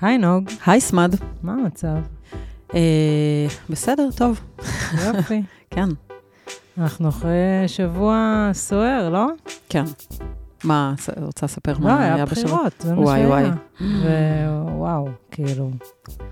היי 0.00 0.18
נוג, 0.18 0.50
היי 0.66 0.80
סמד. 0.80 1.14
מה 1.42 1.52
המצב? 1.52 1.96
אה, 2.74 3.46
בסדר, 3.70 4.08
טוב. 4.16 4.40
יופי. 5.06 5.42
כן, 5.70 5.88
אנחנו 6.78 7.08
אחרי 7.08 7.64
שבוע 7.66 8.50
סוער, 8.52 9.10
לא? 9.10 9.26
כן. 9.68 9.84
מה, 10.64 10.94
רוצה 11.20 11.46
לספר 11.46 11.72
לא, 11.72 11.78
מה 11.80 12.02
היה 12.02 12.14
היה 12.14 12.24
בשבוע? 12.24 12.52
בחירות, 12.52 12.74
זה 12.80 12.94
מה 12.94 13.00
וואי, 13.00 13.22
שהיה. 13.22 13.54
ווואו, 14.76 15.08
כאילו, 15.30 15.70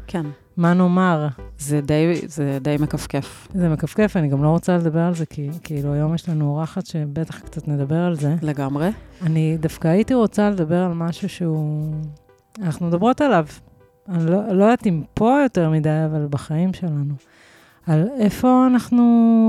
כן. 0.06 0.26
מה 0.56 0.74
נאמר? 0.74 1.28
זה 1.58 1.80
די, 1.80 2.20
זה 2.26 2.58
די 2.60 2.76
מכפכף. 2.80 3.48
זה 3.54 3.68
מכפכף, 3.68 4.16
אני 4.16 4.28
גם 4.28 4.42
לא 4.42 4.48
רוצה 4.48 4.76
לדבר 4.76 5.00
על 5.00 5.14
זה, 5.14 5.26
כי 5.26 5.50
כאילו 5.62 5.92
היום 5.92 6.14
יש 6.14 6.28
לנו 6.28 6.50
אורחת 6.50 6.86
שבטח 6.86 7.38
קצת 7.38 7.68
נדבר 7.68 7.98
על 7.98 8.14
זה. 8.14 8.34
לגמרי. 8.42 8.90
אני 9.22 9.56
דווקא 9.60 9.88
הייתי 9.88 10.14
רוצה 10.14 10.50
לדבר 10.50 10.82
על 10.82 10.92
משהו 10.94 11.28
שהוא... 11.28 11.94
אנחנו 12.62 12.86
מדברות 12.86 13.20
עליו. 13.20 13.46
אני 14.08 14.30
לא, 14.30 14.48
לא 14.48 14.64
יודעת 14.64 14.86
אם 14.86 15.02
פה 15.14 15.38
יותר 15.42 15.70
מדי, 15.70 16.04
אבל 16.10 16.26
בחיים 16.30 16.74
שלנו. 16.74 17.14
על 17.86 18.08
איפה 18.18 18.66
אנחנו 18.66 19.02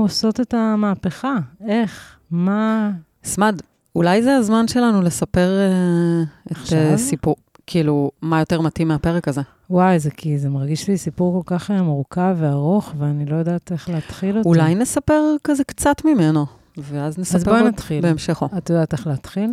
עושות 0.04 0.40
את 0.40 0.54
המהפכה, 0.54 1.36
איך, 1.68 2.16
מה... 2.30 2.90
סמד, 3.24 3.60
אולי 3.94 4.22
זה 4.22 4.36
הזמן 4.36 4.68
שלנו 4.68 5.02
לספר 5.02 5.48
אה, 5.58 6.22
את? 6.52 6.72
אה, 6.72 6.96
סיפור, 6.96 7.36
כאילו, 7.66 8.10
מה 8.22 8.38
יותר 8.38 8.60
מתאים 8.60 8.88
מהפרק 8.88 9.28
הזה. 9.28 9.40
וואי, 9.70 9.98
זה 9.98 10.10
כי 10.10 10.38
זה 10.38 10.48
מרגיש 10.48 10.88
לי 10.88 10.96
סיפור 10.96 11.42
כל 11.42 11.56
כך 11.56 11.70
אה, 11.70 11.82
מורכב 11.82 12.36
וארוך, 12.38 12.94
ואני 12.98 13.26
לא 13.26 13.36
יודעת 13.36 13.72
איך 13.72 13.88
להתחיל 13.88 14.38
אותו. 14.38 14.48
אולי 14.48 14.74
נספר 14.74 15.22
כזה 15.44 15.64
קצת 15.64 16.04
ממנו, 16.04 16.46
ואז 16.78 17.18
נספר 17.18 17.36
אז 17.36 17.44
בואי 17.44 17.62
נתחיל. 17.62 18.02
בהמשכו. 18.02 18.48
את 18.58 18.70
יודעת 18.70 18.92
איך 18.92 19.06
להתחיל? 19.06 19.50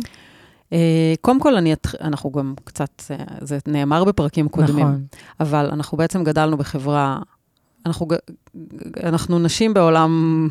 אה, 0.74 1.14
קודם 1.20 1.40
כל, 1.40 1.56
אני. 1.56 1.74
אנחנו 2.00 2.32
גם 2.32 2.54
קצת, 2.64 3.02
אה, 3.10 3.16
זה 3.40 3.58
נאמר 3.66 4.04
בפרקים 4.04 4.48
קודמים. 4.48 4.86
נכון. 4.86 5.04
אבל 5.40 5.68
אנחנו 5.72 5.98
בעצם 5.98 6.24
גדלנו 6.24 6.56
בחברה, 6.56 7.18
אנחנו, 7.86 8.06
אנחנו 9.02 9.38
נשים 9.38 9.74
בעולם 9.74 10.48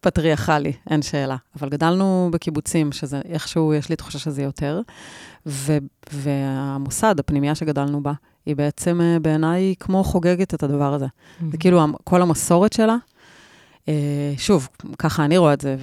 פטריארכלי, 0.00 0.72
אין 0.90 1.02
שאלה. 1.02 1.36
אבל 1.60 1.68
גדלנו 1.68 2.28
בקיבוצים, 2.32 2.92
שזה 2.92 3.20
איכשהו, 3.24 3.74
יש 3.74 3.88
לי 3.88 3.96
תחושה 3.96 4.18
שזה 4.18 4.42
יותר. 4.42 4.80
ו, 5.46 5.78
והמוסד, 6.12 7.20
הפנימייה 7.20 7.54
שגדלנו 7.54 8.02
בה, 8.02 8.12
היא 8.46 8.56
בעצם 8.56 9.00
אה, 9.00 9.18
בעיניי 9.22 9.74
כמו 9.80 10.04
חוגגת 10.04 10.54
את 10.54 10.62
הדבר 10.62 10.94
הזה. 10.94 11.06
זה 11.50 11.56
כאילו 11.56 11.86
כל 12.04 12.22
המסורת 12.22 12.72
שלה. 12.72 12.96
שוב, 14.36 14.68
ככה 14.98 15.24
אני 15.24 15.38
רואה 15.38 15.52
את 15.52 15.60
זה, 15.60 15.76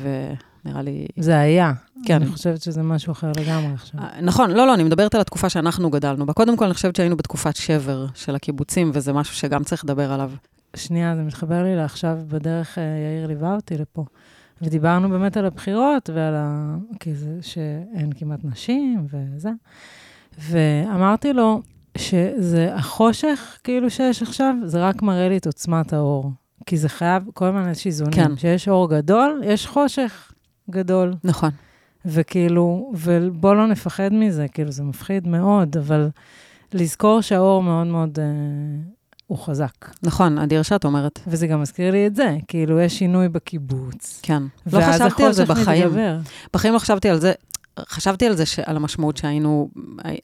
ונראה 0.65 0.81
לי... 0.81 1.05
זה 1.19 1.39
היה. 1.39 1.73
כן. 2.05 2.15
אני 2.15 2.25
חושבת 2.25 2.61
שזה 2.61 2.83
משהו 2.83 3.11
אחר 3.11 3.31
לגמרי 3.37 3.73
עכשיו. 3.73 3.99
אה, 3.99 4.21
נכון, 4.21 4.51
לא, 4.51 4.67
לא, 4.67 4.73
אני 4.73 4.83
מדברת 4.83 5.15
על 5.15 5.21
התקופה 5.21 5.49
שאנחנו 5.49 5.89
גדלנו 5.89 6.25
בה. 6.25 6.33
קודם 6.33 6.57
כל, 6.57 6.65
אני 6.65 6.73
חושבת 6.73 6.95
שהיינו 6.95 7.17
בתקופת 7.17 7.55
שבר 7.55 8.05
של 8.13 8.35
הקיבוצים, 8.35 8.91
וזה 8.93 9.13
משהו 9.13 9.35
שגם 9.35 9.63
צריך 9.63 9.83
לדבר 9.83 10.11
עליו. 10.11 10.31
שנייה, 10.75 11.15
זה 11.15 11.21
מתחבר 11.21 11.63
לי 11.63 11.75
לעכשיו, 11.75 12.17
בדרך 12.27 12.77
אה, 12.77 12.83
יאיר 12.83 13.27
ליווה 13.27 13.55
אותי 13.55 13.77
לפה. 13.77 14.05
ודיברנו 14.61 15.09
באמת 15.09 15.37
על 15.37 15.45
הבחירות 15.45 16.09
ועל 16.13 16.33
ה... 16.35 16.75
כי 16.99 17.15
זה 17.15 17.37
שאין 17.41 18.09
כמעט 18.17 18.39
נשים 18.43 19.07
וזה. 19.11 19.49
ואמרתי 20.39 21.33
לו 21.33 21.61
שזה 21.97 22.75
החושך, 22.75 23.57
כאילו, 23.63 23.89
שיש 23.89 24.21
עכשיו, 24.21 24.55
זה 24.65 24.87
רק 24.87 25.01
מראה 25.01 25.29
לי 25.29 25.37
את 25.37 25.45
עוצמת 25.45 25.93
האור. 25.93 26.31
כי 26.65 26.77
זה 26.77 26.89
חייב 26.89 27.23
כל 27.33 27.45
הזמן 27.45 27.67
איזושהי 27.67 27.89
איזונים. 27.89 28.13
כן. 28.13 28.37
שיש 28.37 28.67
אור 28.67 28.89
גדול, 28.89 29.41
יש 29.45 29.67
חושך 29.67 30.32
גדול. 30.69 31.13
נכון. 31.23 31.49
וכאילו, 32.05 32.91
ובוא 32.93 33.55
לא 33.55 33.67
נפחד 33.67 34.13
מזה, 34.13 34.47
כאילו, 34.47 34.71
זה 34.71 34.83
מפחיד 34.83 35.27
מאוד, 35.27 35.77
אבל 35.77 36.09
לזכור 36.73 37.21
שהאור 37.21 37.63
מאוד 37.63 37.87
מאוד, 37.87 38.19
אה, 38.19 38.25
הוא 39.27 39.37
חזק. 39.37 39.89
נכון, 40.03 40.37
אדיר 40.37 40.61
שאת 40.61 40.85
אומרת. 40.85 41.19
וזה 41.27 41.47
גם 41.47 41.61
מזכיר 41.61 41.91
לי 41.91 42.07
את 42.07 42.15
זה, 42.15 42.37
כאילו, 42.47 42.79
יש 42.79 42.99
שינוי 42.99 43.29
בקיבוץ. 43.29 44.19
כן. 44.23 44.43
לא 44.43 44.47
ואז 44.65 45.01
חשבתי 45.01 45.23
על 45.23 45.31
זה 45.31 45.43
החושך 45.43 45.61
בחיים. 45.61 45.87
מתגבר. 45.87 46.17
בחיים 46.53 46.73
לא 46.73 46.79
חשבתי 46.79 47.09
על 47.09 47.19
זה. 47.19 47.33
חשבתי 47.79 48.25
על 48.25 48.35
זה, 48.35 48.45
ש- 48.45 48.59
על 48.59 48.75
המשמעות 48.75 49.17
שהיינו, 49.17 49.69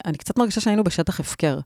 אני 0.05 0.17
קצת 0.17 0.37
מרגישה 0.37 0.61
שהיינו 0.61 0.83
בשטח 0.83 1.19
הפקר. 1.19 1.59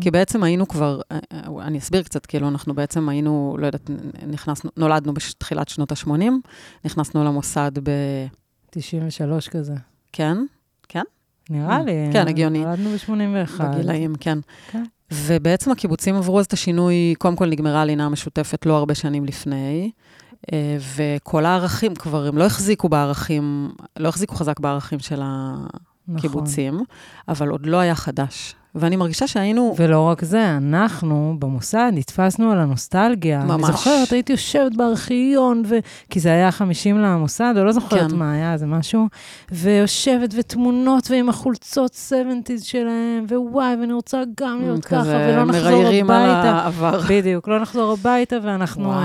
כי 0.00 0.10
בעצם 0.10 0.42
היינו 0.42 0.68
כבר, 0.68 1.00
אה, 1.12 1.18
אה, 1.32 1.66
אני 1.66 1.78
אסביר 1.78 2.02
קצת, 2.02 2.26
כאילו, 2.26 2.48
אנחנו 2.48 2.74
בעצם 2.74 3.08
היינו, 3.08 3.56
לא 3.60 3.66
יודעת, 3.66 3.90
נכנסנו, 4.26 4.70
נולדנו 4.76 5.14
בתחילת 5.14 5.68
שנות 5.68 5.92
ה-80, 5.92 6.10
נכנסנו 6.84 7.24
למוסד 7.24 7.72
ב... 7.82 7.90
93 8.70 9.48
כזה. 9.48 9.74
כן? 10.12 10.36
נראה 11.50 11.82
לי. 11.82 11.92
כן, 12.12 12.28
הגיוני. 12.28 12.64
נולדנו 12.64 12.90
ב-81. 12.90 13.62
בגילאים, 13.62 14.14
כן. 14.20 14.38
כן. 14.70 14.82
ובעצם 15.12 15.70
הקיבוצים 15.70 16.14
עברו 16.16 16.40
אז 16.40 16.46
את 16.46 16.52
השינוי, 16.52 17.14
קודם 17.18 17.36
כל 17.36 17.46
נגמרה 17.48 17.80
הלינה 17.82 18.06
המשותפת 18.06 18.66
לא 18.66 18.76
הרבה 18.76 18.94
שנים 18.94 19.24
לפני, 19.24 19.90
וכל 20.96 21.44
הערכים 21.44 21.94
כבר, 21.94 22.26
הם 22.26 22.38
לא 22.38 22.44
החזיקו 22.44 22.88
בערכים, 22.88 23.70
לא 23.98 24.08
החזיקו 24.08 24.34
חזק 24.34 24.60
בערכים 24.60 24.98
של 24.98 25.20
נכון. 25.20 26.16
הקיבוצים, 26.16 26.84
אבל 27.28 27.48
עוד 27.48 27.66
לא 27.66 27.76
היה 27.76 27.94
חדש. 27.94 28.54
ואני 28.74 28.96
מרגישה 28.96 29.26
שהיינו... 29.26 29.74
ולא 29.78 30.00
רק 30.00 30.24
זה, 30.24 30.56
אנחנו 30.56 31.36
במוסד 31.38 31.90
נתפסנו 31.94 32.52
על 32.52 32.58
הנוסטלגיה. 32.58 33.44
ממש. 33.44 33.64
אני 33.64 33.72
זוכרת, 33.72 34.12
הייתי 34.12 34.32
יושבת 34.32 34.76
בארכיון, 34.76 35.62
ו... 35.68 35.78
כי 36.10 36.20
זה 36.20 36.28
היה 36.32 36.50
50 36.50 36.98
למוסד, 36.98 37.54
או 37.56 37.64
לא 37.64 37.72
זוכרת 37.72 38.10
כן. 38.10 38.16
מה 38.16 38.32
היה, 38.32 38.56
זה 38.56 38.66
משהו, 38.66 39.08
ויושבת 39.52 40.34
ותמונות 40.38 41.10
ועם 41.10 41.28
החולצות 41.28 41.92
70's 41.92 42.64
שלהם, 42.64 43.26
ווואי, 43.30 43.76
ואני 43.80 43.92
רוצה 43.92 44.22
גם 44.40 44.60
להיות 44.62 44.84
ככה, 44.84 45.00
כזה 45.00 45.32
ולא 45.32 45.44
נחזור 45.44 45.70
מריירים 45.70 46.10
על 46.10 46.30
הביתה. 46.30 46.50
העבר. 46.50 47.00
בדיוק, 47.08 47.48
לא 47.48 47.60
נחזור 47.60 47.92
הביתה, 47.92 48.36
ואנחנו... 48.42 48.88
וואו. 48.88 49.04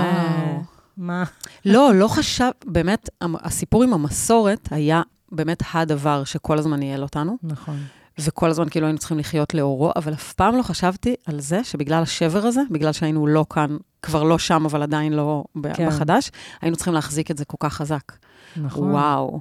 אה, 1.00 1.04
מה? 1.06 1.24
לא, 1.64 1.94
לא 1.94 2.08
חשב, 2.08 2.50
באמת, 2.66 3.08
הסיפור 3.20 3.82
עם 3.82 3.94
המסורת 3.94 4.68
היה 4.70 5.02
באמת 5.32 5.62
הדבר 5.74 6.24
שכל 6.24 6.58
הזמן 6.58 6.78
ניהל 6.78 7.02
אותנו, 7.02 7.36
נכון. 7.42 7.78
וכל 8.20 8.50
הזמן 8.50 8.68
כאילו 8.68 8.86
היינו 8.86 8.98
צריכים 8.98 9.18
לחיות 9.18 9.54
לאורו, 9.54 9.92
אבל 9.96 10.12
אף 10.12 10.32
פעם 10.32 10.56
לא 10.56 10.62
חשבתי 10.62 11.14
על 11.26 11.40
זה 11.40 11.64
שבגלל 11.64 12.02
השבר 12.02 12.46
הזה, 12.46 12.60
בגלל 12.70 12.92
שהיינו 12.92 13.26
לא 13.26 13.46
כאן, 13.50 13.76
כבר 14.02 14.22
לא 14.22 14.38
שם, 14.38 14.64
אבל 14.66 14.82
עדיין 14.82 15.12
לא 15.12 15.44
כן. 15.74 15.88
בחדש, 15.88 16.30
היינו 16.60 16.76
צריכים 16.76 16.94
להחזיק 16.94 17.30
את 17.30 17.36
זה 17.36 17.44
כל 17.44 17.56
כך 17.60 17.74
חזק. 17.74 18.12
נכון. 18.56 18.90
וואו, 18.90 19.40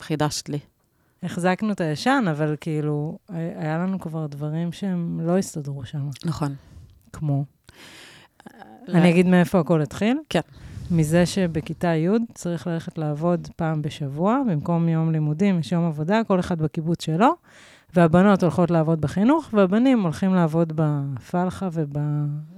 חידשת 0.00 0.48
לי. 0.48 0.58
החזקנו 1.22 1.72
את 1.72 1.80
הישן, 1.80 2.24
אבל 2.30 2.56
כאילו, 2.60 3.18
היה 3.28 3.78
לנו 3.78 4.00
כבר 4.00 4.26
דברים 4.26 4.72
שהם 4.72 5.20
לא 5.22 5.38
הסתדרו 5.38 5.84
שם, 5.84 6.08
נכון. 6.24 6.54
כמו... 7.12 7.44
אני 8.94 9.10
אגיד 9.10 9.26
מאיפה 9.26 9.60
הכל 9.60 9.82
התחיל? 9.82 10.18
כן. 10.28 10.40
מזה 10.90 11.26
שבכיתה 11.26 11.88
י' 11.88 12.08
צריך 12.34 12.66
ללכת 12.66 12.98
לעבוד 12.98 13.48
פעם 13.56 13.82
בשבוע, 13.82 14.40
במקום 14.50 14.88
יום 14.88 15.12
לימודים, 15.12 15.58
יש 15.58 15.72
יום 15.72 15.84
עבודה, 15.84 16.20
כל 16.26 16.40
אחד 16.40 16.62
בקיבוץ 16.62 17.04
שלו, 17.04 17.34
והבנות 17.94 18.42
הולכות 18.42 18.70
לעבוד 18.70 19.00
בחינוך, 19.00 19.48
והבנים 19.52 20.02
הולכים 20.02 20.34
לעבוד 20.34 20.72
בפלחה 20.74 21.68
וב... 21.72 21.96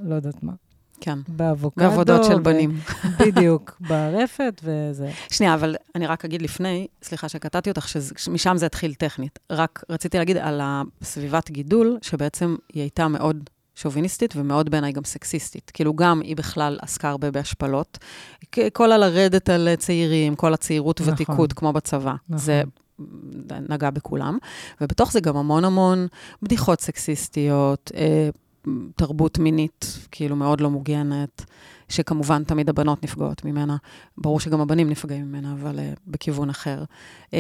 לא 0.02 0.14
יודעת 0.14 0.42
מה, 0.42 0.52
כן. 1.00 1.18
באבוקדו. 1.28 1.84
בעבודות 1.84 2.24
של 2.24 2.40
ו- 2.40 2.42
בנים. 2.42 2.76
בדיוק, 3.20 3.76
ברפת 3.80 4.60
וזה. 4.64 5.10
שנייה, 5.30 5.54
אבל 5.54 5.76
אני 5.94 6.06
רק 6.06 6.24
אגיד 6.24 6.42
לפני, 6.42 6.86
סליחה 7.02 7.28
שקטעתי 7.28 7.70
אותך, 7.70 7.88
שמשם 8.16 8.56
זה 8.56 8.66
התחיל 8.66 8.94
טכנית. 8.94 9.38
רק 9.50 9.84
רציתי 9.90 10.18
להגיד 10.18 10.36
על 10.36 10.60
הסביבת 10.62 11.50
גידול, 11.50 11.98
שבעצם 12.02 12.56
היא 12.72 12.82
הייתה 12.82 13.08
מאוד 13.08 13.50
שוביניסטית 13.74 14.36
ומאוד 14.36 14.70
בעיניי 14.70 14.92
גם 14.92 15.04
סקסיסטית. 15.04 15.70
כאילו, 15.74 15.94
גם 15.94 16.20
היא 16.20 16.36
בכלל 16.36 16.78
עסקה 16.82 17.08
הרבה 17.08 17.30
בהשפלות. 17.30 17.98
כל 18.72 18.92
הלרדת 18.92 19.48
על 19.50 19.68
צעירים, 19.78 20.34
כל 20.34 20.54
הצעירות 20.54 21.00
נכון. 21.00 21.14
ותיקות, 21.14 21.52
כמו 21.52 21.72
בצבא. 21.72 22.14
נכון. 22.28 22.38
זה 22.38 22.62
נגע 23.68 23.90
בכולם. 23.90 24.38
ובתוך 24.80 25.12
זה 25.12 25.20
גם 25.20 25.36
המון 25.36 25.64
המון 25.64 26.06
בדיחות 26.42 26.80
סקסיסטיות, 26.80 27.90
אה, 27.94 28.28
תרבות 28.96 29.38
מינית, 29.38 29.98
כאילו 30.10 30.36
מאוד 30.36 30.60
לא 30.60 30.70
מוגנת, 30.70 31.44
שכמובן 31.88 32.44
תמיד 32.44 32.68
הבנות 32.68 33.04
נפגעות 33.04 33.44
ממנה. 33.44 33.76
ברור 34.18 34.40
שגם 34.40 34.60
הבנים 34.60 34.90
נפגעים 34.90 35.28
ממנה, 35.28 35.52
אבל 35.52 35.78
uh, 35.78 36.00
בכיוון 36.06 36.50
אחר. 36.50 36.84
Uh, 37.30 37.34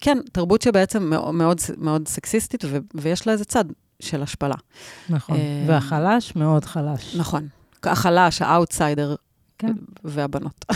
כן, 0.00 0.18
תרבות 0.32 0.62
שבעצם 0.62 1.02
מאוד, 1.10 1.34
מאוד, 1.34 1.58
מאוד 1.76 2.08
סקסיסטית, 2.08 2.64
ו- 2.64 2.78
ויש 2.94 3.26
לה 3.26 3.32
איזה 3.32 3.44
צד 3.44 3.64
של 4.00 4.22
השפלה. 4.22 4.54
נכון. 5.08 5.36
אה, 5.36 5.64
והחלש 5.66 6.36
מאוד 6.36 6.64
חלש. 6.64 7.16
נכון. 7.16 7.48
החלש, 7.82 8.42
האאוטסיידר, 8.42 9.14
כן. 9.58 9.72
והבנות. 10.04 10.64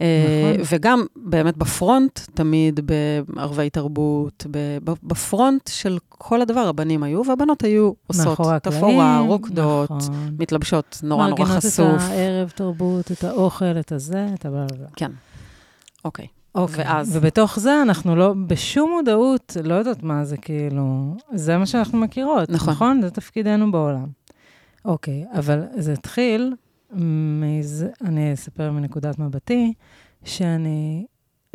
אה, 0.00 0.52
נכון. 0.52 0.76
וגם 0.76 1.04
באמת 1.16 1.56
ב 1.56 1.65
front, 1.65 2.20
תמיד 2.34 2.80
בערבי 2.86 3.70
תרבות, 3.70 4.46
ב 4.84 4.98
front 4.98 5.70
של 5.72 5.98
כל 6.08 6.42
הדבר, 6.42 6.68
הבנים 6.68 7.02
היו, 7.02 7.22
והבנות 7.26 7.64
היו 7.64 7.92
עושות. 8.06 8.38
תפאורה, 8.62 9.20
רוקדות, 9.20 9.90
נכון. 9.90 10.34
מתלבשות 10.38 11.00
נורא 11.02 11.28
נורא 11.28 11.44
חשוף. 11.44 11.78
מארגנות 11.78 12.02
את 12.02 12.10
הערב 12.10 12.48
תרבות, 12.48 13.12
את 13.12 13.24
האוכל, 13.24 13.78
את 13.80 13.92
הזה, 13.92 14.26
את 14.34 14.46
הבלה 14.46 14.66
בלה. 14.66 14.88
כן. 14.96 15.10
אוקיי. 16.04 16.26
אוקיי. 16.54 16.84
ואז? 16.84 17.16
ובתוך 17.16 17.58
זה 17.58 17.82
אנחנו 17.82 18.16
לא, 18.16 18.34
בשום 18.46 18.90
מודעות, 18.90 19.56
לא 19.64 19.74
יודעת 19.74 20.02
מה 20.02 20.24
זה 20.24 20.36
כאילו, 20.36 21.14
זה 21.34 21.58
מה 21.58 21.66
שאנחנו 21.66 21.98
מכירות, 21.98 22.50
נכון. 22.50 22.74
נכון? 22.74 23.02
זה 23.02 23.10
תפקידנו 23.10 23.72
בעולם. 23.72 24.06
אוקיי, 24.84 25.24
אבל 25.34 25.62
זה 25.76 25.92
התחיל 25.92 26.54
מזה, 26.92 27.88
אני 28.04 28.32
אספר 28.32 28.70
מנקודת 28.70 29.18
מבטי, 29.18 29.72
שאני 30.24 31.06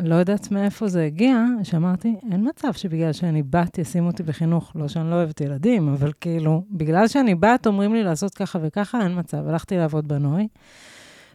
לא 0.02 0.14
יודעת 0.14 0.50
מאיפה 0.50 0.88
זה 0.88 1.04
הגיע, 1.04 1.44
שאמרתי, 1.62 2.14
אין 2.32 2.48
מצב 2.48 2.72
שבגלל 2.72 3.12
שאני 3.12 3.42
בת 3.42 3.78
ישימו 3.78 4.06
אותי 4.06 4.22
בחינוך, 4.22 4.72
לא 4.74 4.88
שאני 4.88 5.10
לא 5.10 5.14
אוהבת 5.14 5.40
ילדים, 5.40 5.88
אבל 5.88 6.12
כאילו, 6.20 6.64
בגלל 6.70 7.08
שאני 7.08 7.34
בת, 7.34 7.66
אומרים 7.66 7.94
לי 7.94 8.04
לעשות 8.04 8.34
ככה 8.34 8.58
וככה, 8.62 9.02
אין 9.02 9.18
מצב. 9.18 9.48
הלכתי 9.48 9.76
לעבוד 9.76 10.08
בנוי, 10.08 10.48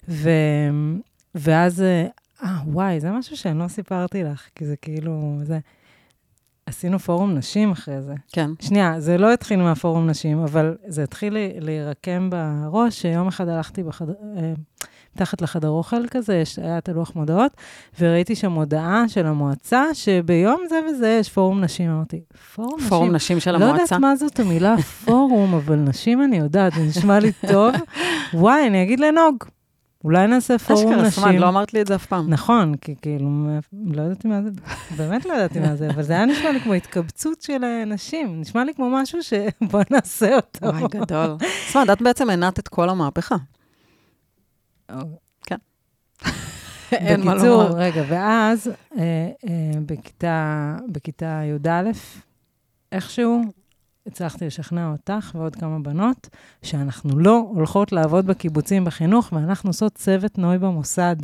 ו... 0.09 0.29
ואז, 1.35 1.83
אה, 2.43 2.57
וואי, 2.67 2.99
זה 2.99 3.11
משהו 3.11 3.37
שאני 3.37 3.59
לא 3.59 3.67
סיפרתי 3.67 4.23
לך, 4.23 4.47
כי 4.55 4.65
זה 4.65 4.75
כאילו, 4.75 5.39
זה... 5.43 5.59
עשינו 6.65 6.99
פורום 6.99 7.33
נשים 7.33 7.71
אחרי 7.71 8.01
זה. 8.01 8.13
כן. 8.31 8.51
שנייה, 8.61 8.99
זה 8.99 9.17
לא 9.17 9.33
התחיל 9.33 9.61
מהפורום 9.61 10.09
נשים, 10.09 10.39
אבל 10.39 10.75
זה 10.87 11.03
התחיל 11.03 11.37
להירקם 11.59 12.29
בראש, 12.29 13.01
שיום 13.01 13.27
אחד 13.27 13.47
הלכתי 13.47 13.83
בחדר, 13.83 14.13
אה, 14.37 14.53
מתחת 15.15 15.41
לחדר 15.41 15.69
אוכל 15.69 16.07
כזה, 16.07 16.35
יש, 16.35 16.59
היה 16.59 16.77
את 16.77 16.89
הלוח 16.89 17.15
מודעות, 17.15 17.51
וראיתי 17.99 18.35
שם 18.35 18.51
הודעה 18.51 19.03
של 19.07 19.25
המועצה, 19.25 19.83
שביום 19.93 20.61
זה 20.69 20.79
וזה 20.89 21.17
יש 21.19 21.29
פורום 21.29 21.61
נשים. 21.61 21.89
אמרתי, 21.89 22.21
פורום 22.55 22.75
נשים? 22.75 22.89
פורום 22.89 23.11
נשים 23.11 23.39
של 23.39 23.51
לא 23.51 23.55
המועצה. 23.55 23.81
יודעת 23.81 23.99
מה 23.99 24.15
זאת 24.15 24.39
המילה 24.39 24.75
פורום, 25.05 25.53
אבל 25.53 25.75
נשים 25.75 26.23
אני 26.23 26.37
יודעת, 26.37 26.73
זה 26.73 26.81
נשמע 26.81 27.19
לי 27.19 27.31
טוב. 27.51 27.75
וואי, 28.33 28.67
אני 28.67 28.83
אגיד 28.83 28.99
לנוג, 28.99 29.43
אולי 30.03 30.27
נעשה 30.27 30.57
פורום 30.57 30.87
אשכרה, 30.87 31.07
נשים. 31.07 31.23
סמן, 31.23 31.35
לא 31.35 31.49
אמרת 31.49 31.73
לי 31.73 31.81
את 31.81 31.87
זה 31.87 31.95
אף 31.95 32.05
פעם. 32.05 32.29
נכון, 32.29 32.75
כי 32.75 32.95
כאילו, 33.01 33.29
לא 33.73 34.01
ידעתי 34.01 34.27
מה 34.27 34.41
זה, 34.41 34.49
באמת 34.97 35.25
לא 35.25 35.33
ידעתי 35.33 35.59
מה 35.59 35.75
זה, 35.75 35.89
אבל 35.89 36.03
זה 36.03 36.13
היה 36.13 36.25
נשמע 36.25 36.51
לי 36.51 36.59
כמו 36.59 36.73
התקבצות 36.73 37.41
של 37.41 37.63
אה, 37.63 37.85
נשים, 37.85 38.41
נשמע 38.41 38.63
לי 38.63 38.73
כמו 38.73 38.89
משהו 38.89 39.19
שבוא 39.23 39.81
נעשה 39.91 40.35
אותו. 40.35 40.67
וואי, 40.67 40.83
גדול. 40.91 41.37
סמן, 41.67 41.85
את 41.93 42.01
בעצם 42.01 42.29
הנעת 42.29 42.59
את 42.59 42.67
כל 42.67 42.89
המהפכה. 42.89 43.35
אין 46.91 47.25
מה 47.25 47.35
בקיצור, 47.35 47.63
לומר. 47.63 47.77
רגע, 47.77 48.03
ואז 48.07 48.71
אה, 48.97 49.29
אה, 49.49 49.79
בכיתה 50.87 51.41
י"א, 51.43 51.91
איכשהו 52.91 53.41
הצלחתי 54.07 54.45
לשכנע 54.45 54.91
אותך 54.91 55.31
ועוד 55.35 55.55
כמה 55.55 55.79
בנות, 55.79 56.29
שאנחנו 56.61 57.19
לא 57.19 57.47
הולכות 57.53 57.91
לעבוד 57.91 58.25
בקיבוצים 58.25 58.85
בחינוך, 58.85 59.29
ואנחנו 59.33 59.69
עושות 59.69 59.93
צוות 59.95 60.37
נוי 60.37 60.57
במוסד, 60.57 61.15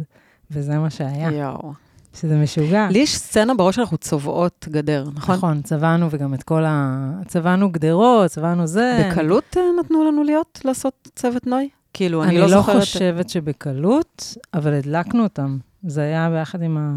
וזה 0.51 0.77
מה 0.77 0.89
שהיה, 0.89 1.31
יואו. 1.31 1.73
שזה 2.13 2.35
משוגע. 2.35 2.87
לי 2.91 2.99
יש 2.99 3.17
סצנה 3.17 3.53
בראש 3.53 3.75
שאנחנו 3.75 3.97
צובעות 3.97 4.67
גדר, 4.69 5.05
נכון? 5.15 5.35
נכון, 5.35 5.61
צבענו 5.61 6.07
וגם 6.11 6.33
את 6.33 6.43
כל 6.43 6.63
ה... 6.65 7.09
צבענו 7.27 7.71
גדרות, 7.71 8.31
צבענו 8.31 8.67
זה. 8.67 9.09
בקלות 9.11 9.57
אה, 9.57 9.63
נתנו 9.79 10.03
לנו 10.03 10.23
להיות, 10.23 10.61
לעשות 10.65 11.07
צוות 11.15 11.47
נוי? 11.47 11.69
כאילו, 11.93 12.23
אני 12.23 12.29
אני 12.29 12.37
לא 12.39 12.43
לא 12.43 12.49
זוכרת... 12.49 12.79
חושבת 12.79 13.29
שבקלות, 13.29 14.37
אבל 14.53 14.73
הדלקנו 14.73 15.23
אותם. 15.23 15.57
זה 15.83 16.01
היה 16.01 16.29
ביחד 16.29 16.61
עם 16.61 16.77
ה... 16.77 16.93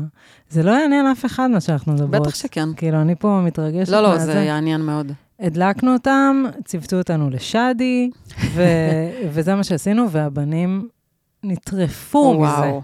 זה 0.51 0.63
לא 0.63 0.71
יעניין 0.71 1.07
אף 1.07 1.25
אחד 1.25 1.51
מה 1.51 1.61
שאנחנו 1.61 1.93
מדברות. 1.93 2.27
בטח 2.27 2.35
שכן. 2.35 2.69
כאילו, 2.77 3.01
אני 3.01 3.15
פה 3.15 3.41
מתרגשת 3.45 3.93
לא, 3.93 4.03
לא. 4.03 4.19
זה 4.19 4.33
יעניין 4.33 4.81
מאוד. 4.81 5.13
הדלקנו 5.43 5.93
אותם, 5.93 6.45
ציוותו 6.65 6.97
אותנו 6.97 7.31
לשאדי, 7.31 8.11
ו... 8.55 8.63
וזה 9.33 9.55
מה 9.55 9.65
שעשינו, 9.65 10.11
והבנים 10.11 10.89
נטרפו 11.45 12.35
מזה. 12.41 12.53
וואו. 12.53 12.83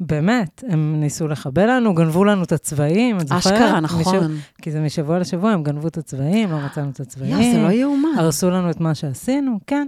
באמת, 0.00 0.64
הם 0.68 1.00
ניסו 1.00 1.28
לחבל 1.28 1.70
לנו, 1.76 1.94
גנבו 1.94 2.24
לנו 2.24 2.42
את 2.42 2.52
הצבעים, 2.52 3.16
את 3.16 3.28
זוכרת? 3.28 3.46
אשכרה, 3.52 3.80
משב- 3.80 4.00
נכון. 4.00 4.36
כי 4.62 4.70
זה 4.70 4.80
משבוע 4.80 5.18
לשבוע, 5.18 5.50
הם 5.50 5.62
גנבו 5.62 5.88
את 5.88 5.98
הצבעים, 5.98 6.50
לא 6.50 6.58
מצאנו 6.66 6.90
את 6.90 7.00
הצבעים. 7.00 7.40
יא, 7.40 7.52
זה 7.54 7.62
לא 7.62 7.70
יאומן. 7.72 8.08
הרסו 8.18 8.50
לנו 8.50 8.70
את 8.70 8.80
מה 8.80 8.94
שעשינו, 8.94 9.58
כן. 9.66 9.86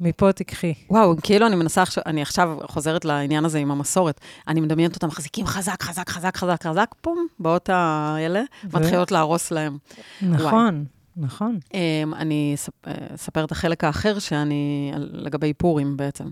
מפה 0.00 0.32
תיקחי. 0.32 0.74
וואו, 0.90 1.14
כאילו 1.22 1.46
אני 1.46 1.56
מנסה 1.56 1.82
עכשיו, 1.82 2.02
אני 2.06 2.22
עכשיו 2.22 2.56
חוזרת 2.62 3.04
לעניין 3.04 3.44
הזה 3.44 3.58
עם 3.58 3.70
המסורת. 3.70 4.20
אני 4.48 4.60
מדמיינת 4.60 4.94
אותם 4.94 5.06
מחזיקים 5.06 5.46
חזק, 5.46 5.82
חזק, 5.82 6.10
חזק, 6.10 6.36
חזק, 6.36 6.62
חזק, 6.66 6.94
פום, 7.00 7.26
באות 7.40 7.70
האלה, 7.72 8.42
ו- 8.70 8.78
מתחילות 8.78 9.12
להרוס 9.12 9.50
להם. 9.50 9.78
נכון, 10.22 10.84
נכון. 11.16 11.58
אמ, 11.74 12.14
אני 12.14 12.56
אה, 12.86 12.92
אספר 13.14 13.44
את 13.44 13.52
החלק 13.52 13.84
האחר 13.84 14.18
שאני, 14.18 14.92
לגבי 14.96 15.52
פורים 15.52 15.96
בעצם, 15.96 16.24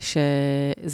שזה 0.00 0.18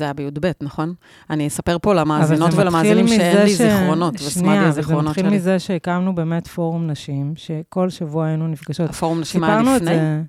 היה 0.04 0.12
בי"ב, 0.12 0.50
נכון? 0.60 0.94
אני 1.30 1.46
אספר 1.46 1.76
פה 1.82 1.94
למאזינות 1.94 2.52
זה 2.52 2.60
ולמאזינים 2.62 3.08
שאין 3.08 3.42
לי 3.42 3.54
ש- 3.54 3.58
זיכרונות, 3.58 4.18
שנייה, 4.18 4.28
וסמדי 4.30 4.48
אבל 4.58 4.62
זה 4.62 4.68
הזיכרונות 4.80 5.04
מתחיל 5.10 5.26
שלי. 5.26 5.36
מזה 5.36 5.58
שהקמנו 5.58 6.14
באמת 6.14 6.46
פורום 6.46 6.86
נשים, 6.86 7.32
שכל 7.36 7.90
שבוע 7.90 8.26
היינו 8.26 8.48
נפגשות. 8.48 8.90
הפורום 8.90 9.20
נשים 9.20 9.44
היה 9.44 9.60
לפני? 9.62 9.78
זה. 9.94 10.22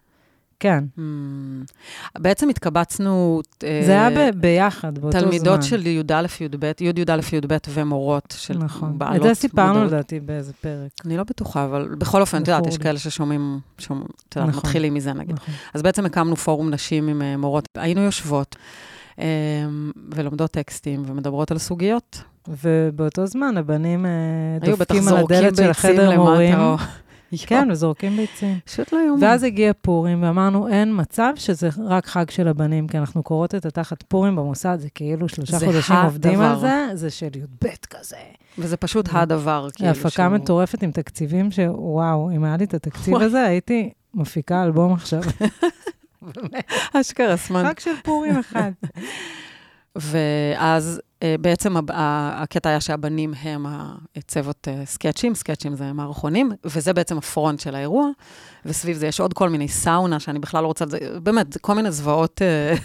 כן, 0.60 0.84
Hmm. 0.98 1.02
בעצם 2.18 2.50
התקבצנו... 2.50 3.42
אה, 3.64 3.82
זה 3.86 3.92
היה 3.92 4.10
ב- 4.32 4.40
ביחד, 4.40 5.00
באותו 5.00 5.12
זמן. 5.20 5.22
תלמידות 5.22 5.64
של 5.64 5.88
י"א, 5.88 6.02
י"ב, 6.42 6.64
י"א, 6.82 7.20
י"ב 7.34 7.58
ומורות 7.70 8.34
של 8.38 8.58
נכון. 8.58 8.98
בעלות 9.00 9.18
את 9.18 9.24
זה 9.24 9.34
סיפרנו. 9.34 9.86
לדעתי 9.86 10.20
באיזה 10.20 10.54
פרק. 10.54 10.90
אני 11.06 11.18
לא 11.18 11.24
בטוחה, 11.24 11.66
אבל 11.66 11.96
בכל 11.98 12.22
אופן, 12.22 12.42
את 12.44 12.48
יודעת, 12.48 12.68
יש. 12.68 12.78
כאלה 12.78 13.00
ששומעים, 13.00 13.60
שומעים, 13.78 14.08
את 14.30 14.36
יודעת, 14.36 14.50
נכון. 14.50 14.62
מתחילים 14.66 14.94
מזה 14.94 15.14
נגיד. 15.14 15.36
נכון. 15.36 15.54
אז 15.74 15.82
בעצם 15.82 16.06
הקמנו 16.06 16.36
פורום 16.36 16.70
נשים 16.70 17.08
עם 17.08 17.22
אה, 17.22 17.38
מורות. 17.38 17.66
היינו 17.76 18.02
יושבות 18.02 18.56
אה, 19.20 19.26
ולומדות 20.16 20.52
טקסטים 20.52 21.04
ומדברות 21.08 21.52
על 21.52 21.58
סוגיות. 21.58 22.22
ובאותו 22.48 23.26
זמן 23.28 23.58
הבנים 23.58 24.06
אה, 24.06 24.12
בטח 24.62 24.70
דופקים 24.72 25.08
על 25.08 25.18
הדלת 25.18 25.56
של 25.56 25.70
החדר 25.70 26.16
מורים. 26.16 26.56
כן, 27.48 27.68
וזורקים 27.72 28.18
ביצים. 28.18 28.60
פשוט 28.66 28.94
לא 28.94 29.00
יאומן. 29.08 29.24
ואז 29.24 29.44
הגיע 29.44 29.72
פורים, 29.82 30.24
ואמרנו, 30.24 30.68
אין 30.68 30.92
מצב 31.02 31.34
שזה 31.36 31.70
רק 31.86 32.06
חג 32.06 32.30
של 32.30 32.48
הבנים, 32.48 32.88
כי 32.88 32.98
אנחנו 32.98 33.24
קוראות 33.24 33.56
את 33.56 33.66
התחת 33.66 34.04
פורים 34.04 34.36
במוסד, 34.36 34.78
זה 34.80 34.90
כאילו 34.90 35.30
שלושה 35.30 35.58
זה 35.60 35.66
חודשים 35.66 35.96
עובדים 35.96 36.42
על. 36.42 36.60
זה, 36.60 36.86
זה 36.94 37.10
של 37.10 37.30
י"ב 37.36 37.68
כזה. 37.90 38.16
וזה 38.58 38.78
פשוט 38.78 39.10
הדבר, 39.12 39.68
כאילו. 39.76 39.90
הפקה 39.90 40.10
שהוא- 40.10 40.28
מטורפת 40.28 40.84
עם 40.84 40.92
תקציבים 40.92 41.52
שוואו, 41.52 42.32
אם 42.32 42.44
היה 42.44 42.58
לי 42.58 42.64
את 42.64 42.74
התקציב 42.74 43.14
וואי. 43.14 43.26
הזה, 43.26 43.44
הייתי 43.44 43.90
מפיקה 44.14 44.64
אלבום 44.64 44.94
עכשיו. 44.94 45.22
אשכרה, 46.94 47.38
סמן. 47.38 47.66
רק 47.66 47.80
של 47.80 47.92
פורים 48.04 48.40
אחד. 48.40 48.72
ואז 49.96 51.02
בעצם 51.42 51.78
הב- 51.78 51.92
ה- 51.92 52.44
הקטע 52.44 52.70
היה 52.70 52.82
שהבנים 52.82 53.34
הם 53.42 53.66
הצוות 54.16 54.68
אה, 54.68 54.86
סקצ'ים, 54.86 55.36
סקצ'ים 55.36 55.76
זה 55.76 55.94
מערכונים, 55.94 56.52
וזה 56.66 56.94
בעצם 56.94 57.18
הפרונט 57.18 57.60
של 57.60 57.76
האירוע, 57.76 58.08
וסביב 58.66 58.98
זה 58.98 59.08
יש 59.08 59.20
עוד 59.20 59.34
כל 59.34 59.50
מיני 59.50 59.68
סאונה, 59.68 60.20
שאני 60.20 60.40
בכלל 60.40 60.64
לא 60.64 60.68
רוצה, 60.68 60.86
באמת, 61.24 61.58
כל 61.58 61.74
מיני 61.74 61.92
זוועות, 61.92 62.42
אה, 62.42 62.76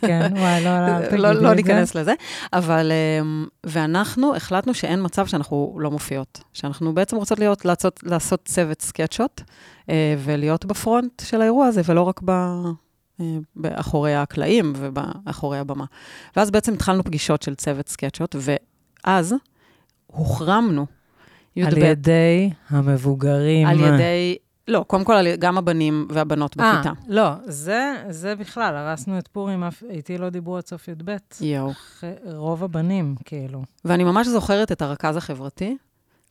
כן, 0.00 0.32
וואי, 0.36 0.64
לא, 0.64 0.70
לא, 1.12 1.32
לא, 1.32 1.42
לא. 1.42 1.54
ניכנס 1.54 1.94
לזה, 1.94 2.14
אבל, 2.52 2.92
אה, 2.92 3.26
ואנחנו 3.66 4.36
החלטנו 4.36 4.74
שאין 4.74 5.04
מצב 5.04 5.26
שאנחנו 5.26 5.76
לא 5.80 5.90
מופיעות, 5.90 6.40
שאנחנו 6.52 6.94
בעצם 6.94 7.16
רוצות 7.16 7.38
להיות, 7.38 7.64
לעשות, 7.64 8.00
לעשות 8.02 8.40
צוות 8.44 8.82
סקצ'ות, 8.82 9.42
אה, 9.90 10.14
ולהיות 10.18 10.64
בפרונט 10.64 11.22
של 11.24 11.40
האירוע 11.40 11.66
הזה, 11.66 11.82
ולא 11.84 12.02
רק 12.02 12.20
ב... 12.24 12.32
אה, 13.20 13.36
באחורי 13.56 14.14
הקלעים 14.14 14.72
ובאחורי 14.76 15.58
הבמה. 15.58 15.84
ואז 16.36 16.50
בעצם 16.50 16.72
התחלנו 16.72 17.04
פגישות 17.04 17.42
של 17.42 17.54
צוות 17.54 17.88
סקצ'ות, 17.88 18.36
ואז 18.38 19.34
הוחרמנו. 20.06 20.86
על 21.62 21.78
י"ב, 21.78 21.78
ידי 21.78 22.50
המבוגרים. 22.68 23.66
על 23.66 23.80
ידי, 23.80 24.36
לא, 24.68 24.84
קודם 24.86 25.04
כל 25.04 25.34
גם 25.36 25.58
הבנים 25.58 26.08
והבנות 26.10 26.60
אה, 26.60 26.72
בכיתה. 26.74 26.92
לא, 27.08 27.30
זה, 27.44 28.04
זה 28.08 28.36
בכלל, 28.36 28.76
הרסנו 28.76 29.18
את 29.18 29.28
פורים, 29.28 29.64
איתי 29.90 30.18
לא 30.18 30.30
דיברו 30.30 30.56
עד 30.56 30.66
סוף 30.66 30.88
י"ב. 30.88 31.16
יואו. 31.40 31.72
רוב 32.24 32.64
הבנים, 32.64 33.14
כאילו. 33.24 33.62
ואני 33.84 34.04
ממש 34.04 34.26
זוכרת 34.26 34.72
את 34.72 34.82
הרכז 34.82 35.16
החברתי, 35.16 35.76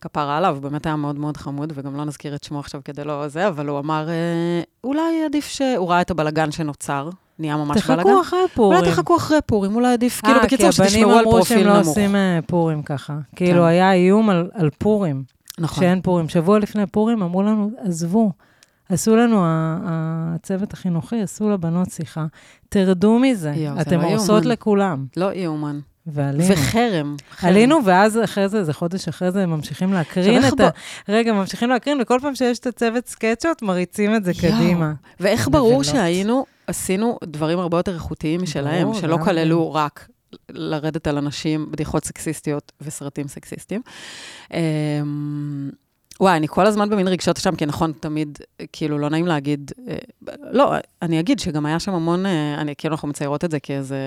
כפרה 0.04 0.38
עליו, 0.38 0.58
באמת 0.62 0.86
היה 0.86 0.96
מאוד 0.96 1.20
מאוד 1.20 1.38
חמוד, 1.38 1.74
וגם 1.76 1.96
לא 1.96 2.06
נזכיר 2.06 2.36
את 2.36 2.44
שמו 2.44 2.60
עכשיו 2.60 2.82
כדי 2.86 3.04
לא 3.04 3.28
זה, 3.28 3.48
אבל 3.48 3.68
הוא 3.68 3.80
אמר, 3.80 4.10
אה, 4.10 4.62
אולי 4.84 5.26
עדיף 5.26 5.48
ש... 5.48 5.62
הוא 5.78 5.90
ראה 5.90 6.02
את 6.02 6.12
הבלגן 6.12 6.52
שנוצר, 6.52 7.10
נהיה 7.40 7.58
ממש 7.58 7.88
בלגן. 7.88 8.04
תחכו 8.04 8.22
אחרי 8.22 8.40
פורים. 8.54 8.80
אולי 8.80 8.92
תחכו 8.92 9.18
אחרי 9.18 9.38
פורים, 9.46 9.76
אולי 9.76 9.94
עדיף, 9.94 10.22
כאילו, 10.22 10.40
אה, 10.40 10.44
בקיצור, 10.44 10.72
כי 10.72 10.82
הבנים 10.82 10.90
שתשמרו 10.90 11.12
על 11.12 11.20
אמרו 11.20 11.46
שהם 11.46 11.58
פרופיל 11.58 11.68
לא 11.68 11.74
נמוך. 11.74 11.88
עושים 11.88 12.16
אה, 12.16 12.40
פורים 12.48 12.84
ככה. 12.84 13.18
כאילו, 13.36 13.62
כן. 13.62 13.68
היה 13.68 13.94
איום 13.94 14.30
על, 14.30 14.50
על 14.54 14.70
פורים, 14.78 15.24
נכון. 15.60 15.84
שאין 15.84 16.02
פורים. 16.02 16.30
שבוע 16.30 16.60
לפני 16.60 16.86
פורים 16.86 17.24
אמרו 17.24 17.44
לנו, 17.44 17.70
עזבו. 17.78 18.32
עשו 18.90 19.16
לנו, 19.16 19.44
הצוות 19.46 20.74
החינוכי, 20.74 21.22
עשו 21.22 21.50
לבנות 21.50 21.92
שיחה, 21.92 22.26
תרדו 22.70 23.20
מזה, 23.20 23.54
זה 23.56 23.82
אתם 23.82 24.02
לא 24.02 24.08
הורסות. 24.08 24.46
לכולם. 24.46 25.06
לא 25.18 25.34
יאומן. 25.34 25.80
ועלינו. 26.08 26.54
וחרם. 26.54 27.16
חרם. 27.32 27.50
עלינו, 27.50 27.80
ואז 27.86 28.20
אחרי 28.24 28.50
זה, 28.50 28.58
איזה 28.58 28.74
חודש 28.74 29.08
אחרי 29.08 29.32
זה, 29.32 29.44
הם 29.44 29.50
ממשיכים 29.50 29.94
להקרין 29.94 30.40
את 30.40 30.44
איך 30.44 30.54
ה... 30.60 30.70
רגע, 31.10 31.34
ממשיכים 31.34 31.70
להקרין, 31.70 31.98
וכל 32.02 32.20
פעם 32.22 32.36
שיש 32.36 32.60
את 32.60 32.68
הצוות 32.68 33.08
סקצ'ות, 33.08 33.62
מריצים 33.62 34.16
את 34.16 34.24
זה 34.24 34.32
יואו. 34.44 34.56
קדימה. 34.56 34.94
ואיך 35.20 35.48
ברור. 35.52 35.84
שהיינו, 35.84 36.46
עשינו 36.68 37.18
דברים 37.24 37.60
הרבה 37.60 37.78
יותר 37.78 37.94
איכותיים 37.94 38.42
משלהם, 38.42 38.84
ברור, 38.84 39.02
שלא 39.02 39.18
כללו 39.24 39.74
רק 39.74 40.08
לרדת 40.50 41.08
על 41.08 41.18
אנשים, 41.18 41.72
בדיחות 41.72 42.06
סקסיסטיות 42.06 42.72
וסרטים 42.82 43.28
סקסיסטיים. 43.28 43.82
וואי, 46.20 46.38
אני 46.38 46.48
כל 46.48 46.65
הזמן 46.65 46.89
במין 46.89 47.08
רגשות 47.08 47.38
שם, 47.38 47.55
כי 47.55 47.65
נכון, 47.65 47.91
תמיד, 48.00 48.38
כאילו, 48.74 48.98
לא 48.98 49.10
נעים 49.10 49.27
להגיד, 49.27 49.72
אה, 49.88 49.96
לא, 50.51 50.74
אני 51.01 51.20
אגיד 51.20 51.39
שגם 51.39 51.65
היה 51.65 51.79
שם 51.79 51.93
המון, 51.93 52.25
אה, 52.25 52.55
אני, 52.62 52.74
כאילו, 52.77 52.93
אנחנו 52.93 53.08
מציירות 53.08 53.46
את 53.46 53.51
זה 53.51 53.60
כאיזה 53.60 53.98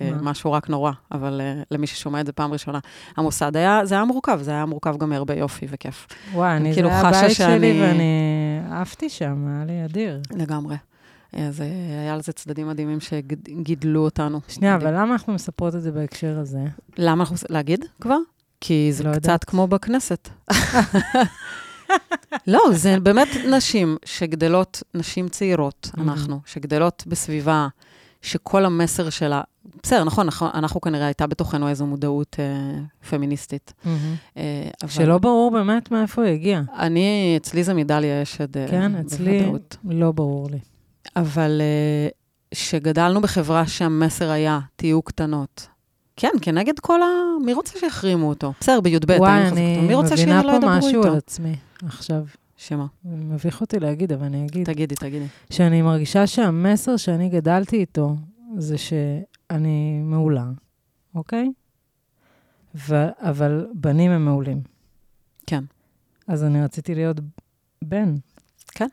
אה? 0.00 0.10
משהו 0.22 0.52
רק 0.52 0.68
נורא, 0.68 0.92
אבל 1.12 1.40
למי 1.70 1.86
ששומע 1.86 2.20
את 2.20 2.26
זה 2.26 2.32
פעם 2.32 2.52
ראשונה, 2.52 2.78
המוסד 3.16 3.56
היה, 3.56 3.80
זה 3.84 3.94
היה 3.94 4.04
מורכב, 4.04 4.38
זה 4.42 4.50
היה 4.50 4.66
מורכב 4.66 4.96
גם 4.98 5.08
מהרבה 5.10 5.34
יופי 5.34 5.66
וכיף. 5.70 6.06
וואי, 6.34 6.56
אני, 6.56 6.72
כאילו 6.74 6.88
זה 6.88 6.94
היה 6.94 7.08
הבית 7.08 7.20
שלי 7.20 7.34
שאני- 7.34 7.80
ואני 7.82 8.10
עפתי 8.70 9.08
שם, 9.08 9.46
היה 9.48 9.64
לי 9.64 9.84
אדיר. 9.84 10.20
לגמרי. 10.36 10.76
אז 11.32 11.60
היה 12.04 12.16
לזה 12.16 12.32
צדדים 12.32 12.68
מדהימים 12.68 12.98
שגידלו 13.00 14.04
אותנו. 14.04 14.40
שנייה, 14.48 14.76
מדהים. 14.76 14.88
אבל 14.88 15.00
למה 15.00 15.12
אנחנו 15.12 15.32
מספרות 15.32 15.74
את 15.74 15.82
זה 15.82 15.92
בהקשר 15.92 16.38
הזה? 16.38 16.58
למה 16.98 17.22
אנחנו... 17.24 17.36
להגיד 17.50 17.84
כבר? 18.00 18.16
כי 18.60 18.88
זה 18.92 19.04
לא 19.04 19.08
קצת 19.12 19.16
יודעת. 19.24 19.44
כמו 19.44 19.66
בכנסת. 19.66 20.28
לא, 22.46 22.60
זה 22.72 23.00
באמת 23.00 23.28
נשים 23.50 23.96
שגדלות, 24.04 24.82
נשים 24.94 25.28
צעירות, 25.28 25.90
Mhm. 25.96 26.00
אנחנו, 26.00 26.40
שגדלות 26.46 27.04
בסביבה 27.06 27.68
שכל 28.22 28.64
המסר 28.64 29.10
שלה, 29.10 29.40
בסדר, 29.82 30.04
נכון, 30.04 30.26
נכון, 30.26 30.50
אנחנו 30.54 30.80
כנראה 30.80 31.06
הייתה 31.06 31.26
בתוכנו 31.26 31.68
איזו 31.68 31.86
מודעות 31.86 32.36
אה, 32.38 32.80
פמיניסטית. 33.10 33.72
אה, 33.86 33.92
אבל 34.82 34.90
שלא 34.90 35.18
ברור 35.18 35.50
באמת 35.50 35.90
מאיפה 35.90 36.22
היא 36.22 36.32
הגיעה. 36.32 36.62
אני, 36.78 37.34
אצלי 37.36 37.64
זה 37.64 37.74
מדליה 37.74 38.22
אשד, 38.22 38.56
אה, 38.56 38.66
כן, 38.70 38.94
אצלי 38.96 39.38
בוודאות. 39.38 39.76
לא 39.84 40.12
ברור 40.12 40.48
לי. 40.50 40.58
אבל 41.16 41.60
אה, 41.60 42.08
שגדלנו 42.54 43.20
בחברה 43.20 43.66
שהמסר 43.66 44.30
היה, 44.30 44.60
תהיו 44.76 45.02
קטנות. 45.02 45.66
כן, 46.20 46.30
כנגד 46.42 46.78
כל 46.78 47.02
ה... 47.02 47.06
מי 47.44 47.52
רוצה 47.52 47.78
שיחרימו 47.78 48.28
אותו? 48.28 48.52
בסדר, 48.60 48.80
בי"ב, 48.80 49.10
וואי. 49.18 49.48
אני 49.48 49.80
מי 49.80 49.94
רוצה 49.94 50.14
מבינה 50.14 50.42
פה 50.42 50.58
משהו 50.78 51.02
על? 51.02 51.16
עצמי 51.16 51.54
עכשיו. 51.82 52.24
שמה? 52.56 52.86
מביך 53.04 53.60
אותי 53.60 53.80
להגיד, 53.80 54.12
אבל 54.12 54.26
אני 54.26 54.46
אגיד. 54.46 54.66
תגידי, 54.66 54.94
תגידי. 54.94 55.26
שאני 55.50 55.82
מרגישה 55.82 56.26
שהמסר 56.26 56.96
שאני 56.96 57.28
גדלתי 57.28 57.76
איתו 57.76 58.16
זה 58.56 58.78
שאני 58.78 60.00
מעולה, 60.04 60.44
אוקיי? 61.14 61.52
ו- 62.74 63.08
אבל 63.18 63.66
בנים 63.74 64.10
הם 64.10 64.24
מעולים. 64.24 64.60
כן. 65.46 65.64
אז 66.28 66.44
אני 66.44 66.62
רציתי 66.62 66.94
להיות 66.94 67.16
בן. 67.84 68.14
כן. 68.68 68.88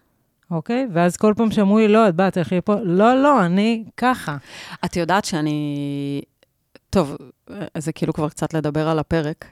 אוקיי? 0.52 0.88
ואז 0.94 1.18
כל 1.18 1.34
פעם 1.38 1.52
שאמרו 1.52 1.78
לי, 1.78 1.88
לא, 1.88 2.10
את 2.10 2.16
באה, 2.16 2.32
תלכי 2.32 2.62
פה, 2.62 2.76
לא, 2.76 3.22
לא, 3.24 3.46
אני 3.46 3.84
ככה. 3.98 4.38
את 4.86 4.96
יודעת 4.96 5.26
שאני... 5.26 6.22
טוב, 6.90 7.16
זה 7.78 7.92
כאילו 7.92 8.14
כבר 8.14 8.30
קצת 8.30 8.54
לדבר 8.54 8.88
על 8.88 9.00
הפרק. 9.00 9.46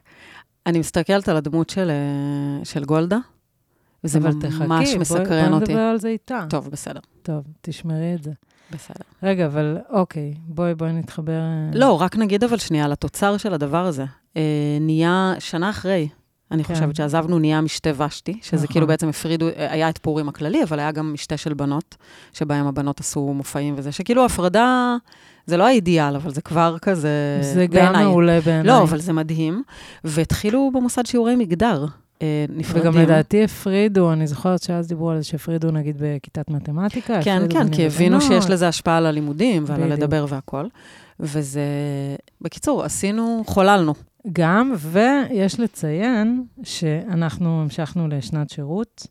אני 0.66 0.80
מסתכלת 0.80 1.30
על 1.30 1.38
הדמות 1.38 1.70
של, 1.70 1.90
אה, 1.90 2.66
של 2.66 2.86
גולדה, 2.86 3.18
וזה 4.04 4.20
אבל 4.20 4.32
ממש 4.34 4.46
תחכי, 4.46 4.68
בואי- 4.68 4.98
מסקרן 4.98 5.26
בואי 5.26 5.62
אותי. 5.62 5.72
נדבר 5.72 5.82
על 5.84 6.00
זה 6.00 6.08
איתה. 6.08 6.46
טוב, 6.50 6.70
בסדר, 6.70 7.00
טוב, 7.22 7.44
תשמרי 7.62 8.14
את 8.16 8.24
זה. 8.24 8.32
בסדר. 8.72 9.04
רגע, 9.24 9.46
אבל 9.46 9.78
אוקיי, 9.90 10.34
בואי, 10.48 10.76
בואי 10.76 10.92
נתחבר... 10.94 11.32
אה, 11.40 11.70
לא, 11.74 12.02
רק 12.02 12.16
נגיד 12.16 12.44
אבל 12.44 12.58
שנייה 12.58 12.86
על 12.86 12.92
התוצר 12.92 13.38
של 13.38 13.54
הדבר 13.54 13.86
הזה. 13.86 14.06
אה, 14.38 14.42
נהיה 14.82 15.34
שנה 15.40 15.70
אחרי, 15.70 16.08
אני 16.56 16.64
כן. 16.64 16.74
חושבת 16.74 16.96
שעזבנו, 16.96 17.40
נהיה 17.40 17.62
משתה 17.62 18.04
ושתי, 18.04 18.40
שזה 18.42 18.56
נכון. 18.56 18.68
כאילו 18.68 18.88
בעצם 18.88 19.10
הפרידו, 19.10 19.48
היה 19.58 19.90
את 19.90 19.98
פורים 19.98 20.30
הכללי, 20.30 20.64
אבל 20.64 20.80
היה 20.80 20.92
גם 20.92 21.14
משתה 21.14 21.38
של 21.38 21.54
בנות, 21.54 21.96
שבהם 22.34 22.68
הבנות 22.68 23.00
עשו 23.00 23.34
מופעים 23.34 23.74
וזה, 23.78 23.92
שכאילו 23.92 24.26
הפרדה, 24.26 24.96
זה 25.46 25.58
לא 25.58 25.68
האידיאל, 25.68 26.16
אבל 26.16 26.32
זה 26.32 26.42
כבר 26.42 26.78
כזה, 26.82 27.40
זה 27.42 27.66
גם 27.66 27.74
בעיניי. 27.74 28.06
מעולה 28.06 28.42
בעיניי. 28.42 28.68
לא, 28.68 28.84
אבל 28.84 29.00
זה 29.00 29.14
מדהים. 29.14 29.64
והתחילו 30.04 30.72
במוסד 30.74 31.06
שיעורי 31.06 31.36
מגדר. 31.36 31.86
אה, 32.22 32.46
נפרדים. 32.50 32.92
וגם 32.92 33.02
לדעתי 33.02 33.44
הפרידו, 33.44 34.14
אני 34.14 34.28
זוכרת 34.28 34.64
שאז 34.64 34.88
דיברו 34.88 35.10
על 35.10 35.18
זה 35.18 35.24
שהפרידו 35.24 35.72
נגיד 35.72 35.96
בכיתת 36.00 36.50
מתמטיקה. 36.50 37.22
כן, 37.22 37.44
כן, 37.50 37.70
כי 37.70 37.86
הבינו. 37.86 38.22
שיש 38.22 38.50
לזה 38.50 38.68
השפעה 38.68 38.98
על 38.98 39.06
הלימודים 39.06 39.64
ועל. 39.68 39.84
הלדבר 39.84 40.26
והכל. 40.30 40.66
וזה... 41.20 41.62
בקיצור, 42.42 42.84
עשינו, 42.84 43.44
חוללנו. 43.48 43.94
גם, 44.34 44.74
ויש 44.78 45.60
לציין 45.60 46.44
שאנחנו 46.64 47.62
המשכנו 47.62 48.08
לשנת 48.08 48.50
שירות, 48.50 49.08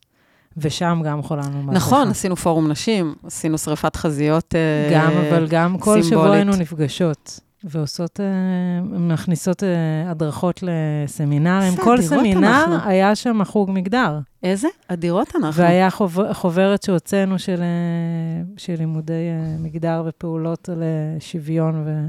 ושם 0.56 1.00
גם 1.04 1.23
חוללנו 1.23 1.62
מהפכה. 1.62 1.76
נכון, 1.76 2.09
עשינו 2.09 2.37
פורום 2.37 2.68
נשים, 2.71 3.14
עשינו 3.26 3.59
שריפת 3.59 3.97
חזיות 3.97 4.54
אה, 4.54 4.90
גם, 4.94 5.11
אבל 5.12 5.47
גם 5.49 5.78
כל 5.78 5.90
שבוע 5.90 6.02
סימבולית. 6.02 6.35
היינו 6.35 6.56
נפגשות. 6.56 7.40
ועושות, 7.64 8.21
אה, 8.21 8.83
מכניסות 8.83 9.62
אה, 9.62 10.11
הדרכות 10.11 10.62
לסמינרים. 10.62 11.76
כל 11.76 12.00
סמינר 12.00 12.64
אנחנו. 12.64 12.88
היה 12.88 13.14
שם 13.14 13.44
חוג 13.44 13.71
מגדר. 13.71 14.18
איזה 14.42 14.68
אדירות 14.88 15.37
אנחנו. 15.37 15.62
והיה 15.62 15.90
חוב, 15.90 16.33
חוברת 16.33 16.83
שהוצאנו 16.83 17.38
של, 17.38 17.61
אה, 17.61 18.42
של 18.56 18.75
לימודי 18.78 19.12
אה, 19.12 19.56
מגדר 19.59 20.02
ופעולות 20.06 20.68
לשוויון 20.76 21.83
ו... 21.87 22.06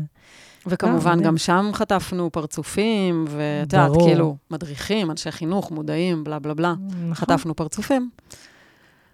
וכמובן, 0.67 1.11
מדהים. 1.11 1.23
גם 1.27 1.37
שם 1.37 1.69
חטפנו 1.73 2.31
פרצופים, 2.31 3.25
ואת 3.27 3.73
יודעת. 3.73 3.91
כאילו, 4.05 4.35
מדריכים, 4.51 5.11
אנשי 5.11 5.31
חינוך, 5.31 5.71
מודעים, 5.71 6.23
בלה 6.23 6.39
בלה 6.39 6.53
בלה. 6.53 6.73
נכון. 6.89 7.13
חטפנו 7.13 7.55
פרצופים. 7.55 8.09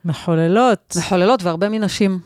מחוללות. 0.05 0.96
מחוללות 0.98 1.43
והרבה 1.43 1.70
מנשים. 1.70 2.20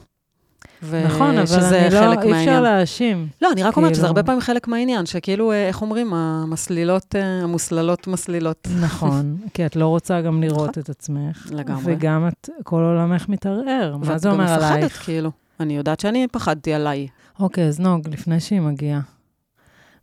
ו- 0.83 1.03
נכון, 1.05 1.37
אבל 1.37 1.63
אני 1.75 1.93
לא, 1.93 1.99
חלק 1.99 2.19
אי 2.23 2.39
אפשר. 2.41 2.61
להאשים. 2.61 3.27
לא, 3.41 3.51
אני 3.51 3.63
רק 3.63 3.77
אומרת 3.77 3.89
שזה 3.91 4.01
כאילו- 4.01 4.07
הרבה 4.07 4.23
פעמים 4.23 4.41
חלק 4.41 4.67
מהעניין, 4.67 5.05
שכאילו, 5.05 5.51
אה, 5.51 5.67
איך 5.67 5.81
אומרים, 5.81 6.13
המסלילות, 6.13 7.15
אה, 7.15 7.43
המוסללות 7.43 8.07
מסלילות. 8.07 8.67
נכון, 8.81 9.37
כי 9.53 9.65
את 9.65 9.75
לא 9.75 9.87
רוצה 9.87 10.21
גם 10.21 10.43
לראות 10.43 10.77
את 10.77 10.89
עצמך. 10.89 11.47
לגמרי. 11.51 11.81
וגם 11.85 12.27
את, 12.27 12.49
כל 12.63 12.81
עולמך 12.83 13.29
מתערער. 13.29 13.97
מה 13.97 14.11
ואת 14.11 14.19
זה 14.19 14.27
גם 14.29 14.33
אומר 14.33 14.43
מפחדת, 14.55 14.71
עלייך? 14.71 15.03
כאילו. 15.05 15.31
אני 15.59 15.77
יודעת 15.77 15.99
שאני 15.99 16.27
פחדתי 16.31 16.73
עליי. 16.73 17.07
אוקיי, 17.39 17.67
אז 17.67 17.79
נוג, 17.79 18.07
לפני 18.07 18.39
שהיא 18.39 18.61
מגיעה, 18.61 18.99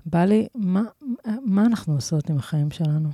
בא 0.06 0.25
לי, 0.25 0.47
מה, 0.54 0.82
מה 1.44 1.66
אנחנו 1.66 1.94
עושות 1.94 2.30
עם 2.30 2.38
החיים 2.38 2.71
שלנו? 2.71 3.09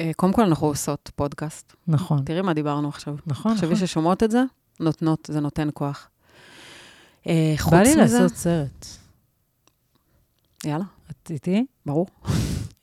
אה, 0.00 0.10
קודם 0.16 0.32
כל, 0.32 0.42
אנחנו 0.42 0.66
עושות 0.66 1.10
פודקאסט. 1.16 1.74
נכון, 1.88 2.24
תראי 2.24 2.42
מה 2.42 2.54
דיברנו 2.54 2.88
עכשיו. 2.88 3.16
נכון, 3.26 3.54
תחשבי 3.54 3.74
נכון. 3.74 3.86
ששומעות 3.86 4.22
את 4.22 4.30
זה, 4.30 4.42
נותנות, 4.80 5.30
זה 5.32 5.40
נותן 5.40 5.68
כוח. 5.74 6.08
אה, 7.26 7.54
חוץ 7.58 7.72
בא 7.72 7.82
לי 7.82 7.90
מזה... 7.90 8.00
לעשות 8.20 8.36
סרט. 8.36 8.86
יאללה, 10.64 10.84
את 11.10 11.30
איתי? 11.30 11.66
ברור. 11.86 12.06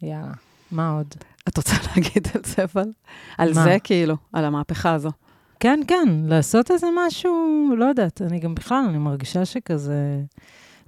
יאללה. 0.02 0.34
מה 0.72 0.90
עוד? 0.90 1.08
את 1.48 1.58
רוצה 1.58 1.74
להגיד 1.88 2.28
על 2.36 2.42
זה, 2.46 2.64
אבל? 2.64 2.92
על 3.38 3.54
מה? 3.54 3.64
זה, 3.64 3.78
כאילו, 3.84 4.16
על 4.34 4.46
המהפכה 4.46 4.94
הזו. 4.94 5.12
כן, 5.60 5.80
כן, 5.88 6.10
לעשות 6.26 6.72
איזה 6.72 6.88
משהו, 7.08 7.70
לא 7.78 7.86
יודעת, 7.86 8.22
אני 8.22 8.40
גם 8.40 8.56
בכלל, 8.56 8.86
אני 8.90 8.98
מרגישה 8.98 9.46
שכזה... 9.46 10.22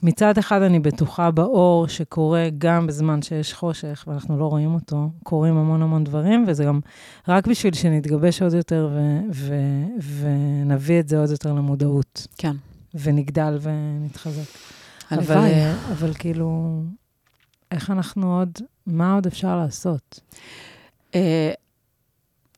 מצד 0.04 0.38
אחד 0.38 0.62
אני 0.62 0.80
בטוחה 0.80 1.32
באור 1.32 1.88
שקורה 1.88 2.48
גם 2.58 2.88
בזמן 2.88 3.22
שיש 3.22 3.54
חושך, 3.54 4.06
ואנחנו 4.08 4.40
לא 4.40 4.46
רואים 4.46 4.74
אותו, 4.74 5.10
קורים 5.24 5.58
המון 5.58 5.82
המון 5.82 6.04
דברים, 6.04 6.46
וזה 6.48 6.64
גם 6.64 6.80
רק 7.28 7.48
בשביל 7.48 7.74
שנתגבש 7.74 8.42
עוד 8.42 8.54
יותר 8.54 8.90
ו- 8.94 9.20
ו- 9.34 9.86
ונביא 10.20 11.00
את 11.00 11.10
זה 11.10 11.20
עוד 11.20 11.30
יותר 11.30 11.54
למודעות, 11.54 12.28
כן. 12.38 12.56
ונגדל 12.94 13.58
ונתחזק. 13.62 14.42
אבל, 15.12 15.20
הלוואי. 15.20 15.52
אה, 15.52 15.76
אבל 15.92 16.14
כאילו, 16.14 16.82
איך 17.72 17.92
אנחנו 17.92 18.40
עוד, 18.40 18.50
מה 18.88 19.14
עוד 19.14 19.26
אפשר 19.26 19.58
לעשות? 19.58 20.20
אה, 21.16 21.52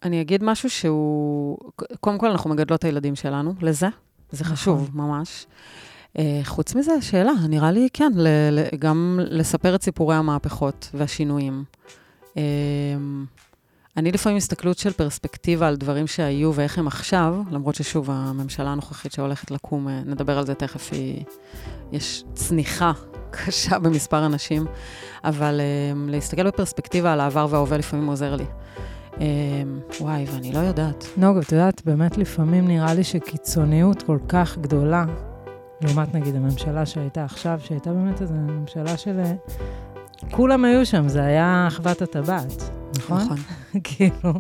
אני 0.04 0.22
אגיד 0.22 0.44
משהו 0.44 0.70
שהוא... 0.70 1.58
קודם 2.00 2.18
כל, 2.18 2.32
אנחנו 2.32 2.50
מגדלות 2.50 2.80
את 2.80 2.84
הילדים 2.84 3.16
שלנו 3.16 3.54
לזה, 3.62 3.88
זה 4.32 4.44
נכון. 4.44 4.56
חשוב, 4.56 4.90
ממש. 4.94 5.46
אה, 6.20 6.42
חוץ 6.44 6.76
מזה, 6.76 7.02
שאלה, 7.02 7.32
נראה 7.50 7.72
לי, 7.72 7.88
כן, 7.94 8.12
ל- 8.16 8.28
ל- 8.52 8.78
גם 8.80 9.20
לספר 9.24 9.76
את 9.76 9.84
סיפורי 9.84 10.16
המהפכות 10.16 10.90
והשינויים. 10.94 11.64
אה, 12.38 12.42
אני 13.98 14.12
לפעמים 14.12 14.38
הסתכלות 14.38 14.78
של 14.78 14.94
פרספקטיבה 14.94 15.68
על 15.68 15.76
דברים 15.76 16.08
שהיו 16.08 16.52
ואיך 16.56 16.78
הם 16.78 16.88
עכשיו, 16.88 17.36
למרות 17.52 17.76
ששוב, 17.76 18.10
הממשלה 18.12 18.70
הנוכחית 18.70 19.12
שהולכת 19.12 19.52
לקום, 19.52 19.88
אה, 19.88 20.02
נדבר 20.06 20.38
על 20.38 20.46
זה 20.46 20.54
תכף, 20.56 20.94
היא, 20.94 21.24
יש 21.92 22.24
צניחה 22.34 22.92
קשה 23.32 23.80
במספר 23.80 24.26
אנשים, 24.26 24.66
אבל 25.24 25.60
אה, 25.62 26.12
להסתכל 26.12 26.48
בפרספקטיבה 26.48 27.14
על 27.14 27.20
העבר 27.20 27.48
וההווה 27.50 27.78
לפעמים 27.78 28.08
עוזר 28.08 28.36
לי. 28.36 28.46
אה, 29.22 29.26
וואי, 30.02 30.26
ואני 30.34 30.54
לא 30.54 30.60
יודעת. 30.60 31.06
נוגה, 31.18 31.40
את 31.40 31.52
יודעת, 31.52 31.82
באמת 31.86 32.18
לפעמים 32.18 32.68
נראה 32.68 32.94
לי 32.94 33.04
שקיצוניות 33.04 34.02
כל 34.04 34.18
כך 34.30 34.58
גדולה, 34.58 35.06
לעומת 35.84 36.16
נגיד 36.16 36.36
הממשלה 36.36 36.86
שהייתה 36.86 37.24
עכשיו, 37.24 37.60
שהייתה 37.64 37.94
באמת 37.94 38.22
איזו 38.22 38.34
ממשלה 38.34 38.98
של... 38.98 39.22
כולם 40.32 40.66
היו 40.66 40.86
שם, 40.86 41.08
זה 41.08 41.24
היה 41.24 41.66
אחוות 41.68 42.02
הטבעת. 42.02 42.64
נכון? 42.98 43.22
נכון. 43.22 43.38
כאילו, 43.84 44.34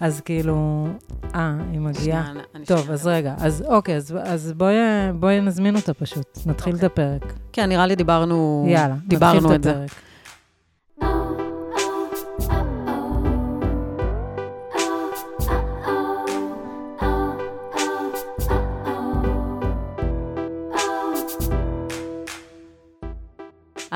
אז 0.00 0.20
כאילו, 0.20 0.86
אה, 1.34 1.54
היא 1.72 1.80
מגיעה. 1.80 2.32
טוב, 2.66 2.90
אז. 2.90 3.06
רגע, 3.06 3.34
אז 3.38 3.64
אוקיי, 3.68 3.96
אז, 3.96 4.16
אז 4.24 4.52
בואי, 4.56 4.74
בואי 5.14 5.40
נזמין 5.40 5.76
אותה 5.76 5.94
פשוט, 5.94 6.38
נתחיל 6.46 6.76
את 6.76 6.84
אוקיי. 6.84 7.04
הפרק. 7.04 7.32
כן, 7.52 7.68
נראה 7.68 7.86
לי 7.86 7.96
דיברנו... 7.96 8.66
יאללה, 8.68 8.94
דיברנו 9.06 9.40
נתחיל 9.40 9.54
את 9.54 9.56
את 9.56 9.62
זה. 9.62 9.86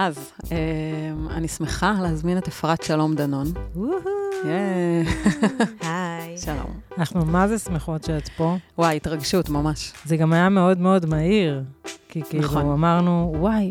אז, 0.06 0.32
אמ, 0.44 1.28
אני 1.30 1.48
שמחה 1.48 1.94
להזמין 2.02 2.38
את 2.38 2.48
אפרת 2.48 2.82
שלום 2.82 3.14
דנון. 3.14 3.46
היי. 5.80 6.38
שלום. 6.44 6.80
אנחנו 6.98 7.24
מה 7.24 7.48
זה 7.48 7.58
שמחות 7.58 8.04
שאת 8.04 8.28
פה. 8.28 8.56
וואי, 8.78 8.96
התרגשות, 8.96 9.48
ממש. 9.48 9.92
זה 10.04 10.16
גם 10.16 10.32
היה 10.32 10.48
מאוד 10.48 10.78
מאוד 10.78 11.06
מהיר, 11.06 11.62
כי 12.08 12.22
כאילו 12.22 12.44
נכון. 12.44 12.66
אמרנו, 12.72 13.32
וואי, 13.38 13.70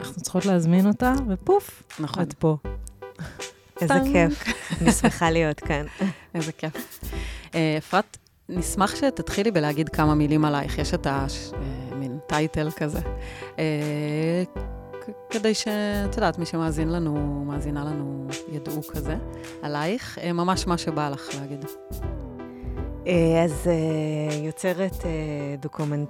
אנחנו 0.00 0.22
צריכות 0.22 0.46
להזמין 0.46 0.86
אותה, 0.86 1.12
ופוף, 1.28 1.82
נכון. 2.00 2.22
את 2.22 2.32
פה. 2.32 2.56
איזה. 3.80 3.94
כיף. 4.12 4.44
אני 4.80 4.92
שמחה 4.92 5.30
להיות 5.30 5.60
כאן. 5.60 5.86
איזה 6.34 6.52
כיף. 6.52 7.00
אה, 7.54 7.74
אפרת, 7.78 8.16
נשמח 8.48 8.96
שתתחילי 8.96 9.50
בלהגיד 9.50 9.88
כמה 9.88 10.14
מילים 10.14 10.44
עלייך. 10.44 10.78
יש 10.78 10.94
את 10.94 11.06
המין 11.06 12.18
טייטל 12.26 12.70
כזה. 12.70 13.00
כדי 15.30 15.54
שאת 15.54 16.14
יודעת, 16.14 16.38
מי 16.38 16.46
שמאזין 16.46 16.88
לנו, 16.88 17.44
מאזינה 17.46 17.84
לנו, 17.84 18.26
ידעו 18.52 18.82
כזה 18.82 19.16
עלייך. 19.62 20.18
אה, 20.18 20.32
ממש 20.32 20.66
מה 20.66 20.78
שבא 20.78 21.08
לך 21.08 21.28
להגיד. 21.40 21.64
אה, 23.06 23.44
אז 23.44 23.68
אה, 23.68 24.36
יוצרת 24.46 24.96
דוקומנט, 25.60 26.08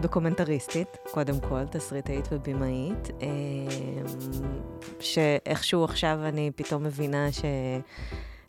דוקומנטריסטית, 0.00 0.96
קודם 1.10 1.40
כל, 1.40 1.64
תסריטאית 1.70 2.28
ובימאית, 2.32 3.08
שאיכשהו 5.00 5.84
עכשיו 5.84 6.18
אני 6.22 6.50
פתאום 6.56 6.84
מבינה 6.84 7.32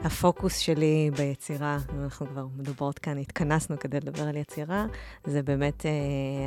שהפוקוס 0.04 0.58
שלי 0.58 1.12
ביצירה, 1.18 1.78
אנחנו 2.00 2.28
כבר 2.28 2.46
מדברות 2.58 3.00
כאן, 3.00 3.18
התכנסנו 3.18 3.80
כדי 3.80 3.98
לדבר 4.00 4.28
על 4.28 4.38
יצירה, 4.38 4.86
זה 5.26 5.44
באמת 5.44 5.86
אה, 5.86 5.92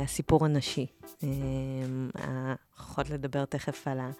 הסיפור 0.03 0.45
הנשי. 0.45 0.85
אה, 1.23 1.29
יכולת 2.79 3.09
לדבר 3.09 3.45
תכף 3.45 3.87
על 3.87 3.99
ה... 3.99 4.11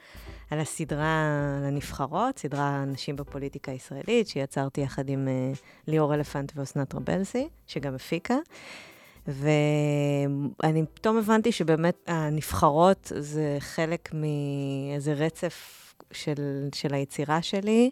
על 0.52 0.60
הסדרה 0.60 1.24
לנבחרות, 1.64 2.40
סדרה 2.40 2.86
נשים 2.86 3.16
בפוליטיקה 3.16 3.72
הישראלית, 3.72 4.28
שיצרתי 4.28 4.82
יחד 4.82 5.10
עם 5.10 5.28
uh, 5.28 5.58
ליאור 5.88 6.14
אלפנט 6.14 6.52
ואסנת 6.56 6.96
רבלסי, 6.96 7.50
שגם 7.68 7.96
הפיקה. 7.96 8.36
ואני 9.28 10.86
פתאום 10.94 11.18
הבנתי 11.18 11.52
שבאמת 11.52 11.96
הנבחרות 12.08 13.12
זה 13.20 13.58
חלק 13.60 14.10
מאיזה 14.14 15.14
רצף 15.14 15.82
של, 16.12 16.68
של 16.76 16.94
היצירה 16.94 17.42
שלי, 17.42 17.92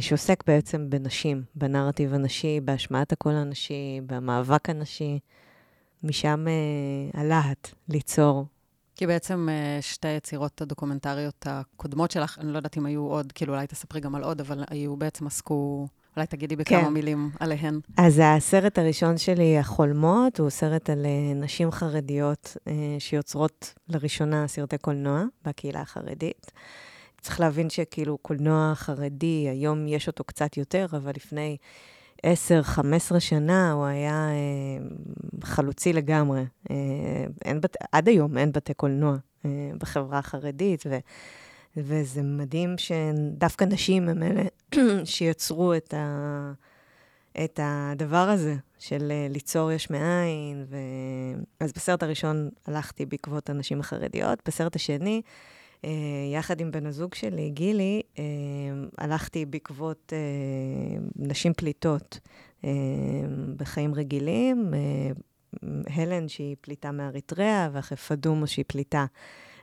שעוסק 0.00 0.44
בעצם 0.46 0.90
בנשים, 0.90 1.42
בנרטיב 1.54 2.14
הנשי, 2.14 2.60
בהשמעת 2.64 3.12
הקול 3.12 3.32
הנשי, 3.32 4.00
במאבק 4.06 4.70
הנשי. 4.70 5.18
משם 6.04 6.46
uh, 6.46 7.20
הלהט 7.20 7.68
ליצור 7.88 8.46
כי 8.94 9.06
בעצם 9.06 9.48
אה, 9.50 9.78
שתי 9.82 10.08
היצירות 10.08 10.60
הדוקומנטריות 10.60 11.46
הקודמות 11.46 12.10
שלך, 12.10 12.38
אני 12.40 12.52
לא 12.52 12.56
יודעת 12.56 12.76
אם 12.76 12.86
היו 12.86 13.00
עוד, 13.00 13.32
כאילו 13.32 13.54
אולי 13.54 13.66
תספרי 13.66 14.00
גם 14.00 14.14
על 14.14 14.22
עוד, 14.24 14.40
אבל 14.40 14.64
היו 14.70 14.96
בעצם 14.96 15.26
עסקו, 15.26 15.88
אולי 16.16 16.26
תגידי 16.26 16.56
בכמה 16.56 16.84
כן. 16.84 16.88
מילים 16.88 17.30
עליהן. 17.40 17.80
אז 17.96 18.20
הסרט 18.24 18.78
הראשון 18.78 19.18
שלי, 19.18 19.58
החולמות, 19.58 20.40
הוא 20.40 20.50
סרט 20.50 20.90
על 20.90 21.06
אה, 21.06 21.34
נשים 21.34 21.70
חרדיות 21.70 22.56
אה, 22.68 22.72
שיוצרות 22.98 23.74
לראשונה 23.88 24.48
סרטי 24.48 24.78
קולנוע 24.78 25.22
בקהילה 25.44 25.80
החרדית. 25.80 26.52
צריך 27.22 27.40
להבין 27.40 27.70
שכאילו 27.70 28.18
קולנוע 28.18 28.72
חרדי, 28.74 29.48
היום 29.48 29.88
יש 29.88 30.06
אותו 30.06 30.24
קצת 30.24 30.56
יותר, 30.56 30.86
אבל 30.92 31.12
לפני 31.16 31.56
10-15 32.26 32.28
שנה 33.18 33.72
הוא 33.72 33.84
היה 33.84 34.28
אה, 34.28 34.84
חלוצי 35.44 35.92
לגמרי. 35.92 36.44
אה, 36.70 36.76
אין 37.44 37.60
בת... 37.60 37.76
עד 37.92 38.08
היום 38.08 38.38
אין 38.38 38.52
בתי 38.52 38.74
קולנוע 38.74 39.16
אה, 39.44 39.70
בחברה 39.78 40.18
החרדית, 40.18 40.84
ו... 40.86 40.98
וזה 41.76 42.22
מדהים 42.22 42.74
שדווקא 42.78 43.64
נשים 43.64 44.08
הם 44.08 44.22
אלה 44.22 44.42
שיצרו 45.04 45.74
את 45.74 45.94
ה... 45.94 46.52
את 47.44 47.60
הדבר 47.62 48.28
הזה 48.28 48.56
של 48.78 49.08
אה, 49.10 49.26
ליצור 49.30 49.72
יש 49.72 49.90
מאין. 49.90 50.64
ו... 50.68 50.76
אז 51.60 51.72
בסרט 51.72 52.02
הראשון 52.02 52.50
הלכתי 52.66 53.06
בעקבות 53.06 53.50
הנשים 53.50 53.80
החרדיות, 53.80 54.38
בסרט 54.46 54.76
השני, 54.76 55.22
יחד 56.32 56.60
עם 56.60 56.70
בן 56.70 56.86
הזוג 56.86 57.14
שלי, 57.14 57.50
גילי, 57.50 58.02
אה, 58.18 58.24
הלכתי 58.98 59.46
בעקבות 59.46 60.12
אה, 60.12 61.02
נשים 61.16 61.52
פליטות 61.54 62.20
אה, 62.64 62.70
בחיים 63.56 63.94
רגילים. 63.94 64.74
אה, 64.74 64.78
הלן, 65.86 66.28
שהיא 66.28 66.56
פליטה 66.60 66.92
מאריתריאה, 66.92 67.68
ואחרי 67.72 67.96
פדומו, 67.98 68.46
שהיא 68.46 68.64
פליטה 68.68 69.06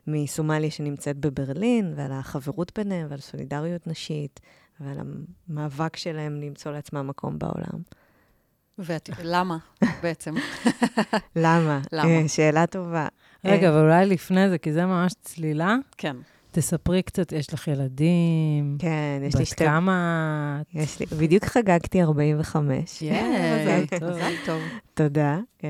מסומליה 0.08 0.72
שנמצאת 0.72 1.18
בברלין, 1.18 1.94
ועל 1.96 2.12
החברות 2.12 2.72
ביניהם, 2.76 3.08
ועל 3.10 3.20
סולידריות 3.20 3.88
נשית, 3.88 4.40
ועל 4.80 4.98
המאבק 5.50 5.96
שלהם 5.96 6.42
למצוא 6.42 6.72
לעצמם 6.72 7.08
מקום 7.08 7.40
בעולם. 7.40 7.82
ולמה 9.18 9.58
בעצם? 10.04 10.36
למה? 11.36 11.82
למה? 11.92 12.10
אה, 12.10 12.28
שאלה 12.28 12.68
טובה. 12.68 13.08
רגע, 13.46 13.68
אה, 13.68 13.74
אבל 13.74 13.82
אולי 13.82 14.06
לפני 14.06 14.50
זה, 14.50 14.58
כי 14.58 14.74
זה 14.74 14.86
ממש 14.86 15.14
צלילה, 15.22 15.76
כן. 15.98 16.16
תספרי 16.52 17.02
קצת, 17.02 17.32
יש 17.32 17.54
לך 17.54 17.68
ילדים, 17.68 18.78
כן, 18.80 19.22
יש 19.24 19.36
לי 19.36 19.42
בת 19.42 19.48
שתי... 19.48 19.66
כמה... 19.66 20.62
את? 20.62 20.76
יש 20.76 21.00
לי, 21.00 21.06
בדיוק 21.06 21.46
חגגתי 21.46 22.02
45. 22.02 23.02
ייי, 23.02 23.24
מזל 23.62 24.00
טוב. 24.00 24.10
מזל 24.10 24.34
טוב. 24.46 24.62
תודה. 24.94 25.40
אה, 25.64 25.70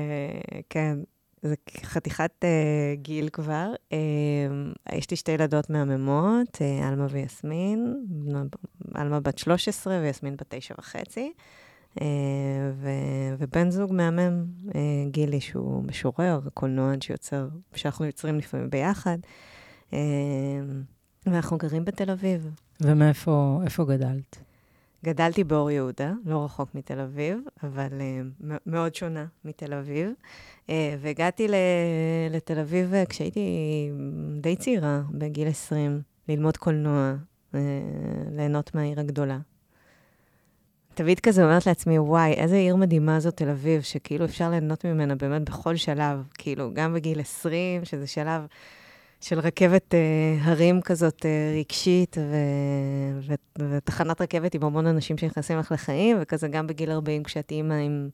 כן, 0.70 0.98
זה 1.42 1.54
חתיכת 1.82 2.30
אה, 2.44 2.94
גיל 2.94 3.28
כבר. 3.28 3.72
אה, 3.92 3.98
יש 4.92 5.10
לי 5.10 5.16
שתי 5.16 5.32
ילדות 5.32 5.70
מהממות, 5.70 6.58
אה, 6.62 6.88
עלמה 6.88 7.06
ויסמין. 7.10 8.06
עלמה 8.94 9.20
בת 9.20 9.38
13 9.38 10.00
ויסמין 10.02 10.36
בת 10.36 10.54
תשע 10.54 10.74
וחצי. 10.78 11.32
אה, 12.00 12.06
ו- 12.74 13.34
ובן 13.38 13.70
זוג 13.70 13.92
מהמם, 13.92 14.44
אה, 14.74 14.80
גילי, 15.10 15.40
שהוא 15.40 15.82
משורר, 15.84 16.40
קולנוען 16.54 17.00
שיוצר, 17.00 17.48
שאנחנו 17.74 18.04
יוצרים 18.04 18.38
לפעמים 18.38 18.70
ביחד. 18.70 19.18
אה, 19.92 19.98
ואנחנו 21.26 21.58
גרים 21.58 21.84
בתל 21.84 22.10
אביב. 22.10 22.50
ומאיפה 22.80 23.60
איפה 23.64 23.84
גדלת? 23.84 24.42
גדלתי 25.04 25.44
באור 25.44 25.70
יהודה, 25.70 26.12
לא 26.24 26.44
רחוק 26.44 26.74
מתל 26.74 27.00
אביב, 27.00 27.38
אבל 27.62 27.88
uh, 27.88 28.44
מאוד 28.66 28.94
שונה 28.94 29.26
מתל 29.44 29.74
אביב. 29.74 30.10
Uh, 30.66 30.70
והגעתי 31.00 31.48
ל- 31.48 31.54
לתל 32.30 32.58
אביב 32.58 32.92
uh, 32.92 33.06
כשהייתי 33.08 33.40
די 34.40 34.56
צעירה, 34.56 35.02
בגיל 35.10 35.48
20, 35.48 36.00
ללמוד 36.28 36.56
קולנוע, 36.56 37.14
ליהנות 38.32 38.74
מהעיר 38.74 39.00
הגדולה. 39.00 39.38
תמיד 40.94 41.20
כזה 41.20 41.44
אומרת 41.44 41.66
לעצמי, 41.66 41.98
וואי, 41.98 42.32
איזה 42.32 42.56
עיר 42.56 42.76
מדהימה 42.76 43.20
זאת 43.20 43.36
תל 43.36 43.48
אביב, 43.48 43.82
שכאילו 43.82 44.24
אפשר 44.24 44.50
ליהנות 44.50 44.84
ממנה 44.84 45.14
באמת 45.14 45.42
בכל 45.42 45.76
שלב, 45.76 46.22
כאילו, 46.38 46.70
גם 46.74 46.94
בגיל 46.94 47.20
20, 47.20 47.84
שזה 47.84 48.06
שלב 48.06 48.46
של 49.20 49.38
רכבת 49.38 49.94
אה, 49.94 49.98
הרים 50.42 50.80
כזאת 50.80 51.26
אה, 51.26 51.58
רגשית, 51.58 52.16
ו... 52.20 52.34
ו... 53.20 53.34
ותחנת 53.70 54.20
רכבת 54.20 54.54
עם 54.54 54.64
המון 54.64 54.86
אנשים 54.86 55.18
שנכנסים 55.18 55.58
לך 55.58 55.72
לחיים, 55.72 56.16
וכזה 56.20 56.48
גם 56.48 56.66
בגיל 56.66 56.90
40, 56.90 57.22
כשאת 57.22 57.50
אימא 57.50 57.74
עם... 57.74 58.08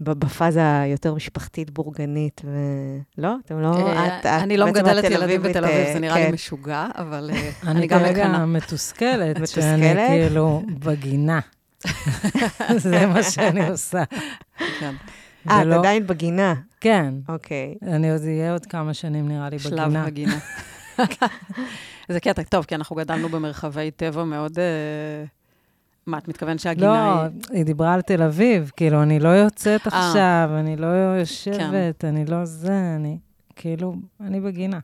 בפאזה 0.00 0.80
היותר 0.80 1.14
משפחתית, 1.14 1.70
בורגנית, 1.70 2.40
ו... 2.44 2.50
לא? 3.18 3.34
אתם 3.44 3.60
לא... 3.60 3.88
אה, 3.88 4.06
את, 4.06 4.20
את 4.20 4.26
אני 4.26 4.56
לא 4.56 4.66
מגדלת 4.66 5.04
ילדים 5.04 5.42
בתל 5.42 5.64
אביב, 5.64 5.76
אה, 5.76 5.92
זה 5.92 5.98
נראה 5.98 6.18
לי 6.18 6.26
כן. 6.26 6.32
משוגע, 6.32 6.86
אבל 6.94 7.30
אה, 7.32 7.50
אני 7.62 7.70
אני 7.78 7.86
גם 7.86 7.98
כרגע 7.98 8.28
מקנאה. 8.28 8.46
מתוסכלת, 8.46 9.48
שאני 9.48 9.80
מתוסכלת? 9.80 10.08
כאילו 10.08 10.62
בגינה. 10.78 11.40
זה 12.76 13.06
מה 13.06 13.22
שאני 13.22 13.68
עושה. 13.68 14.02
כן. 14.80 14.94
אה, 15.50 15.62
את 15.62 15.66
ולא- 15.66 15.78
עדיין 15.78 16.06
בגינה. 16.06 16.54
כן, 16.80 17.14
אוקיי. 17.28 17.74
אני 17.82 18.12
עוד 18.12 18.22
אהיה 18.22 18.52
עוד 18.52 18.66
כמה 18.66 18.94
שנים, 18.94 19.28
נראה 19.28 19.48
לי, 19.48 19.58
שלב 19.58 20.06
בגינה. 20.06 20.38
זה 22.08 22.20
קטע, 22.20 22.42
טוב, 22.42 22.64
כי 22.64 22.74
אנחנו 22.74 22.96
גדלנו 22.96 23.28
במרחבי 23.28 23.90
טבע 23.90 24.24
מאוד... 24.24 24.58
אה, 24.58 25.24
מה, 26.06 26.18
את 26.18 26.28
מתכוונת 26.28 26.56
לא, 26.56 26.62
שהגינה 26.62 27.22
היא... 27.22 27.30
היא 27.50 27.64
דיברה 27.64 27.94
על 27.94 28.00
תל 28.02 28.22
אביב, 28.22 28.70
כאילו, 28.76 29.02
אני 29.02 29.20
לא 29.20 29.28
יוצאת 29.28 29.86
אה. 29.86 30.08
עכשיו, 30.08 30.50
אני 30.58 30.76
לא 30.76 30.86
יושבת, 30.86 32.04
אני 32.04 32.24
לא 32.26 32.44
זה, 32.44 32.94
אני, 32.96 33.18
כאילו, 33.56 33.94
אני 34.20 34.40
בגינה. 34.40 34.78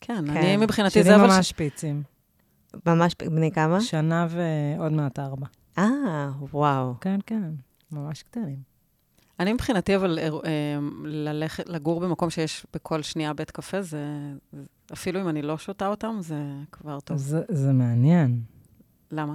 כן, 0.00 0.24
כן. 0.26 0.36
אני 0.36 0.56
מבחינתי 0.56 0.94
שלי 0.94 1.02
זה 1.02 1.14
אבל... 1.14 1.26
ממש 1.26 1.48
שפיצים. 1.48 2.02
ממש 2.86 3.14
בני 3.14 3.50
כמה? 3.50 3.80
שנה 3.80 4.26
ועוד 4.30 4.92
מעט 4.92 5.18
ארבע. 5.18 5.46
אה, 5.78 6.30
וואו. 6.52 6.94
כן, 7.00 7.20
כן, 7.26 7.50
ממש 7.92 8.22
קטנים. 8.22 8.72
אני 9.40 9.52
מבחינתי, 9.52 9.96
אבל 9.96 10.18
אה, 10.18 10.78
ללכת, 11.04 11.68
לגור 11.68 12.00
במקום 12.00 12.30
שיש 12.30 12.66
בכל 12.74 13.02
שנייה 13.02 13.32
בית 13.32 13.50
קפה, 13.50 13.82
זה, 13.82 14.06
אפילו 14.92 15.20
אם 15.20 15.28
אני 15.28 15.42
לא 15.42 15.58
שותה 15.58 15.86
אותם, 15.86 16.16
זה 16.20 16.36
כבר 16.72 17.00
טוב. 17.00 17.16
זה, 17.16 17.42
זה 17.48 17.72
מעניין. 17.72 18.40
למה? 19.10 19.34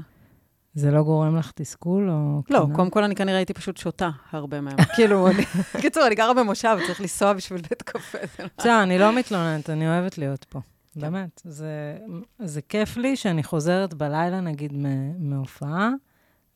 זה 0.73 0.91
לא 0.91 1.03
גורם 1.03 1.35
לך 1.35 1.51
תסכול 1.55 2.09
או... 2.09 2.41
לא, 2.49 2.65
קנה? 2.65 2.75
קודם 2.75 2.89
כל 2.89 3.03
אני 3.03 3.15
כנראה 3.15 3.37
הייתי 3.37 3.53
פשוט 3.53 3.77
שותה 3.77 4.09
הרבה 4.31 4.61
מהם. 4.61 4.77
כאילו, 4.95 5.27
אני... 5.27 5.43
קיצור, 5.81 6.07
אני 6.07 6.15
גרה 6.15 6.33
במושב, 6.33 6.77
צריך 6.87 7.01
לנסוע 7.01 7.33
בשביל 7.33 7.61
בית 7.61 7.81
קפה. 7.81 8.17
לא- 8.39 8.49
בסדר, 8.57 8.83
אני 8.83 8.99
לא 8.99 9.15
מתלוננת, 9.15 9.69
אני 9.69 9.87
אוהבת 9.87 10.17
להיות 10.17 10.43
פה. 10.43 10.59
באמת. 10.95 11.41
זה, 11.45 11.97
זה 12.39 12.61
כיף 12.61 12.97
לי 12.97 13.15
שאני 13.15 13.43
חוזרת 13.43 13.93
בלילה, 13.93 14.41
נגיד, 14.41 14.73
מהופעה, 15.19 15.89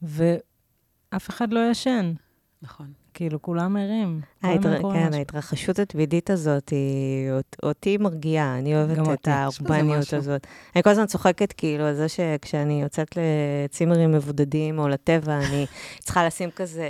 ואף 0.02 1.30
אחד 1.30 1.54
לא 1.54 1.60
ישן. 1.72 2.14
נכון. 2.62 2.94
כאילו, 3.13 3.41
כולם 3.41 3.78
ערים. 3.78 4.21
ההתר... 4.43 4.93
כן, 4.93 5.13
ההתרחשות 5.13 5.80
התמידית 5.80 6.30
הזאת, 6.30 6.69
היא 6.69 7.32
אותי 7.63 7.97
מרגיעה. 7.97 8.58
אני 8.58 8.76
אוהבת 8.76 8.97
את 9.13 9.28
האורבניות 9.28 10.13
הזאת. 10.13 10.47
אני 10.76 10.84
כל 10.84 10.89
הזמן 10.89 11.06
צוחקת, 11.06 11.54
כאילו, 11.54 11.86
על 11.86 11.95
זה 11.95 12.10
שכשאני 12.10 12.82
יוצאת 12.82 13.17
לצימרים 13.17 14.12
מבודדים 14.12 14.80
או 14.80 14.88
לטבע, 14.88 15.38
אני 15.38 15.65
צריכה 16.04 16.26
לשים 16.26 16.52
כזה 16.52 16.88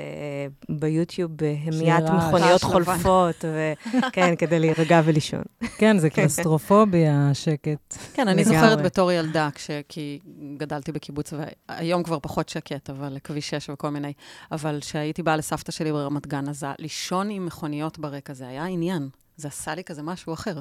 ביוטיוב 0.69 1.31
המיית 1.41 2.03
מכוניות 2.03 2.63
חולפות, 2.63 3.45
כן, 4.13 4.35
כדי 4.35 4.59
להירגע 4.59 5.01
ולישון. 5.05 5.43
כן, 5.77 5.97
זה 5.97 6.09
קלסטרופוביה, 6.09 7.29
שקט. 7.33 7.97
כן, 8.13 8.27
אני 8.27 8.43
זוכרת 8.43 8.81
בתור 8.81 9.11
ילדה, 9.11 9.49
כי 9.89 10.19
גדלתי 10.57 10.91
בקיבוץ, 10.91 11.33
והיום 11.33 12.03
כבר 12.03 12.19
פחות 12.19 12.49
שקט, 12.49 12.89
אבל 12.89 13.17
כביש 13.23 13.49
6 13.49 13.69
וכל 13.69 13.89
מיני, 13.89 14.13
אבל 14.51 14.77
כשהייתי 14.81 15.23
באה 15.23 15.35
לסבתא 15.35 15.71
שלי 15.71 15.91
ברמת 15.91 16.10
גן, 16.19 16.49
אז 16.49 16.65
לישון 16.79 17.29
עם 17.29 17.45
מכוניות 17.45 17.99
ברקע, 17.99 18.33
זה 18.33 18.47
היה 18.47 18.65
עניין. 18.65 19.09
זה 19.37 19.47
עשה 19.47 19.75
לי 19.75 19.83
כזה 19.83 20.03
משהו 20.03 20.33
אחר. 20.33 20.59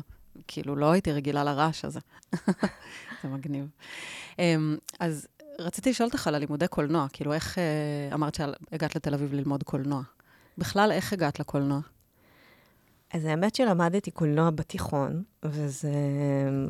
כאילו, 0.48 0.76
לא 0.76 0.92
הייתי 0.92 1.12
רגילה 1.12 1.44
לרעש 1.44 1.84
הזה. 1.84 2.00
זה 3.22 3.28
מגניב. 3.28 3.66
אמ, 4.38 4.76
אז 5.00 5.26
רציתי 5.58 5.90
לשאול 5.90 6.08
אותך 6.08 6.26
על 6.26 6.34
הלימודי 6.34 6.68
קולנוע. 6.68 7.06
כאילו, 7.12 7.32
איך 7.32 7.58
אה, 7.58 8.14
אמרת 8.14 8.34
שהגעת 8.34 8.96
לתל 8.96 9.14
אביב 9.14 9.34
ללמוד 9.34 9.62
קולנוע? 9.62 10.02
בכלל, 10.58 10.92
איך 10.92 11.12
הגעת 11.12 11.40
לקולנוע? 11.40 11.80
אז 13.12 13.24
האמת 13.24 13.54
שלמדתי 13.54 14.10
קולנוע 14.10 14.50
בתיכון, 14.50 15.22
וזו 15.42 15.88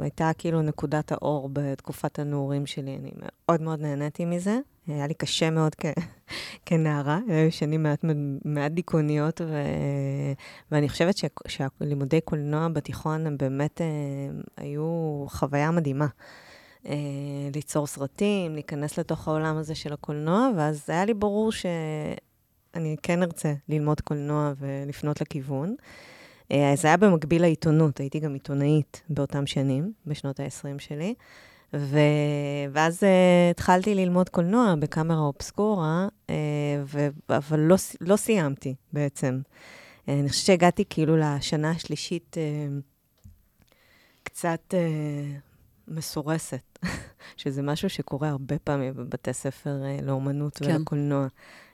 הייתה 0.00 0.30
כאילו 0.38 0.62
נקודת 0.62 1.12
האור 1.12 1.48
בתקופת 1.52 2.18
הנעורים 2.18 2.66
שלי. 2.66 2.96
אני 2.96 3.10
מאוד 3.22 3.62
מאוד 3.62 3.80
נהניתי 3.80 4.24
מזה. 4.24 4.58
היה 4.86 5.06
לי 5.06 5.14
קשה 5.14 5.50
מאוד 5.50 5.74
כ... 5.74 5.86
כנערה, 6.66 7.18
היו 7.28 7.52
שנים 7.52 7.82
מעט, 7.82 8.04
מעט 8.44 8.72
דיכאוניות, 8.72 9.40
ו... 9.40 9.62
ואני 10.70 10.88
חושבת 10.88 11.16
ש... 11.16 11.24
שהלימודי 11.48 12.20
קולנוע 12.20 12.68
בתיכון 12.68 13.26
הם 13.26 13.36
באמת 13.38 13.80
אה, 13.80 13.86
היו 14.56 15.24
חוויה 15.28 15.70
מדהימה. 15.70 16.06
אה, 16.86 16.94
ליצור 17.54 17.86
סרטים, 17.86 18.54
להיכנס 18.54 18.98
לתוך 18.98 19.28
העולם 19.28 19.56
הזה 19.56 19.74
של 19.74 19.92
הקולנוע, 19.92 20.50
ואז 20.56 20.84
היה 20.88 21.04
לי 21.04 21.14
ברור 21.14 21.52
שאני 21.52 22.96
כן 23.02 23.22
ארצה 23.22 23.52
ללמוד 23.68 24.00
קולנוע 24.00 24.52
ולפנות 24.58 25.20
לכיוון. 25.20 25.74
אה, 26.52 26.72
זה 26.76 26.88
היה 26.88 26.96
במקביל 26.96 27.42
לעיתונות, 27.42 28.00
הייתי 28.00 28.20
גם 28.20 28.34
עיתונאית 28.34 29.02
באותם 29.08 29.46
שנים, 29.46 29.92
בשנות 30.06 30.40
ה-20 30.40 30.78
שלי. 30.78 31.14
ו... 31.74 31.98
ואז 32.72 33.02
uh, 33.02 33.06
התחלתי 33.50 33.94
ללמוד 33.94 34.28
קולנוע 34.28 34.74
בקאמרה 34.78 35.18
אובסקורה, 35.18 36.08
uh, 36.26 36.30
ו... 36.84 37.08
אבל 37.28 37.60
לא, 37.60 37.76
לא 38.00 38.16
סיימתי 38.16 38.74
בעצם. 38.92 39.40
Uh, 39.44 40.10
אני 40.10 40.28
חושבת 40.28 40.46
שהגעתי 40.46 40.84
כאילו 40.90 41.16
לשנה 41.16 41.70
השלישית 41.70 42.36
uh, 42.36 42.82
קצת 44.22 44.74
uh, 44.74 45.40
מסורסת, 45.88 46.78
שזה 47.36 47.62
משהו 47.62 47.90
שקורה 47.90 48.28
הרבה 48.28 48.58
פעמים 48.58 48.94
בבתי 48.94 49.32
ספר 49.32 49.76
uh, 49.82 50.02
לאומנות 50.02 50.58
כן. 50.58 50.76
ולקולנוע. 50.76 51.26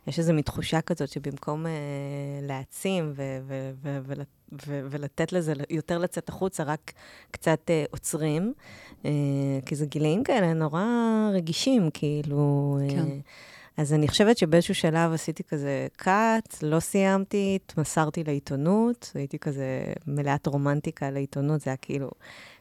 יש 0.07 0.19
איזו 0.19 0.35
מתחושה 0.35 0.81
כזאת 0.81 1.09
שבמקום 1.09 1.67
uh, 1.67 1.69
להעצים 2.43 3.13
ו- 3.17 3.39
ו- 3.47 3.71
ו- 3.83 3.99
ו- 4.07 4.23
ו- 4.53 4.87
ולתת 4.91 5.33
לזה 5.33 5.53
יותר 5.71 5.99
לצאת 5.99 6.29
החוצה, 6.29 6.63
רק 6.63 6.93
קצת 7.31 7.61
uh, 7.71 7.89
עוצרים, 7.91 8.53
uh, 9.03 9.07
כי 9.67 9.77
זה 9.77 9.87
גילאים 9.87 10.25
כאלה 10.25 10.53
נורא 10.53 10.85
רגישים, 11.33 11.91
כאילו... 11.95 12.79
כן. 12.91 13.05
Uh, 13.05 13.57
אז 13.77 13.93
אני 13.93 14.09
חושבת 14.09 14.39
שבאיזשהו 14.39 14.75
שלב 14.75 15.13
עשיתי 15.13 15.43
כזה 15.43 15.87
קאט, 15.97 16.57
לא 16.63 16.81
סיימתי, 16.81 17.59
התמסרתי 17.63 18.25
לעיתונות, 18.25 19.13
הייתי 19.15 19.39
כזה 19.39 19.93
מלאת 20.07 20.47
רומנטיקה 20.47 21.11
לעיתונות, 21.11 21.61
זה 21.61 21.71
היה 21.71 21.77
כאילו 21.77 22.11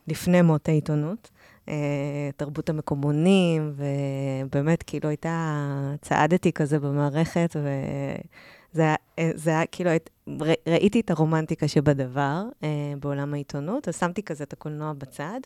לפני 0.08 0.42
מות 0.42 0.68
העיתונות. 0.68 1.30
אה, 1.68 2.30
תרבות 2.36 2.70
המקומונים, 2.70 3.72
ובאמת, 3.76 4.82
כאילו 4.82 5.08
הייתה, 5.08 5.62
צעדתי 6.02 6.52
כזה 6.52 6.78
במערכת, 6.78 7.56
וזה 7.56 8.82
היה, 8.82 8.90
אה, 8.90 9.05
זה 9.34 9.50
היה 9.50 9.66
כאילו, 9.66 9.90
ראיתי 10.66 11.00
את 11.00 11.10
הרומנטיקה 11.10 11.68
שבדבר 11.68 12.42
אה, 12.62 12.68
בעולם 13.00 13.34
העיתונות, 13.34 13.88
אז 13.88 13.98
שמתי 13.98 14.22
כזה 14.22 14.44
את 14.44 14.52
הקולנוע 14.52 14.92
בצד, 14.92 15.40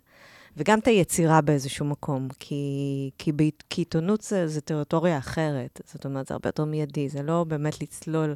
וגם 0.56 0.78
את 0.78 0.86
היצירה 0.86 1.40
באיזשהו 1.40 1.86
מקום, 1.86 2.28
כי, 2.38 3.10
כי, 3.18 3.32
כי 3.70 3.80
עיתונות 3.80 4.20
זה, 4.20 4.48
זה 4.48 4.60
טריטוריה 4.60 5.18
אחרת, 5.18 5.80
זאת 5.84 6.04
אומרת, 6.04 6.26
זה 6.26 6.34
הרבה 6.34 6.48
יותר 6.48 6.64
מיידי, 6.64 7.08
זה 7.08 7.22
לא 7.22 7.44
באמת 7.48 7.82
לצלול 7.82 8.34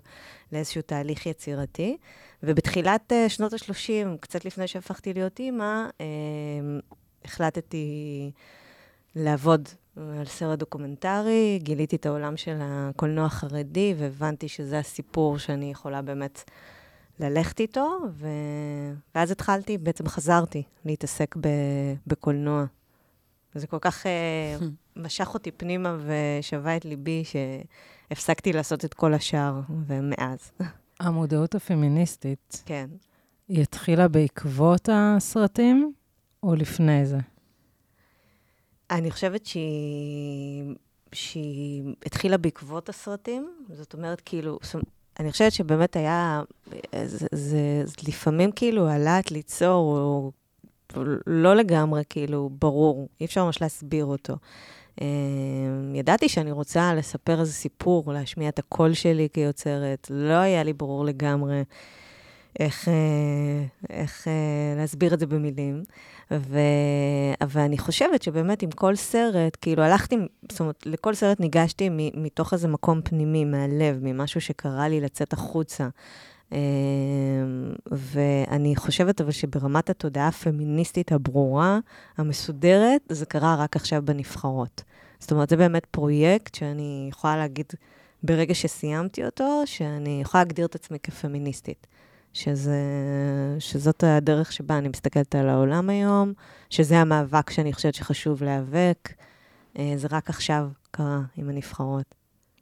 לאיזשהו 0.52 0.82
תהליך 0.82 1.26
יצירתי. 1.26 1.96
ובתחילת 2.42 3.12
שנות 3.28 3.52
ה-30, 3.52 4.16
קצת 4.20 4.44
לפני 4.44 4.68
שהפכתי 4.68 5.14
להיות 5.14 5.38
אימא, 5.38 5.86
החלטתי 7.24 8.30
לעבוד 9.16 9.68
על 9.96 10.24
סרט 10.24 10.58
דוקומנטרי, 10.58 11.58
גיליתי 11.62 11.96
את 11.96 12.06
העולם 12.06 12.36
של 12.36 12.58
הקולנוע 12.60 13.24
החרדי, 13.24 13.94
והבנתי 13.98 14.48
שזה 14.48 14.78
הסיפור 14.78 15.38
שאני 15.38 15.70
יכולה 15.70 16.02
באמת 16.02 16.50
ללכת 17.20 17.60
איתו, 17.60 17.98
ו... 18.12 18.28
ואז 19.14 19.30
התחלתי, 19.30 19.78
בעצם 19.78 20.08
חזרתי 20.08 20.62
להתעסק 20.84 21.36
ב... 21.40 21.48
בקולנוע. 22.06 22.64
וזה 23.54 23.66
כל 23.66 23.78
כך 23.80 24.06
uh, 24.06 24.64
משך 25.04 25.34
אותי 25.34 25.50
פנימה 25.50 25.96
ושבה 26.00 26.76
את 26.76 26.84
ליבי, 26.84 27.22
שהפסקתי 27.24 28.52
לעשות 28.52 28.84
את 28.84 28.94
כל 28.94 29.14
השאר, 29.14 29.60
ומאז. 29.86 30.52
המודעות 31.00 31.54
הפמיניסטית. 31.54 32.62
כן. 32.66 32.86
היא 33.48 33.62
התחילה 33.62 34.08
בעקבות 34.08 34.88
הסרטים? 34.92 35.92
או 36.42 36.54
לפני 36.54 37.06
זה? 37.06 37.18
אני 38.90 39.10
חושבת 39.10 39.46
שהיא, 39.46 40.74
שהיא 41.12 41.94
התחילה 42.06 42.36
בעקבות 42.36 42.88
הסרטים, 42.88 43.50
זאת 43.68 43.94
אומרת, 43.94 44.20
כאילו, 44.24 44.58
אני 45.20 45.32
חושבת 45.32 45.52
שבאמת 45.52 45.96
היה, 45.96 46.42
זה, 47.04 47.26
זה, 47.32 47.82
זה 47.84 47.94
לפעמים 48.08 48.52
כאילו 48.52 48.88
הלהט 48.88 49.30
ליצור, 49.30 49.98
הוא 49.98 50.32
לא 51.26 51.54
לגמרי 51.56 52.02
כאילו 52.08 52.50
ברור, 52.58 53.08
אי 53.20 53.26
אפשר 53.26 53.44
ממש 53.44 53.62
להסביר 53.62 54.04
אותו. 54.04 54.34
אמ, 55.00 55.94
ידעתי 55.94 56.28
שאני 56.28 56.52
רוצה 56.52 56.94
לספר 56.94 57.40
איזה 57.40 57.52
סיפור, 57.52 58.12
להשמיע 58.12 58.48
את 58.48 58.58
הקול 58.58 58.94
שלי 58.94 59.28
כיוצרת, 59.32 60.06
לא 60.10 60.34
היה 60.34 60.62
לי 60.62 60.72
ברור 60.72 61.04
לגמרי 61.04 61.62
איך, 62.60 62.88
אה, 62.88 63.64
איך 63.90 64.28
אה, 64.28 64.32
להסביר 64.76 65.14
את 65.14 65.20
זה 65.20 65.26
במילים. 65.26 65.84
ו... 66.30 66.58
ואני 67.48 67.78
חושבת 67.78 68.22
שבאמת 68.22 68.62
עם 68.62 68.70
כל 68.70 68.96
סרט, 68.96 69.56
כאילו 69.60 69.82
הלכתי, 69.82 70.16
זאת 70.50 70.60
אומרת, 70.60 70.86
לכל 70.86 71.14
סרט 71.14 71.40
ניגשתי 71.40 71.88
מתוך 72.14 72.52
איזה 72.52 72.68
מקום 72.68 73.00
פנימי, 73.02 73.44
מהלב, 73.44 73.98
ממשהו 74.02 74.40
שקרה 74.40 74.88
לי 74.88 75.00
לצאת 75.00 75.32
החוצה. 75.32 75.88
אמ, 76.52 76.58
ואני 77.90 78.76
חושבת 78.76 79.20
אבל 79.20 79.30
שברמת 79.30 79.90
התודעה 79.90 80.28
הפמיניסטית 80.28 81.12
הברורה, 81.12 81.78
המסודרת, 82.16 83.00
זה 83.08 83.26
קרה 83.26 83.56
רק 83.58 83.76
עכשיו 83.76 84.02
בנבחרות. 84.04 84.82
זאת 85.18 85.32
אומרת, 85.32 85.48
זה 85.48 85.56
באמת 85.56 85.86
פרויקט 85.86 86.54
שאני 86.54 87.06
יכולה 87.10 87.36
להגיד 87.36 87.66
ברגע 88.22 88.54
שסיימתי 88.54 89.24
אותו, 89.24 89.62
שאני 89.66 90.20
יכולה 90.22 90.44
להגדיר 90.44 90.66
את 90.66 90.74
עצמי 90.74 90.98
כפמיניסטית. 90.98 91.86
שזה, 92.34 92.80
שזאת 93.58 94.04
הדרך 94.04 94.52
שבה 94.52 94.78
אני 94.78 94.88
מסתכלת 94.88 95.34
על 95.34 95.48
העולם 95.48 95.90
היום, 95.90 96.32
שזה 96.70 96.98
המאבק 96.98 97.50
שאני 97.50 97.72
חושבת 97.72 97.94
שחשוב 97.94 98.42
להיאבק. 98.42 99.12
אה, 99.78 99.92
זה 99.96 100.08
רק 100.10 100.30
עכשיו 100.30 100.68
קרה 100.90 101.20
עם 101.36 101.48
הנבחרות. 101.48 102.14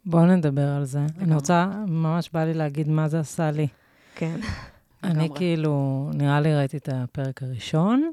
בואו 0.06 0.26
נדבר 0.26 0.68
על 0.68 0.84
זה. 0.84 1.00
אני 1.18 1.34
רוצה, 1.34 1.66
ממש 1.86 2.30
בא 2.32 2.44
לי 2.44 2.54
להגיד 2.54 2.88
מה 2.88 3.08
זה 3.08 3.20
עשה 3.20 3.50
לי. 3.50 3.66
כן. 4.14 4.40
אני 5.04 5.28
כאילו, 5.34 6.10
נראה 6.14 6.40
לי 6.40 6.54
ראיתי 6.56 6.76
את 6.76 6.88
הפרק 6.92 7.42
הראשון, 7.42 8.10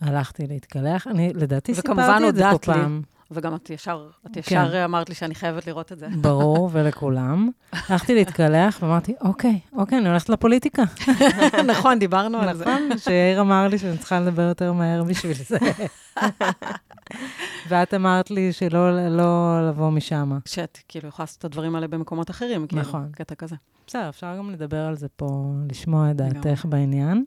הלכתי 0.00 0.46
להתקלח. 0.46 1.06
אני, 1.06 1.32
לדעתי, 1.34 1.72
וכמובן 1.76 2.02
סיפרתי 2.02 2.28
את 2.28 2.34
זה 2.34 2.42
פה 2.42 2.50
הודעת 2.50 2.68
לי. 2.68 2.74
פעם. 2.74 3.02
וגם 3.30 3.54
את 3.54 3.70
ישר, 3.70 4.08
את 4.26 4.30
כן. 4.32 4.40
ישר 4.40 4.84
אמרת 4.84 5.08
לי 5.08 5.14
שאני 5.14 5.34
חייבת 5.34 5.66
לראות 5.66 5.92
את 5.92 5.98
זה. 5.98 6.08
ברור, 6.20 6.70
ולכולם. 6.72 7.50
הלכתי 7.72 8.14
להתקלח 8.14 8.78
ואמרתי, 8.82 9.14
אוקיי, 9.20 9.60
אוקיי, 9.72 9.98
אני 9.98 10.08
הולכת 10.08 10.28
לפוליטיקה. 10.28 10.82
נכון, 11.72 11.98
דיברנו 11.98 12.38
על 12.38 12.56
זה. 12.56 12.64
נכון, 12.64 12.98
שיאיר 12.98 13.40
אמר 13.40 13.68
לי 13.68 13.78
שאני 13.78 13.98
צריכה 13.98 14.20
לדבר 14.20 14.42
יותר 14.42 14.72
מהר 14.72 15.04
בשביל 15.04 15.34
זה. 15.34 15.58
ואת 17.68 17.94
אמרת 17.94 18.30
לי 18.30 18.52
שלא 18.52 19.08
לא 19.08 19.58
לבוא 19.68 19.90
משם. 19.90 20.38
שאת 20.44 20.78
כאילו 20.88 21.08
יכולה 21.08 21.24
לעשות 21.24 21.38
את 21.38 21.44
הדברים 21.44 21.74
האלה 21.74 21.88
במקומות 21.88 22.30
אחרים, 22.30 22.66
כאילו, 22.66 22.82
נכון. 22.82 23.08
קטע 23.12 23.34
כזה. 23.34 23.56
בסדר, 23.86 24.08
אפשר 24.08 24.36
גם 24.38 24.50
לדבר 24.50 24.80
על 24.86 24.96
זה 24.96 25.08
פה, 25.08 25.52
לשמוע 25.70 26.10
את 26.10 26.16
דעתך. 26.16 26.64
בעניין, 26.64 27.24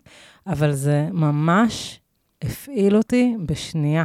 אבל 0.48 0.72
זה 0.72 1.08
ממש 1.12 2.00
הפעיל 2.42 2.98
אותי 2.98 3.36
בשנייה. 3.46 4.04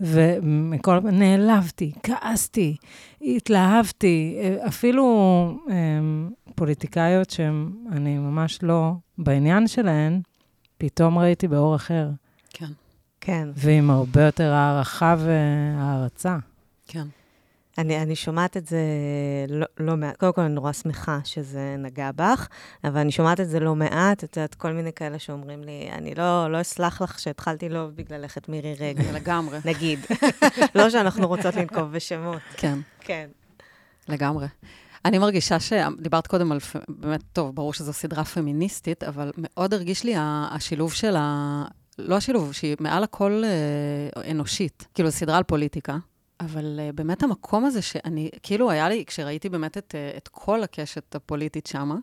ומכל... 0.00 1.00
נעלבתי, 1.00 1.92
כעסתי, 2.02 2.76
התלהבתי, 3.22 4.38
אפילו 4.66 5.04
אמ, 5.70 6.30
פוליטיקאיות 6.54 7.30
שאני 7.30 8.18
ממש 8.18 8.58
לא 8.62 8.92
בעניין 9.18 9.68
שלהן, 9.68 10.20
פתאום 10.78 11.18
ראיתי 11.18 11.48
באור 11.48 11.76
אחר, 11.76 12.10
כן, 12.50 12.70
כן. 13.20 13.48
ועם 13.54 13.90
הרבה 13.90 14.22
יותר 14.22 14.52
הערכה 14.52 15.14
והערצה. 15.18 16.36
כן. 16.86 17.06
אני, 17.78 18.02
אני 18.02 18.16
שומעת 18.16 18.56
את 18.56 18.66
זה 18.66 18.80
לא, 19.48 19.66
לא 19.78 19.96
מעט, 19.96 20.16
קודם 20.16 20.32
כל 20.32 20.40
אני 20.40 20.54
נורא 20.54 20.72
שמחה 20.72 21.18
שזה 21.24 21.76
נגע 21.78 22.10
בך, 22.16 22.48
אבל 22.84 23.00
אני 23.00 23.12
שומעת 23.12 23.40
את 23.40 23.48
זה 23.48 23.60
לא 23.60 23.74
מעט, 23.74 24.24
את 24.24 24.36
יודעת, 24.36 24.54
כל 24.54 24.72
מיני 24.72 24.92
כאלה 24.92 25.18
שאומרים 25.18 25.64
לי, 25.64 25.88
אני 25.92 26.14
לא, 26.14 26.52
לא 26.52 26.60
אסלח 26.60 27.02
לך 27.02 27.18
שהתחלתי 27.18 27.68
לא 27.68 27.86
בגללך 27.94 28.38
את 28.38 28.48
מירי 28.48 28.74
רגב, 28.80 29.14
לגמרי. 29.14 29.58
נגיד. 29.74 29.98
לא 30.74 30.90
שאנחנו 30.90 31.28
רוצות 31.28 31.54
לנקוב 31.54 31.92
בשמות. 31.92 32.42
כן, 32.56 32.78
כן. 33.00 33.28
לגמרי. 34.08 34.46
אני 35.04 35.18
מרגישה 35.18 35.60
שדיברת 35.60 36.26
קודם 36.26 36.52
על, 36.52 36.58
באמת, 36.88 37.22
טוב, 37.32 37.54
ברור 37.54 37.72
שזו 37.72 37.92
סדרה 37.92 38.24
פמיניסטית, 38.24 39.04
אבל 39.04 39.32
מאוד 39.38 39.74
הרגיש 39.74 40.04
לי 40.04 40.14
השילוב 40.18 40.92
של 40.92 41.16
ה... 41.16 41.64
לא 41.98 42.16
השילוב, 42.16 42.52
שהיא 42.52 42.76
מעל 42.80 43.04
הכל 43.04 43.42
אה, 43.44 44.30
אנושית. 44.30 44.86
כאילו, 44.94 45.10
סדרה 45.10 45.36
על 45.36 45.42
פוליטיקה, 45.42 45.96
אבל 46.40 46.80
אה, 46.80 46.92
באמת 46.92 47.22
המקום 47.22 47.64
הזה 47.64 47.82
שאני, 47.82 48.30
כאילו 48.42 48.70
היה 48.70 48.88
לי, 48.88 49.04
כשראיתי 49.06 49.48
באמת 49.48 49.78
את, 49.78 49.94
אה, 49.94 50.16
את 50.16 50.28
כל 50.28 50.62
הקשת 50.62 51.14
הפוליטית 51.14 51.66
שמה, 51.66 51.96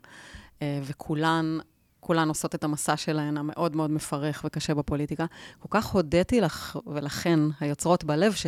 אה, 0.62 0.80
וכולן... 0.82 1.58
כולן 2.00 2.28
עושות 2.28 2.54
את 2.54 2.64
המסע 2.64 2.96
שלהן, 2.96 3.36
המאוד 3.36 3.76
מאוד 3.76 3.90
מפרך 3.90 4.42
וקשה 4.46 4.74
בפוליטיקה. 4.74 5.26
כל 5.58 5.68
כך 5.70 5.86
הודיתי 5.86 6.40
לך 6.40 6.78
ולכן, 6.86 7.40
היוצרות 7.60 8.04
בלב, 8.04 8.32
ש... 8.32 8.46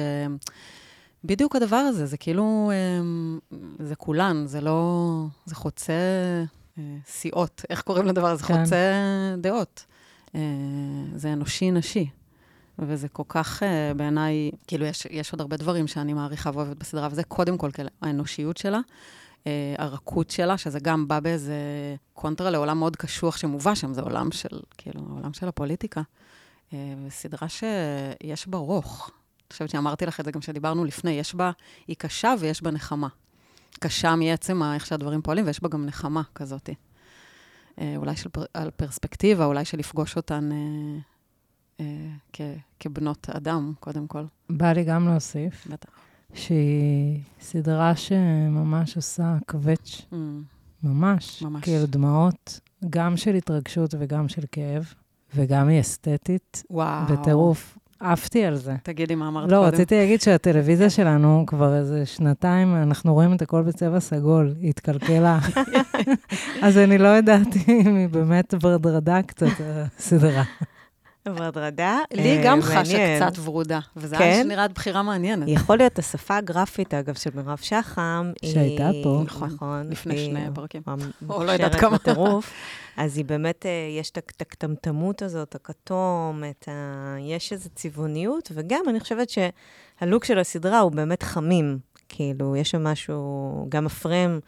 בדיוק 1.25 1.57
הדבר 1.57 1.77
הזה, 1.77 2.07
זה 2.07 2.16
כאילו, 2.16 2.72
אמ, 3.01 3.38
זה 3.79 3.96
כולן, 3.96 4.46
זה 4.46 4.61
לא, 4.61 5.25
זה 5.44 5.55
חוצה 5.55 5.92
אה, 6.79 6.83
סיעות, 7.07 7.64
איך 7.70 7.83
קוראים 7.83 8.07
לדבר 8.07 8.27
הזה? 8.27 8.44
כן. 8.44 8.64
חוצה 8.64 8.77
דעות. 9.38 9.85
אה, 10.35 10.40
זה 11.14 11.33
אנושי-נשי. 11.33 12.11
וזה 12.79 13.09
כל 13.09 13.23
כך, 13.29 13.62
אה, 13.62 13.95
בעיניי, 13.95 14.51
כאילו, 14.67 14.87
יש, 14.87 15.07
יש 15.11 15.33
עוד 15.33 15.41
הרבה 15.41 15.57
דברים 15.57 15.87
שאני 15.87 16.12
מעריכה 16.12 16.51
ואוהבת 16.55 16.77
בסדרה, 16.77 17.09
וזה 17.11 17.25
קודם 17.25 17.59
כל 17.59 17.71
כאלה, 17.71 17.89
האנושיות 18.03 18.57
שלה, 18.57 18.81
אה, 19.47 19.75
הרכות 19.79 20.31
שלה, 20.31 20.59
שזה 20.59 20.81
גם 20.81 21.09
בא 21.09 21.21
באיזה 21.21 21.57
קונטרה 22.15 22.51
לעולם 22.51 22.79
מאוד 22.79 22.97
קשוח 22.97 23.37
שמובא 23.37 23.75
שם, 23.75 23.95
זה 23.95 24.01
עולם 24.01 24.33
של, 24.33 24.61
כאילו, 24.79 25.01
העולם 25.11 25.33
של 25.33 25.49
הפוליטיקה. 25.49 26.03
אה, 26.73 26.95
וסדרה 27.07 27.49
שיש 27.49 28.49
בה 28.49 28.59
רוך. 28.59 29.11
אני 29.11 29.53
חושבת 29.53 29.71
שאמרתי 29.71 30.07
לך 30.07 30.21
את 30.21 30.25
זה 30.25 30.31
גם 30.31 30.41
כשדיברנו 30.41 30.85
לפני, 30.85 31.11
יש 31.11 31.35
בה, 31.35 31.51
היא 31.87 31.97
קשה 31.97 32.35
ויש 32.41 32.62
בה 32.62 32.71
נחמה. 32.71 33.09
קשה 33.81 34.17
מעצם 34.17 34.62
איך 34.62 34.87
שהדברים 34.87 35.23
פועלים, 35.23 35.47
ויש 35.47 35.62
בה 35.62 35.69
גם 35.69 35.87
נחמה 35.87 36.23
כזאת. 36.35 36.71
אולי 37.97 38.17
של 38.17 38.31
על 38.55 38.71
פרספקטיבה, 38.71 39.45
אולי 39.45 39.65
של 39.65 39.79
לפגוש 39.79 40.17
אותן 40.17 40.51
כ, 42.33 42.41
כבנות 42.81 43.27
אדם, 43.31 43.73
קודם 43.81 44.07
כל. 44.07 44.25
בא 44.51 44.73
לי 44.73 44.85
גם 44.85 45.09
להוסיף, 45.09 45.67
בטח. 45.71 45.89
שהיא 46.35 47.21
סדרה 47.41 47.97
שממש 47.97 48.97
עושה 48.97 49.37
קווץ', 49.47 50.03
Mm, 50.12 50.15
ממש. 50.83 51.43
ממש. 51.43 51.62
כאילו 51.65 51.87
דמעות, 51.87 52.61
גם 52.91 53.17
של 53.17 53.35
התרגשות 53.35 53.95
וגם 53.99 54.29
של 54.29 54.43
כאב, 54.53 54.93
וגם 55.35 55.69
היא 55.69 55.81
אסתטית, 55.81 56.62
וואו. 56.71 57.07
בטירוף. 57.12 57.79
עפתי 58.01 58.45
על 58.45 58.57
זה. 58.57 58.75
תגידי 58.83 59.15
מה 59.15 59.29
אמרת 59.29 59.53
לא, 59.53 59.57
קודם. 59.57 59.75
רציתי 59.75 59.95
להגיד 59.97 60.21
שהטלוויזיה 60.21 60.91
שלנו 60.91 61.45
כבר 61.47 61.77
איזה 61.77 62.07
שנתיים, 62.07 62.75
אנחנו 62.77 63.15
רואים 63.15 63.33
את 63.35 63.43
הכל 63.43 63.62
בצבע 63.62 64.01
סגול, 64.01 64.55
היא 64.61 64.71
התקלקלה. 64.71 65.39
אז 66.62 66.79
אני 66.79 66.99
לא 66.99 67.09
ידעתי 67.19 67.65
אם 67.87 67.97
היא 67.97 68.09
באמת 68.09 68.55
ורדרדה 68.62 69.23
קצת, 69.23 69.47
הסדרה. 69.99 70.43
בהדרדה. 71.33 71.99
לי 72.12 72.37
אה, 72.37 72.43
גם 72.45 72.62
חשה. 72.62 73.17
קצת 73.17 73.39
ורודה, 73.45 73.79
וזה 73.97 74.17
כן? 74.17 74.25
היה 74.25 74.45
נראית 74.45 74.73
בחירה 74.73 75.03
מעניינת. 75.03 75.49
יכול 75.49 75.79
להיות 75.79 75.99
השפה 75.99 76.37
הגרפית, 76.37 76.95
אגב, 76.95 77.15
של 77.15 77.31
מירב 77.35 77.59
שחם. 77.62 78.33
שהייתה 78.45 78.91
פה. 79.03 79.23
נכון, 79.27 79.49
נכון. 79.55 79.89
לפני 79.91 80.19
שני 80.19 80.45
פרקים. 80.55 80.83
או 81.29 81.45
לא 81.45 81.53
יודעת 81.53 81.75
כמה. 81.75 81.97
בטירוף. 81.97 82.53
אז 82.97 83.17
היא 83.17 83.25
באמת, 83.25 83.67
אה, 83.67 83.71
יש 84.01 84.11
את 84.11 84.41
הקטמטמות 84.41 85.23
הזאת, 85.23 85.55
הכתום, 85.55 86.43
את 86.51 86.69
ה... 86.69 87.17
יש 87.21 87.53
איזו 87.53 87.69
צבעוניות, 87.75 88.51
וגם 88.55 88.81
אני 88.89 89.01
חושבת 89.01 89.29
שהלוק 89.31 90.25
של 90.25 90.39
הסדרה 90.39 90.81
הוא 90.81 90.93
באמת 90.93 91.23
חמים. 91.23 91.79
כאילו, 92.09 92.57
יש 92.57 92.71
שם 92.71 92.85
משהו, 92.85 93.67
גם 93.69 93.87
הפרם 93.87 94.31
אה, 94.31 94.39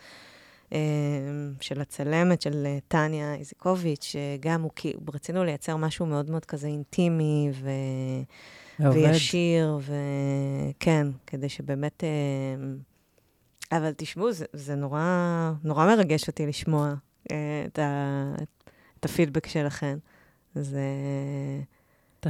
של 1.60 1.80
הצלמת, 1.80 2.42
של 2.42 2.66
אה, 2.66 2.78
טניה 2.88 3.34
איזיקוביץ', 3.34 4.04
שגם 4.04 4.62
הוא, 4.62 4.70
כאילו, 4.76 5.00
רצינו 5.14 5.44
לייצר 5.44 5.76
משהו 5.76 6.06
מאוד 6.06 6.30
מאוד 6.30 6.44
כזה 6.44 6.66
אינטימי, 6.66 7.50
ו... 7.52 7.70
וישיר, 8.80 9.78
וכן, 9.80 11.06
כדי 11.26 11.48
שבאמת... 11.48 12.04
אה, 12.04 12.08
אבל 13.78 13.92
תשמעו, 13.96 14.32
זה, 14.32 14.44
זה 14.52 14.74
נורא, 14.74 15.52
נורא 15.64 15.86
מרגש 15.86 16.28
אותי 16.28 16.46
לשמוע 16.46 16.94
אה, 17.30 17.64
את, 17.66 17.78
ה, 17.78 18.34
את 19.00 19.04
הפידבק 19.04 19.46
שלכם. 19.46 19.98
זה... 20.54 20.80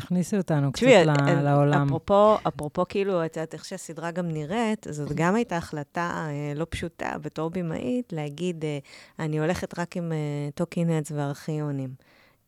תכניסי 0.01 0.37
אותנו 0.37 0.73
קצת 0.73 0.83
ל- 0.87 1.11
אה, 1.29 1.43
לעולם. 1.43 1.87
אפרופו, 1.87 2.37
אפרופו 2.49 2.85
כאילו, 2.89 3.25
את 3.25 3.37
יודעת 3.37 3.55
איך 3.55 3.65
שהסדרה 3.65 4.11
גם 4.11 4.29
נראית, 4.29 4.87
זאת 4.91 5.13
גם 5.13 5.35
הייתה 5.35 5.57
החלטה 5.57 6.27
אה, 6.31 6.53
לא 6.55 6.67
פשוטה 6.71 7.19
בתור 7.23 7.51
במאית, 7.51 8.13
להגיד, 8.13 8.65
אה, 8.65 8.79
אני 9.19 9.39
הולכת 9.39 9.79
רק 9.79 9.97
עם 9.97 10.13
אה, 10.13 10.17
talking 10.55 10.88
heads 10.88 11.12
וארכיונים. 11.15 11.91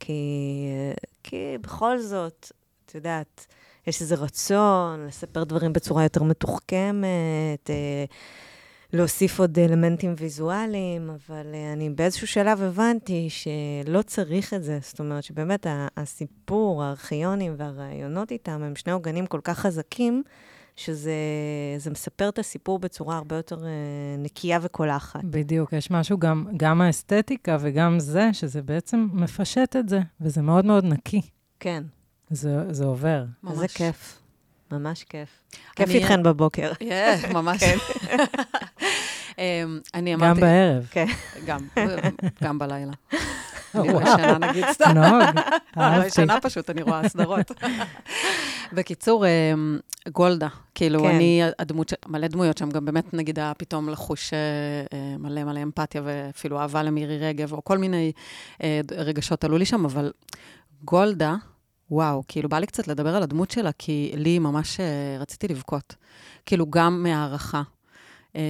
כי, 0.00 0.14
כי 1.22 1.58
בכל 1.60 1.98
זאת, 1.98 2.52
את 2.86 2.94
יודעת, 2.94 3.46
יש 3.86 4.00
איזה 4.00 4.14
רצון 4.14 5.06
לספר 5.06 5.44
דברים 5.44 5.72
בצורה 5.72 6.02
יותר 6.02 6.22
מתוחכמת, 6.22 7.70
להוסיף 8.92 9.40
עוד 9.40 9.58
אלמנטים 9.58 10.14
ויזואליים, 10.18 11.10
אבל 11.10 11.46
אה, 11.54 11.72
אני 11.72 11.90
באיזשהו 11.90 12.26
שלב 12.26 12.62
הבנתי 12.62 13.28
שלא 13.30 14.02
צריך 14.02 14.54
את 14.54 14.62
זה. 14.62 14.78
זאת 14.82 15.00
אומרת 15.00 15.24
שבאמת 15.24 15.66
הסיפור, 15.96 16.82
הארכיונים 16.82 17.54
והראיונות 17.56 18.30
איתם 18.30 18.62
הם 18.62 18.76
שני 18.76 18.92
עוגנים 18.92 19.26
כל 19.26 19.40
כך 19.44 19.58
חזקים, 19.58 20.22
שזה 20.76 21.12
זה 21.78 21.90
מספר 21.90 22.28
את 22.28 22.38
הסיפור 22.38 22.78
בצורה 22.78 23.16
הרבה 23.16 23.36
יותר 23.36 23.64
אה, 23.64 23.70
נקייה 24.18 24.58
וקולחת. 24.62 25.24
בדיוק, 25.24 25.72
יש 25.72 25.90
משהו 25.90 26.18
גם, 26.18 26.46
גם 26.56 26.80
האסתטיקה 26.80 27.56
וגם 27.60 28.00
זה, 28.00 28.28
שזה 28.32 28.62
בעצם 28.62 29.08
מפשט 29.12 29.76
את 29.76 29.88
זה, 29.88 30.00
וזה 30.20 30.42
מאוד 30.42 30.64
מאוד 30.64 30.84
נקי. 30.84 31.20
כן, 31.60 31.82
זה, 32.30 32.72
זה 32.72 32.84
עובר. 32.84 33.24
ממש. 33.42 33.52
איזה 33.52 33.68
כיף. 33.68 34.19
ממש 34.72 35.04
כיף. 35.04 35.28
כיף 35.76 35.88
אני- 35.88 35.98
איתכן 35.98 36.22
בבוקר. 36.22 36.72
כן, 36.88 37.18
ממש. 37.32 37.62
אמ, 39.38 39.80
אני 39.94 40.12
גם 40.12 40.22
אמרתי... 40.22 40.40
בערב. 40.40 40.86
כן. 40.90 41.06
גם, 41.46 41.60
גם 42.42 42.58
בלילה. 42.58 42.92
אני 43.74 43.88
לא. 43.92 44.00
ישנה, 44.00 44.38
נגיד, 44.38 44.64
סתם. 44.72 44.90
נוהג, 44.90 45.22
אני 45.38 45.42
לא 45.76 45.82
אהבתי. 45.82 46.06
ישנה 46.06 46.40
פשוט, 46.40 46.70
אני 46.70 46.82
רואה 46.82 47.08
סדרות. 47.08 47.50
בקיצור, 48.72 49.24
אמ, 49.26 49.78
גולדה, 50.08 50.48
כאילו, 50.74 51.00
כן. 51.02 51.08
אני, 51.08 51.42
הדמות, 51.58 51.92
מלא 52.06 52.26
דמויות 52.26 52.58
שם, 52.58 52.70
גם 52.70 52.84
באמת, 52.84 53.14
נגיד, 53.14 53.38
היה 53.38 53.52
פתאום 53.58 53.88
לחוש 53.88 54.32
אה, 54.32 54.38
אה, 54.98 55.16
מלא 55.18 55.44
מלא 55.44 55.62
אמפתיה, 55.62 56.02
ואפילו 56.04 56.60
אהבה 56.60 56.82
למירי 56.82 57.18
רגב, 57.18 57.52
או 57.52 57.64
כל 57.64 57.78
מיני 57.78 58.12
אה, 58.62 58.80
רגשות 58.96 59.44
עלו 59.44 59.58
לי 59.58 59.64
שם, 59.64 59.84
אבל 59.84 60.12
גולדה, 60.84 61.34
וואו, 61.90 62.22
כאילו, 62.28 62.48
בא 62.48 62.58
לי 62.58 62.66
קצת 62.66 62.88
לדבר 62.88 63.16
על 63.16 63.22
הדמות 63.22 63.50
שלה, 63.50 63.70
כי 63.78 64.12
לי 64.16 64.38
ממש 64.38 64.80
אה, 64.80 64.86
רציתי 65.20 65.48
לבכות. 65.48 65.94
כאילו, 66.46 66.66
גם 66.70 67.02
מהערכה. 67.02 67.62
אמ, 68.34 68.40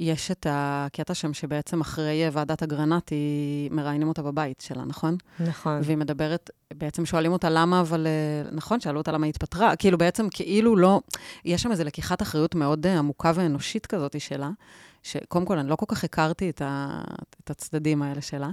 יש 0.00 0.30
את 0.30 0.46
הקטע 0.50 1.14
שם 1.14 1.32
שבעצם 1.34 1.80
אחרי 1.80 2.22
ועדת 2.32 2.62
אגרנט, 2.62 3.10
היא- 3.10 3.70
מראיינים 3.70 4.08
אותה 4.08 4.22
בבית 4.22 4.60
שלה, 4.60 4.84
נכון? 4.84 5.16
נכון. 5.40 5.80
והיא 5.84 5.96
מדברת 5.96 6.50
בעצם 6.74 7.06
שואלים 7.06 7.32
אותה 7.32 7.50
למה, 7.50 7.80
אבל 7.80 8.06
אה, 8.06 8.50
נכון, 8.52 8.80
שאלו 8.80 8.98
אותה 8.98 9.12
למה 9.12 9.26
היא 9.26 9.30
התפטרה, 9.30 9.76
כאילו 9.76 9.98
בעצם 9.98 10.26
כאילו 10.30 10.76
לא, 10.76 11.00
יש 11.44 11.62
שם 11.62 11.70
איזו 11.70 11.84
לקיחת 11.84 12.22
אחריות 12.22 12.54
מאוד 12.54 12.86
אה, 12.86 12.98
עמוקה 12.98 13.32
ואנושית 13.34 13.86
כזאת 13.86 14.20
שלה, 14.20 14.50
שקודם 15.02 15.44
כל, 15.44 15.58
אני 15.58 15.68
לא 15.68 15.76
כל 15.76 15.86
כך 15.88 16.04
הכרתי 16.04 16.50
את, 16.50 16.62
ה, 16.62 17.02
את 17.44 17.50
הצדדים 17.50 18.02
האלה 18.02 18.20
שלה, 18.20 18.50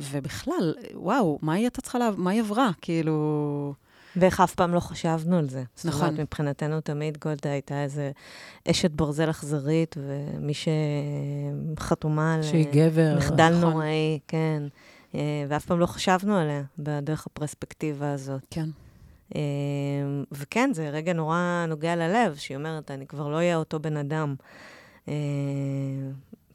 ובכלל, 0.00 0.74
וואו, 0.94 1.38
מה 1.42 1.52
היא 1.52 1.64
הייתה 1.64 1.80
צריכה, 1.80 1.98
לה, 1.98 2.10
מה 2.16 2.30
היא 2.30 2.40
עברה? 2.40 2.70
כאילו... 2.80 3.74
ואיך 4.16 4.40
אף 4.40 4.54
פעם 4.54 4.74
לא 4.74 4.80
חשבנו 4.80 5.38
על 5.38 5.48
זה. 5.48 5.62
נכון. 5.84 5.92
זאת 5.92 6.02
אומרת, 6.02 6.20
מבחינתנו 6.20 6.80
תמיד 6.80 7.18
גולדה 7.18 7.50
הייתה 7.50 7.82
איזה 7.82 8.10
אשת 8.70 8.90
ברזל 8.90 9.30
אכזרית, 9.30 9.96
ומי 9.98 10.52
שחתומה 11.76 12.34
על... 12.34 12.42
שהיא 12.42 12.66
גבר. 12.72 13.14
מחדל 13.16 13.48
נכון. 13.48 13.70
נוראי, 13.70 14.18
כן. 14.28 14.62
אה, 15.14 15.20
ואף 15.48 15.64
פעם 15.64 15.80
לא 15.80 15.86
חשבנו 15.86 16.36
עליה 16.36 16.62
בדרך 16.78 17.26
הפרספקטיבה 17.26 18.12
הזאת. 18.12 18.42
כן. 18.50 18.68
אה, 19.34 19.40
וכן, 20.32 20.70
זה 20.74 20.90
רגע 20.90 21.12
נורא 21.12 21.64
נוגע 21.68 21.96
ללב, 21.96 22.36
שהיא 22.36 22.56
אומרת, 22.56 22.90
אני 22.90 23.06
כבר 23.06 23.28
לא 23.28 23.36
אהיה 23.36 23.56
אותו 23.56 23.80
בן 23.80 23.96
אדם 23.96 24.34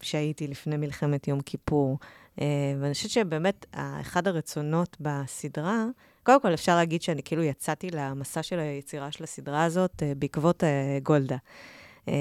שהייתי 0.01 0.47
לפני 0.47 0.77
מלחמת 0.77 1.27
יום 1.27 1.41
כיפור. 1.41 1.97
אה, 2.41 2.45
ואני 2.79 2.93
חושבת 2.93 3.11
שבאמת, 3.11 3.65
ה- 3.73 4.01
אחד 4.01 4.27
הרצונות 4.27 4.97
בסדרה, 4.99 5.85
קודם 6.23 6.41
כל 6.41 6.53
אפשר 6.53 6.75
להגיד 6.75 7.01
שאני 7.01 7.23
כאילו 7.23 7.43
יצאתי 7.43 7.89
למסע 7.91 8.43
של 8.43 8.59
היצירה 8.59 9.11
של 9.11 9.23
הסדרה 9.23 9.63
הזאת 9.63 10.03
אה, 10.03 10.13
בעקבות 10.17 10.63
אה, 10.63 10.99
גולדה. 11.03 11.37
אה, 12.09 12.13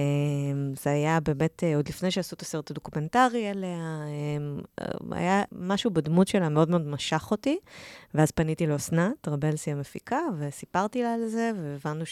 זה 0.83 0.91
היה 0.91 1.21
באמת, 1.21 1.65
אה, 1.65 1.77
עוד 1.77 1.89
לפני 1.89 2.11
שעשו 2.11 2.35
את 2.35 2.43
הסרט 2.43 2.71
הדוקומנטרי 2.71 3.49
עליה, 3.49 4.03
אה, 4.81 4.87
היה 5.11 5.43
משהו 5.53 5.91
בדמות 5.91 6.29
שלה 6.29 6.49
מאוד 6.49 6.71
מאוד 6.71 6.87
משך 6.87 7.29
אותי, 7.31 7.59
ואז 8.15 8.31
פניתי 8.31 8.67
לאסנת, 8.67 9.29
רבלסי 9.29 9.73
המפיקה, 9.73 10.19
וסיפרתי 10.39 11.03
לה 11.03 11.15
על 11.15 11.27
זה, 11.29 11.51
והבנו 11.57 12.07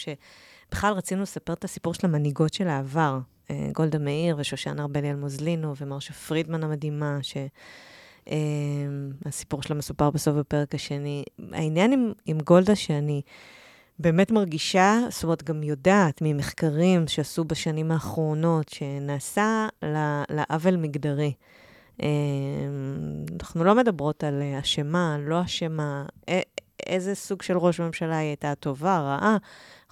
שבכלל 0.73 0.93
רצינו 0.93 1.21
לספר 1.21 1.53
את 1.53 1.63
הסיפור 1.63 1.93
של 1.93 2.07
המנהיגות 2.07 2.53
של 2.53 2.67
העבר. 2.67 3.19
אה, 3.51 3.69
גולדה 3.73 3.97
מאיר 3.97 4.35
ושושנה 4.39 4.81
ארבלי 4.81 5.09
אלמוזלינו 5.09 5.73
ומרשה 5.77 6.13
פרידמן 6.13 6.63
המדהימה, 6.63 7.17
ש... 7.21 7.37
אה, 8.29 8.35
שלה 9.61 9.75
מסופר 9.75 10.09
בסוף 10.09 10.35
בפרק 10.35 10.75
השני. 10.75 11.23
העניין 11.51 11.91
עם, 11.91 12.11
עם 12.25 12.37
גולדה 12.37 12.75
שאני 12.75 13.21
באמת 13.99 14.31
מרגישה, 14.31 14.97
זאת 15.09 15.23
אומרת, 15.23 15.43
גם 15.43 15.63
יודעת 15.63 16.21
ממחקרים 16.21 17.07
שעשו 17.07 17.43
בשנים 17.43 17.91
האחרונות, 17.91 18.69
שנעשה 18.69 19.67
לעוול 20.29 20.75
מגדרי. 20.75 21.33
אה, 22.03 22.07
אנחנו 23.39 23.63
לא 23.63 23.75
מדברות 23.75 24.23
על 24.23 24.41
אשמה, 24.61 25.17
לא 25.19 25.41
אשמה, 25.41 26.05
איזה 26.85 27.15
סוג 27.15 27.41
של 27.41 27.57
ראש 27.57 27.79
ממשלה 27.79 28.17
היא 28.17 28.27
הייתה, 28.27 28.55
טובה, 28.55 28.99
רעה. 28.99 29.37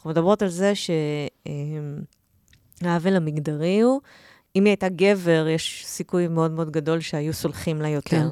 אנחנו 0.01 0.09
מדברות 0.09 0.41
על 0.41 0.49
זה 0.49 0.73
שהעוול 2.81 3.15
המגדרי 3.15 3.79
הוא, 3.79 4.01
אם 4.55 4.65
היא 4.65 4.71
הייתה 4.71 4.89
גבר, 4.89 5.47
יש 5.47 5.83
סיכוי 5.85 6.27
מאוד 6.27 6.51
מאוד 6.51 6.71
גדול 6.71 6.99
שהיו 6.99 7.33
סולחים 7.33 7.81
לה 7.81 7.89
יותר. 7.89 8.09
כן. 8.09 8.27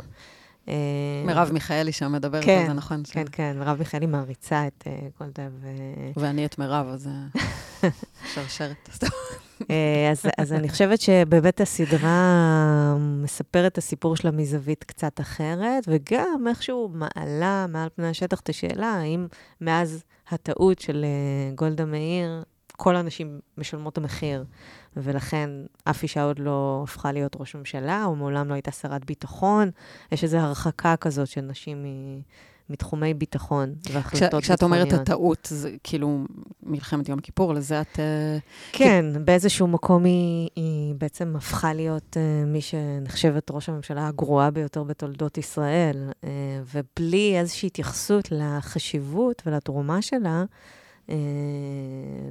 אה, 0.69 1.23
מרב 1.25 1.51
מיכאלי 1.51 1.91
שם 1.91 2.11
מדברת 2.11 2.43
כן, 2.43 2.59
על 2.61 2.67
זה, 2.67 2.73
נכון? 2.73 3.03
כן, 3.11 3.25
כן, 3.31 3.59
מרב 3.59 3.79
מיכאלי 3.79 4.05
מעריצה 4.05 4.67
את 4.67 4.83
אה, 4.87 4.99
גולדה 5.19 5.47
ו... 5.61 5.67
ואני 6.15 6.45
את 6.45 6.59
מירב, 6.59 6.87
אז 6.87 7.07
אה, 7.07 7.89
שרשרת. 8.33 8.89
אה, 9.69 10.13
אז 10.37 10.53
אני 10.53 10.69
חושבת 10.69 11.01
שבאמת 11.01 11.61
הסדרה 11.61 12.95
מספרת 12.99 13.71
את 13.71 13.77
הסיפור 13.77 14.15
שלה 14.15 14.31
מזווית 14.31 14.83
קצת 14.83 15.19
אחרת, 15.21 15.83
וגם 15.87 16.47
איכשהו 16.49 16.91
מעלה 16.93 17.65
מעל 17.69 17.89
פני 17.95 18.07
השטח 18.07 18.39
את 18.39 18.49
השאלה, 18.49 18.87
האם 18.87 19.27
מאז 19.61 20.03
הטעות 20.31 20.79
של 20.79 21.05
אה, 21.05 21.55
גולדה 21.55 21.85
מאיר, 21.85 22.43
כל 22.71 22.95
הנשים 22.95 23.39
משלמות 23.57 23.93
את 23.93 23.97
המחיר, 23.97 24.45
ולכן 24.97 25.49
אף 25.83 26.03
אישה 26.03 26.23
עוד 26.23 26.39
לא 26.39 26.81
הפכה 26.83 27.11
להיות 27.11 27.35
ראש 27.39 27.55
ממשלה, 27.55 28.05
או 28.05 28.15
מעולם 28.15 28.49
לא 28.49 28.53
הייתה 28.53 28.71
שרת 28.71 29.05
ביטחון. 29.05 29.69
יש 30.11 30.23
איזו 30.23 30.37
הרחקה 30.37 30.95
כזאת 30.95 31.27
של 31.27 31.41
נשים 31.41 31.83
מ- 31.83 32.21
מתחומי 32.69 33.13
ביטחון 33.13 33.73
והחלטות 33.91 34.13
כש- 34.13 34.21
ביטחוניות. 34.21 34.43
כשאת 34.43 34.63
אומרת 34.63 34.93
הטעות, 34.93 35.47
זה 35.51 35.71
כאילו 35.83 36.23
מלחמת 36.63 37.09
יום 37.09 37.19
כיפור, 37.19 37.53
לזה 37.53 37.81
את... 37.81 37.99
אה, 37.99 38.37
כן, 38.71 39.05
באיזשהו 39.25 39.67
מקום 39.67 40.03
היא, 40.03 40.49
היא 40.55 40.95
בעצם 40.97 41.35
הפכה 41.35 41.73
להיות 41.73 42.17
uh, 42.17 42.47
מי 42.47 42.61
שנחשבת 42.61 43.51
ראש 43.51 43.69
הממשלה 43.69 44.07
הגרועה 44.07 44.51
ביותר 44.51 44.83
בתולדות 44.83 45.37
ישראל, 45.37 46.09
uh, 46.09 46.25
ובלי 46.75 47.39
איזושהי 47.39 47.67
התייחסות 47.67 48.27
לחשיבות 48.31 49.41
ולתרומה 49.45 50.01
שלה 50.01 50.43
uh, 51.07 51.11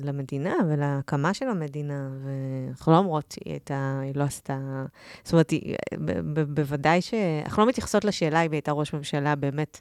למדינה 0.04 0.54
ולהקמה 0.68 1.34
של 1.34 1.48
המדינה. 1.48 2.08
ואנחנו 2.22 2.92
לא 2.92 2.98
אומרות 2.98 3.32
שהיא 3.32 3.52
הייתה, 3.52 4.00
היא 4.02 4.12
לא 4.14 4.22
עשתה... 4.24 4.84
זאת 5.24 5.32
אומרת, 5.32 5.50
היא, 5.50 5.76
ב- 5.94 6.40
ב- 6.40 6.54
בוודאי 6.54 7.02
ש... 7.02 7.14
אנחנו 7.44 7.62
לא 7.62 7.68
מתייחסות 7.68 8.04
לשאלה 8.04 8.40
אם 8.40 8.50
היא 8.52 8.56
הייתה 8.56 8.72
ראש 8.72 8.94
ממשלה 8.94 9.34
באמת 9.34 9.80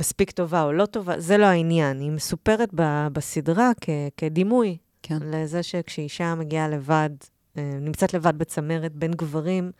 מספיק 0.00 0.30
טובה 0.30 0.62
או 0.62 0.72
לא 0.72 0.86
טובה, 0.86 1.20
זה 1.20 1.38
לא 1.38 1.44
העניין. 1.44 2.00
היא 2.00 2.10
מסופרת 2.10 2.68
ב- 2.74 3.08
בסדרה 3.12 3.70
כ- 3.80 3.88
כדימוי. 4.16 4.76
כן. 5.02 5.18
לזה 5.22 5.62
שכשאישה 5.62 6.34
מגיעה 6.34 6.68
לבד, 6.68 7.10
אה, 7.58 7.78
נמצאת 7.80 8.14
לבד 8.14 8.38
בצמרת 8.38 8.92
בין 8.94 9.10
גברים, 9.12 9.70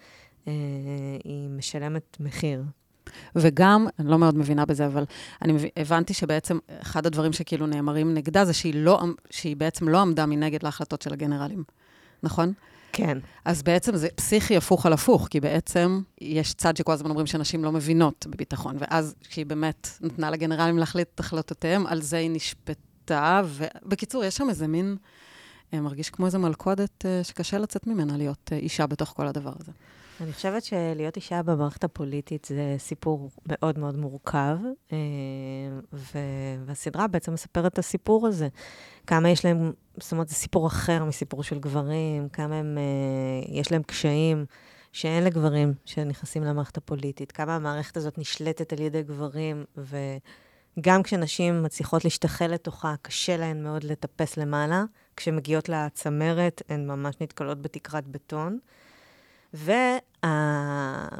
אה, 0.48 0.52
היא 1.24 1.48
משלמת 1.48 2.16
מחיר. 2.20 2.64
וגם, 3.36 3.86
אני 3.98 4.10
לא 4.10 4.18
מאוד 4.18 4.38
מבינה 4.38 4.66
בזה, 4.66 4.86
אבל 4.86 5.04
אני. 5.42 5.70
הבנתי 5.76 6.14
שבעצם 6.14 6.58
אחד 6.82 7.06
הדברים 7.06 7.32
שכאילו 7.32 7.66
נאמרים 7.66 8.14
נגדה 8.14 8.44
זה 8.44 8.52
שהיא, 8.52 8.74
לא, 8.76 9.02
שהיא 9.30 9.56
בעצם 9.56 9.88
לא 9.88 10.00
עמדה 10.00 10.26
מנגד 10.26 10.62
להחלטות 10.62 11.02
של 11.02 11.12
הגנרלים, 11.12 11.64
נכון? 12.22 12.52
כן. 12.92 13.18
אז 13.44 13.62
בעצם 13.62 13.96
זה 13.96 14.08
פסיכי 14.14 14.56
הפוך 14.56 14.86
על 14.86 14.92
הפוך, 14.92 15.28
כי 15.30 15.40
בעצם 15.40 16.00
יש 16.20 16.54
צד 16.54 16.76
שכל 16.76 16.92
הזמן 16.92 17.10
אומרים 17.10 17.26
שנשים 17.26 17.64
לא 17.64 17.72
מבינות 17.72 18.26
בביטחון, 18.30 18.76
ואז 18.78 19.14
כשהיא 19.28 19.46
באמת 19.46 19.88
נתנה 20.00 20.30
לגנרלים 20.30 20.78
להחליט 20.78 21.08
את 21.14 21.20
החלטותיהם, 21.20 21.86
על 21.86 22.02
זה 22.02 22.16
היא 22.16 22.30
נשפטה, 22.30 23.42
ובקיצור, 23.44 24.24
יש 24.24 24.36
שם 24.36 24.48
איזה 24.48 24.66
מין, 24.66 24.96
אה, 25.74 25.80
מרגיש 25.80 26.10
כמו 26.10 26.26
איזה 26.26 26.38
מלכודת 26.38 27.06
אה, 27.06 27.24
שקשה 27.24 27.58
לצאת 27.58 27.86
ממנה 27.86 28.16
להיות 28.16 28.50
אה, 28.52 28.58
אישה 28.58 28.86
בתוך 28.86 29.12
כל 29.16 29.26
הדבר 29.26 29.52
הזה. 29.60 29.72
אני 30.20 30.32
חושבת 30.32 30.64
שלהיות 30.64 31.16
אישה 31.16 31.42
במערכת 31.42 31.84
הפוליטית 31.84 32.44
זה 32.44 32.74
סיפור 32.78 33.30
מאוד 33.46 33.78
מאוד 33.78 33.96
מורכב, 33.96 34.56
אה, 34.92 34.98
ו- 35.92 36.64
והסדרה 36.64 37.06
בעצם 37.06 37.32
מספרת 37.32 37.72
את 37.72 37.78
הסיפור 37.78 38.26
הזה. 38.26 38.48
כמה 39.06 39.30
יש 39.30 39.44
להם, 39.44 39.72
זאת 39.96 40.12
אומרת, 40.12 40.28
זה 40.28 40.34
סיפור 40.34 40.66
אחר 40.66 41.04
מסיפור 41.04 41.42
של 41.42 41.58
גברים, 41.58 42.28
כמה 42.28 42.54
הם, 42.54 42.78
אה, 42.78 43.52
יש 43.60 43.72
להם 43.72 43.82
קשיים 43.82 44.44
שאין 44.92 45.24
לגברים 45.24 45.74
שנכנסים 45.84 46.44
למערכת 46.44 46.76
הפוליטית, 46.76 47.32
כמה 47.32 47.56
המערכת 47.56 47.96
הזאת 47.96 48.18
נשלטת 48.18 48.72
על 48.72 48.80
ידי 48.80 49.02
גברים, 49.02 49.64
וגם 49.76 51.02
כשנשים 51.02 51.62
מצליחות 51.62 52.04
להשתחל 52.04 52.46
לתוכה, 52.46 52.94
קשה 53.02 53.36
להן 53.36 53.62
מאוד 53.62 53.84
לטפס 53.84 54.36
למעלה. 54.36 54.84
כשמגיעות 55.16 55.68
לצמרת, 55.68 56.62
הן 56.68 56.86
ממש 56.86 57.14
נתקלות 57.20 57.62
בתקרת 57.62 58.06
בטון. 58.06 58.58
ואנחנו 59.54 61.10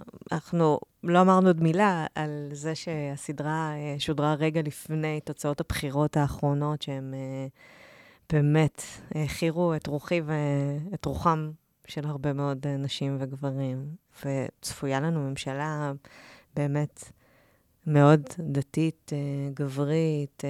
לא 1.04 1.20
אמרנו 1.20 1.46
עוד 1.46 1.62
מילה 1.62 2.06
על 2.14 2.48
זה 2.52 2.74
שהסדרה 2.74 3.72
אה, 3.74 3.94
שודרה 3.98 4.34
רגע 4.34 4.62
לפני 4.62 5.20
תוצאות 5.20 5.60
הבחירות 5.60 6.16
האחרונות, 6.16 6.82
שהם 6.82 7.14
אה, 7.14 7.46
באמת 8.32 8.82
העכירו 9.14 9.74
את 9.74 9.86
רוחי 9.86 10.20
ואת 10.24 11.04
רוחם 11.04 11.50
של 11.86 12.06
הרבה 12.06 12.32
מאוד 12.32 12.66
אה, 12.66 12.76
נשים 12.76 13.16
וגברים. 13.20 13.86
וצפויה 14.24 15.00
לנו 15.00 15.20
ממשלה 15.20 15.92
באמת 16.56 17.12
מאוד 17.86 18.22
דתית, 18.38 19.12
גברית, 19.54 20.42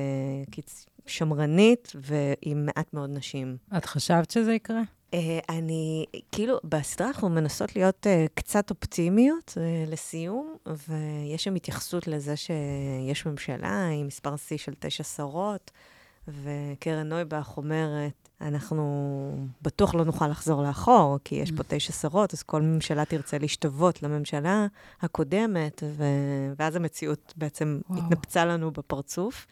שמרנית, 1.06 1.92
ועם 1.94 2.66
מעט 2.66 2.94
מאוד 2.94 3.10
נשים. 3.10 3.56
את 3.76 3.84
חשבת 3.84 4.30
שזה 4.30 4.52
יקרה? 4.52 4.82
Uh, 5.10 5.14
אני, 5.48 6.06
כאילו, 6.32 6.56
בסדרה 6.64 7.08
אנחנו 7.08 7.28
מנסות 7.28 7.76
להיות 7.76 8.06
uh, 8.06 8.30
קצת 8.34 8.70
אופטימיות 8.70 9.48
uh, 9.56 9.90
לסיום, 9.90 10.54
ויש 10.66 11.44
שם 11.44 11.54
התייחסות 11.54 12.06
לזה 12.08 12.36
שיש 12.36 13.26
ממשלה 13.26 13.88
עם 13.88 14.06
מספר 14.06 14.36
שיא 14.36 14.58
של 14.58 14.72
תשע 14.78 15.04
שרות, 15.04 15.70
וקרן 16.28 17.08
נויבך 17.08 17.54
אומרת, 17.56 18.28
אנחנו 18.40 19.46
בטוח 19.62 19.94
לא 19.94 20.04
נוכל 20.04 20.28
לחזור 20.28 20.62
לאחור, 20.62 21.18
כי 21.24 21.34
יש 21.34 21.52
פה 21.52 21.62
תשע 21.68 21.92
שרות, 21.92 22.34
אז 22.34 22.42
כל 22.42 22.62
ממשלה 22.62 23.04
תרצה 23.04 23.38
להשתוות 23.38 24.02
לממשלה 24.02 24.66
הקודמת, 25.00 25.82
ו... 25.86 26.04
ואז 26.58 26.76
המציאות 26.76 27.34
בעצם 27.36 27.80
וואו. 27.90 28.00
התנפצה 28.00 28.44
לנו 28.44 28.70
בפרצוף, 28.70 29.46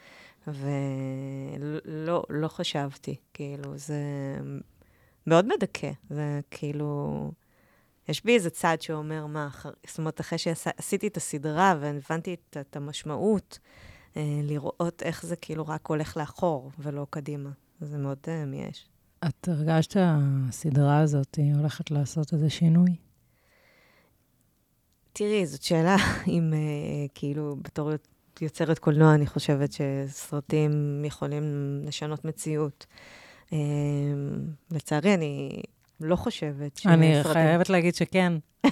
ולא 0.46 2.22
לא 2.30 2.48
חשבתי, 2.48 3.16
כאילו, 3.34 3.78
זה 3.78 3.94
מאוד 5.28 5.46
מדכא. 5.46 5.90
זה 6.10 6.40
כאילו... 6.50 7.30
יש 8.08 8.24
בי 8.24 8.34
איזה 8.34 8.50
צד 8.50 8.76
שאומר, 8.80 9.26
מה, 9.26 9.46
אחר... 9.46 9.70
זאת 9.86 9.98
אומרת, 9.98 10.20
אחרי 10.20 10.38
שעשיתי 10.38 11.06
את 11.06 11.16
הסדרה 11.16 11.74
והבנתי 11.80 12.34
את, 12.34 12.56
את 12.60 12.76
המשמעות, 12.76 13.58
אה, 14.16 14.40
לראות 14.42 15.02
איך 15.02 15.26
זה 15.26 15.36
כאילו 15.36 15.66
רק 15.66 15.86
הולך 15.86 16.16
לאחור 16.16 16.70
ולא 16.78 17.06
קדימה. 17.10 17.50
זה 17.80 17.98
מאוד 17.98 18.18
uh, 18.24 18.46
מייאש. 18.46 18.88
את 19.28 19.48
הרגשת 19.48 19.90
שהסדרה 19.90 20.98
הזאת 20.98 21.34
היא 21.34 21.54
הולכת 21.54 21.90
לעשות 21.90 22.32
איזה 22.32 22.50
שינוי? 22.50 22.96
תראי, 25.12 25.46
זאת 25.46 25.62
שאלה 25.62 25.96
אם 26.26 26.52
uh, 26.52 27.10
כאילו 27.14 27.56
בתור 27.62 27.90
יוצרת 28.40 28.78
קולנוע, 28.78 29.14
אני 29.14 29.26
חושבת 29.26 29.70
שסרטים 29.72 31.04
יכולים 31.04 31.44
לשנות 31.84 32.24
מציאות. 32.24 32.86
Uh, 32.88 33.27
לצערי, 34.70 35.14
אני 35.14 35.62
לא 36.00 36.16
חושבת 36.16 36.76
שסרטים... 36.76 37.00
אני 37.00 37.24
חייבת 37.24 37.70
להגיד 37.70 37.94
שכן. 37.94 38.32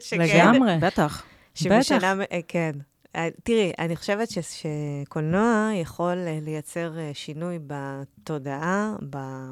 שכן? 0.00 0.20
לגמרי. 0.20 0.78
בטח. 0.80 1.24
שבשנה, 1.54 2.14
בטח. 2.14 2.36
כן. 2.48 2.72
אה, 3.16 3.28
תראי, 3.42 3.72
אני 3.78 3.96
חושבת 3.96 4.30
ש, 4.30 4.38
שקולנוע 4.38 5.70
יכול 5.74 6.18
אה, 6.26 6.38
לייצר 6.42 6.98
אה, 6.98 7.10
שינוי 7.14 7.58
בתודעה, 7.66 8.96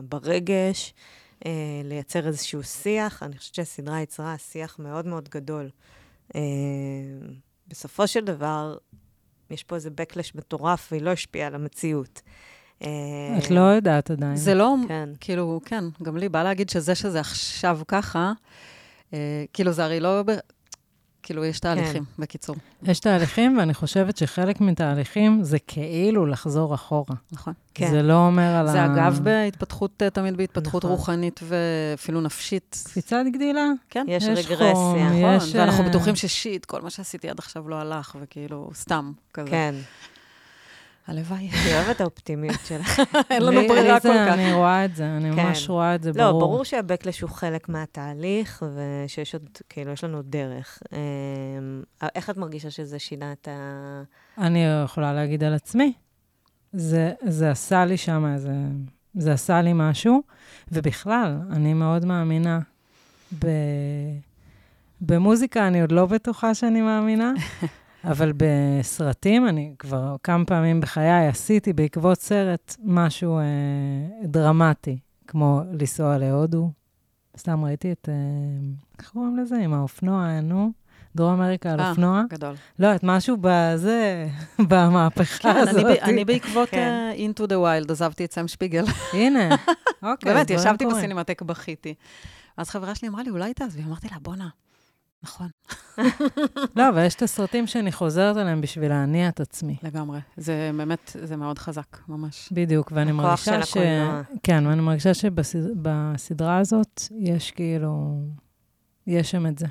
ברגש, 0.09 0.95
לייצר 1.85 2.27
איזשהו 2.27 2.63
שיח. 2.63 3.23
אני 3.23 3.39
חושבת 3.39 3.55
שהסדרה 3.55 4.01
יצרה 4.01 4.39
שיח 4.39 4.79
מאוד 4.79 5.07
מאוד 5.07 5.29
גדול. 5.29 5.71
בסופו 7.69 8.07
של 8.07 8.25
דבר, 8.25 8.77
יש 9.51 9.65
פה 9.65 9.75
איזה 9.75 9.91
backlash 9.91 10.31
מטורף, 10.35 10.89
והיא 10.93 11.03
לא 11.03 11.11
השפיעה 11.11 11.47
על 11.47 11.55
המציאות. 11.55 12.23
את 13.39 13.51
לא 13.51 13.61
יודעת 13.61 14.11
עדיין. 14.11 14.37
זה 14.37 14.55
לא, 14.55 14.75
כן. 14.89 15.09
כאילו, 15.21 15.61
כן, 15.65 15.85
גם 16.03 16.17
לי 16.17 16.29
בא 16.29 16.43
להגיד 16.43 16.71
שזה 16.71 16.95
שזה 16.95 17.21
עכשיו 17.21 17.81
ככה, 17.89 18.33
כאילו, 19.53 19.73
זה 19.73 19.85
הרי 19.85 20.01
לא... 20.01 20.23
כאילו, 21.25 21.45
יש 21.45 21.61
תהליכים, 21.61 22.05
כן. 22.05 22.23
בקיצור. 22.23 22.57
יש 22.83 23.01
תהליכים, 23.01 23.59
ואני 23.59 23.75
חושבת 23.75 24.17
שחלק 24.17 24.61
מתהליכים 24.61 25.43
זה 25.43 25.59
כאילו 25.59 26.27
לחזור 26.27 26.75
אחורה. 26.75 27.17
נכון. 27.33 27.53
כן. 27.75 27.91
זה 27.91 28.03
לא 28.03 28.27
אומר 28.27 28.57
על 28.57 28.67
זה 28.67 28.83
ה... 28.83 28.89
זה 28.89 28.93
אגב 28.95 29.21
בהתפתחות, 29.23 30.03
תמיד 30.13 30.37
בהתפתחות 30.37 30.85
נכון. 30.85 30.97
רוחנית 30.97 31.41
ואפילו 31.43 32.21
נפשית. 32.21 32.83
קפיצת 32.85 33.23
גדילה. 33.35 33.67
כן. 33.91 34.05
יש, 34.09 34.25
יש 34.25 34.47
רגרסיה. 34.47 34.75
חום, 34.75 34.99
נכון, 34.99 35.37
יש... 35.37 35.55
ואנחנו 35.55 35.85
בטוחים 35.85 36.17
ששיט, 36.17 36.65
כל 36.65 36.83
מה 36.83 36.91
שעשיתי 36.91 37.29
עד 37.29 37.39
עכשיו 37.39 37.69
לא 37.69 37.77
הלך, 37.77 38.17
וכאילו, 38.21 38.71
סתם, 38.75 39.13
כזה. 39.35 39.51
כן. 39.51 39.75
הלוואי. 41.07 41.49
אני 41.49 41.75
אוהבת 41.75 42.01
האופטימיות 42.01 42.61
שלך. 42.65 43.01
אין 43.31 43.43
לנו 43.43 43.61
ברירה 43.69 44.01
כל 44.01 44.09
כך. 44.09 44.33
אני 44.33 44.53
רואה 44.53 44.85
את 44.85 44.97
זה, 44.97 45.17
אני 45.17 45.37
כן. 45.37 45.47
ממש 45.47 45.69
רואה 45.69 45.95
את 45.95 46.03
זה, 46.03 46.11
לא, 46.15 46.15
ברור. 46.15 46.41
לא, 46.41 46.47
ברור 46.47 46.65
שהבקלש 46.65 47.21
הוא 47.21 47.31
חלק 47.31 47.69
מהתהליך, 47.69 48.65
ושיש 48.75 49.35
עוד, 49.35 49.49
כאילו, 49.69 49.93
יש 49.93 50.05
לנו 50.05 50.23
דרך. 50.23 50.79
אמ, 50.93 50.99
איך 52.15 52.31
את 52.31 52.37
מרגישה 52.37 52.71
שזה 52.71 52.99
שינה 52.99 53.33
את 53.33 53.49
ה... 53.49 54.03
אני 54.39 54.65
יכולה 54.85 55.13
להגיד 55.13 55.45
על 55.45 55.55
עצמי. 55.55 55.93
זה, 56.73 57.13
זה 57.23 57.51
עשה 57.51 57.85
לי 57.85 57.97
שם 57.97 58.27
איזה... 58.35 58.53
זה 59.15 59.33
עשה 59.33 59.63
לי 59.63 59.71
משהו, 59.75 60.23
ובכלל, 60.73 61.39
אני 61.51 61.75
מאוד 61.75 62.05
מאמינה 62.05 62.59
ב... 63.39 63.47
במוזיקה, 65.01 65.67
אני 65.67 65.81
עוד 65.81 65.93
לא 65.93 66.07
בטוחה 66.07 66.55
שאני 66.55 66.81
מאמינה. 66.81 67.33
אבל 68.05 68.33
בסרטים, 68.37 69.49
אני 69.49 69.75
כבר 69.79 70.17
כמה 70.23 70.45
פעמים 70.45 70.81
בחיי 70.81 71.29
עשיתי 71.29 71.73
בעקבות 71.73 72.21
סרט 72.21 72.77
משהו 72.85 73.39
אה, 73.39 73.45
דרמטי, 74.25 74.99
כמו 75.27 75.61
לנסוע 75.73 76.19
להודו. 76.19 76.71
סתם 77.37 77.65
ראיתי 77.65 77.93
את, 77.93 78.09
אה, 78.09 78.15
איך 78.99 79.11
קוראים 79.11 79.37
לזה? 79.37 79.57
עם 79.57 79.75
האופנוע, 79.75 80.41
נו. 80.41 80.73
דרום 81.17 81.33
אמריקה 81.33 81.73
על 81.73 81.81
אה, 81.81 81.91
אופנוע. 81.91 82.23
גדול. 82.29 82.55
לא, 82.79 82.95
את 82.95 83.01
משהו 83.03 83.37
בזה, 83.41 84.27
במהפכה 84.71 85.53
כן, 85.55 85.69
הזאת. 85.69 85.85
אני, 85.85 86.01
אני 86.01 86.25
בעקבות 86.25 86.69
כן. 86.69 87.13
uh, 87.17 87.19
Into 87.19 87.47
the 87.47 87.55
Wild 87.55 87.93
עזבתי 87.93 88.25
את 88.25 88.33
סם 88.33 88.49
שפיגל. 88.49 88.85
הנה, 89.13 89.49
אוקיי. 90.03 90.35
באמת, 90.35 90.51
ישבתי 90.51 90.87
בסינמטק, 90.87 91.43
בכיתי. 91.43 91.95
אז 92.57 92.71
חברה 92.71 92.95
שלי 92.95 93.09
אמרה 93.09 93.23
לי, 93.23 93.31
אולי 93.31 93.55
תעזבי? 93.55 93.83
אמרתי 93.83 94.09
לה, 94.11 94.17
בואנה, 94.23 94.49
נכון. 95.23 95.49
לא, 96.77 96.89
אבל 96.89 97.07
יש 97.07 97.15
את 97.15 97.23
הסרטים 97.23 97.67
שאני 97.67 97.93
חוזרת 97.93 98.37
עליהם 98.37 98.61
בשביל 98.61 98.89
להניע 98.89 99.29
את 99.29 99.41
עצמי. 99.41 99.77
לגמרי. 99.83 100.21
זה 100.37 100.71
באמת, 100.77 101.17
זה 101.23 101.37
מאוד 101.37 101.59
חזק, 101.59 101.99
ממש. 102.09 102.49
בדיוק, 102.53 102.93
ואני 102.95 103.13
מרגישה 103.13 103.67
ש... 103.67 103.77
כן, 104.43 104.67
ואני 104.67 104.81
מרגישה 104.81 105.15
שבסדרה 105.15 106.59
הזאת 106.59 107.03
יש 107.11 107.51
כאילו... 107.51 108.21
יש 109.07 109.31
שם 109.31 109.47
את 109.47 109.59
זה. 109.59 109.67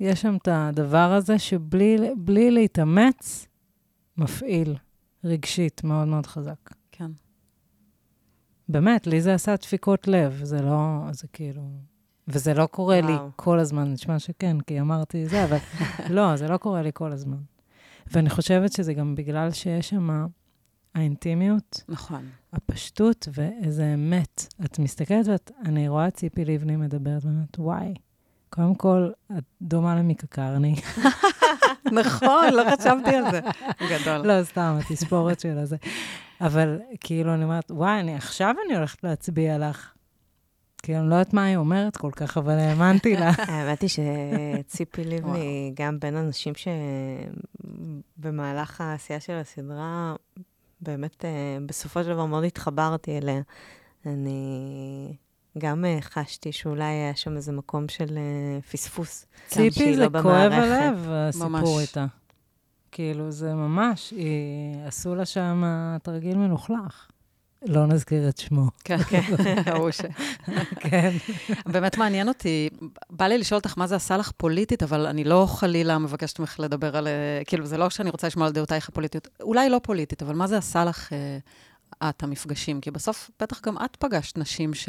יש 0.00 0.20
שם 0.20 0.36
את 0.36 0.48
הדבר 0.50 1.12
הזה 1.12 1.38
שבלי 1.38 2.50
להתאמץ, 2.50 3.46
מפעיל 4.16 4.76
רגשית 5.24 5.84
מאוד 5.84 6.08
מאוד 6.08 6.26
חזק. 6.26 6.70
כן. 6.92 7.10
באמת, 8.68 9.06
לי 9.06 9.20
זה 9.20 9.34
עשה 9.34 9.56
דפיקות 9.56 10.08
לב, 10.08 10.40
זה 10.42 10.62
לא, 10.62 10.98
זה 11.12 11.28
כאילו... 11.32 11.91
וזה 12.28 12.54
לא 12.54 12.66
קורה 12.66 12.98
וואו. 13.02 13.12
לי 13.12 13.18
כל 13.36 13.58
הזמן, 13.58 13.92
נשמע 13.92 14.18
שכן, 14.18 14.60
כי 14.60 14.80
אמרתי 14.80 15.26
זה, 15.28 15.44
אבל 15.44 15.56
לא, 16.16 16.36
זה 16.36 16.48
לא 16.48 16.56
קורה 16.56 16.82
לי 16.82 16.90
כל 16.94 17.12
הזמן. 17.12 17.36
ואני 18.06 18.30
חושבת 18.30 18.72
שזה 18.72 18.94
גם 18.94 19.14
בגלל 19.14 19.50
שיש 19.50 19.88
שם 19.88 20.26
האינטימיות, 20.94 21.82
נכון. 21.88 22.26
הפשטות 22.52 23.28
ואיזה 23.32 23.94
אמת. 23.94 24.46
את 24.64 24.78
מסתכלת 24.78 25.50
ואני 25.64 25.88
רואה 25.88 26.08
את 26.08 26.14
ציפי 26.14 26.44
לבני 26.44 26.76
מדברת, 26.76 27.24
ואומרת, 27.24 27.58
וואי, 27.58 27.94
קודם 28.50 28.74
כל, 28.74 29.10
את 29.38 29.44
דומה 29.62 29.96
למיקה 29.96 30.26
קרני. 30.26 30.74
נכון, 32.00 32.44
לא 32.52 32.62
חשבתי 32.76 33.14
על 33.14 33.30
זה. 33.30 33.40
גדול. 33.90 34.26
לא, 34.26 34.44
סתם, 34.44 34.78
התספורת 34.80 35.40
של 35.40 35.58
הזה. 35.58 35.76
אבל 36.40 36.78
כאילו, 37.00 37.34
אני 37.34 37.44
אומרת, 37.44 37.70
וואי, 37.70 38.00
אני, 38.00 38.14
עכשיו 38.14 38.54
אני 38.66 38.76
הולכת 38.76 39.04
להצביע 39.04 39.58
לך. 39.58 39.91
כי 40.82 40.96
אני 40.96 41.10
לא 41.10 41.14
יודעת 41.14 41.34
מה 41.34 41.44
היא 41.44 41.56
אומרת 41.56 41.96
כל 41.96 42.10
כך, 42.16 42.38
אבל 42.38 42.58
האמנתי 42.58 43.16
לה. 43.16 43.30
האמת 43.48 43.82
היא 43.82 43.90
שציפי 43.90 45.04
לבני, 45.04 45.72
גם 45.74 46.00
בין 46.00 46.16
אנשים 46.16 46.52
שבמהלך 48.18 48.80
העשייה 48.80 49.20
של 49.20 49.32
הסדרה, 49.32 50.14
באמת, 50.80 51.24
אה, 51.24 51.58
בסופו 51.66 52.02
של 52.02 52.08
דבר 52.08 52.26
מאוד 52.26 52.44
התחברתי 52.44 53.18
אליה. 53.18 53.40
אני 54.06 55.16
גם 55.58 55.84
אה, 55.84 55.98
חשתי 56.00 56.52
שאולי 56.52 56.84
היה 56.84 57.16
שם 57.16 57.36
איזה 57.36 57.52
מקום 57.52 57.88
של 57.88 58.18
אה, 58.18 58.60
פספוס. 58.60 59.26
ציפי 59.46 59.96
זה 59.96 60.08
לא 60.08 60.22
כואב 60.22 60.52
הלב, 60.52 61.08
הסיפור 61.10 61.80
איתה. 61.80 62.06
כאילו, 62.92 63.30
זה 63.30 63.54
ממש, 63.54 64.14
עשו 64.86 65.14
לה 65.14 65.24
שם 65.24 65.64
תרגיל 66.02 66.36
מלוכלך. 66.36 67.11
לא 67.66 67.86
נזכיר 67.86 68.28
את 68.28 68.38
שמו. 68.38 68.66
כן, 68.84 68.98
כן, 68.98 69.22
ההוא 69.66 69.90
ש... 69.90 70.00
כן. 70.80 71.10
באמת 71.66 71.98
מעניין 71.98 72.28
אותי, 72.28 72.68
בא 73.10 73.26
לי 73.26 73.38
לשאול 73.38 73.58
אותך 73.58 73.74
מה 73.78 73.86
זה 73.86 73.96
עשה 73.96 74.16
לך 74.16 74.30
פוליטית, 74.36 74.82
אבל 74.82 75.06
אני 75.06 75.24
לא 75.24 75.46
חלילה 75.48 75.98
מבקשת 75.98 76.38
ממך 76.38 76.60
לדבר 76.60 76.96
על... 76.96 77.08
כאילו, 77.46 77.66
זה 77.66 77.76
לא 77.76 77.90
שאני 77.90 78.10
רוצה 78.10 78.26
לשמוע 78.26 78.46
על 78.46 78.52
דעותייך 78.52 78.88
הפוליטיות, 78.88 79.28
אולי 79.40 79.68
לא 79.68 79.80
פוליטית, 79.82 80.22
אבל 80.22 80.34
מה 80.34 80.46
זה 80.46 80.58
עשה 80.58 80.84
לך, 80.84 81.12
אה, 81.12 82.08
את, 82.08 82.22
המפגשים? 82.22 82.80
כי 82.80 82.90
בסוף, 82.90 83.30
בטח 83.40 83.60
גם 83.60 83.76
את 83.84 83.96
פגשת 83.96 84.38
נשים 84.38 84.74
ש... 84.74 84.88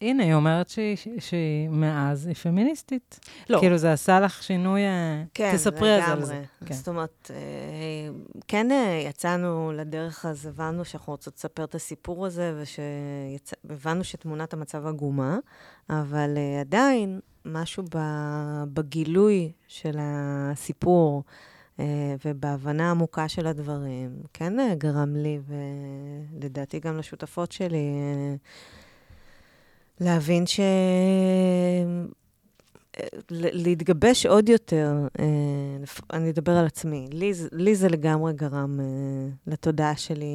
הנה, 0.00 0.22
היא 0.22 0.34
אומרת 0.34 0.68
שהיא, 0.68 0.96
שהיא 1.18 1.68
מאז, 1.68 2.26
היא 2.26 2.34
פמיניסטית. 2.34 3.20
לא. 3.50 3.58
כאילו, 3.60 3.78
זה 3.78 3.92
עשה 3.92 4.20
לך 4.20 4.42
שינוי... 4.42 4.80
אה, 4.80 5.22
כן, 5.34 5.52
תספרי 5.54 6.00
על 6.02 6.24
זה. 6.24 6.42
כן, 6.66 6.74
זאת 6.74 6.88
אומרת, 6.88 7.30
אה, 7.34 8.10
כן 8.48 8.70
אה, 8.72 9.02
יצאנו 9.08 9.72
לדרך, 9.72 10.26
אז 10.26 10.46
הבנו 10.46 10.84
שאנחנו 10.84 11.12
רוצות 11.12 11.34
לספר 11.36 11.64
את 11.64 11.74
הסיפור 11.74 12.26
הזה, 12.26 12.62
והבנו 13.64 14.04
שתמונת 14.04 14.52
המצב 14.52 14.86
עגומה, 14.86 15.38
אבל 15.90 16.38
עדיין, 16.60 17.20
משהו 17.44 17.84
בגילוי 18.72 19.52
של 19.68 19.96
הסיפור, 20.00 21.22
ובהבנה 22.24 22.90
עמוקה 22.90 23.28
של 23.28 23.46
הדברים, 23.46 24.10
כן 24.32 24.74
גרם 24.78 25.16
לי, 25.16 25.40
ולדעתי 26.38 26.80
גם 26.80 26.98
לשותפות 26.98 27.52
שלי, 27.52 27.90
להבין 30.00 30.46
ש... 30.46 30.60
להתגבש 33.40 34.26
עוד 34.26 34.48
יותר, 34.48 34.96
אה, 35.18 35.26
אני 36.12 36.30
אדבר 36.30 36.52
על 36.52 36.66
עצמי, 36.66 37.08
לי, 37.12 37.32
לי 37.52 37.74
זה 37.74 37.88
לגמרי 37.88 38.32
גרם 38.32 38.80
אה, 38.80 38.84
לתודעה 39.46 39.96
שלי 39.96 40.26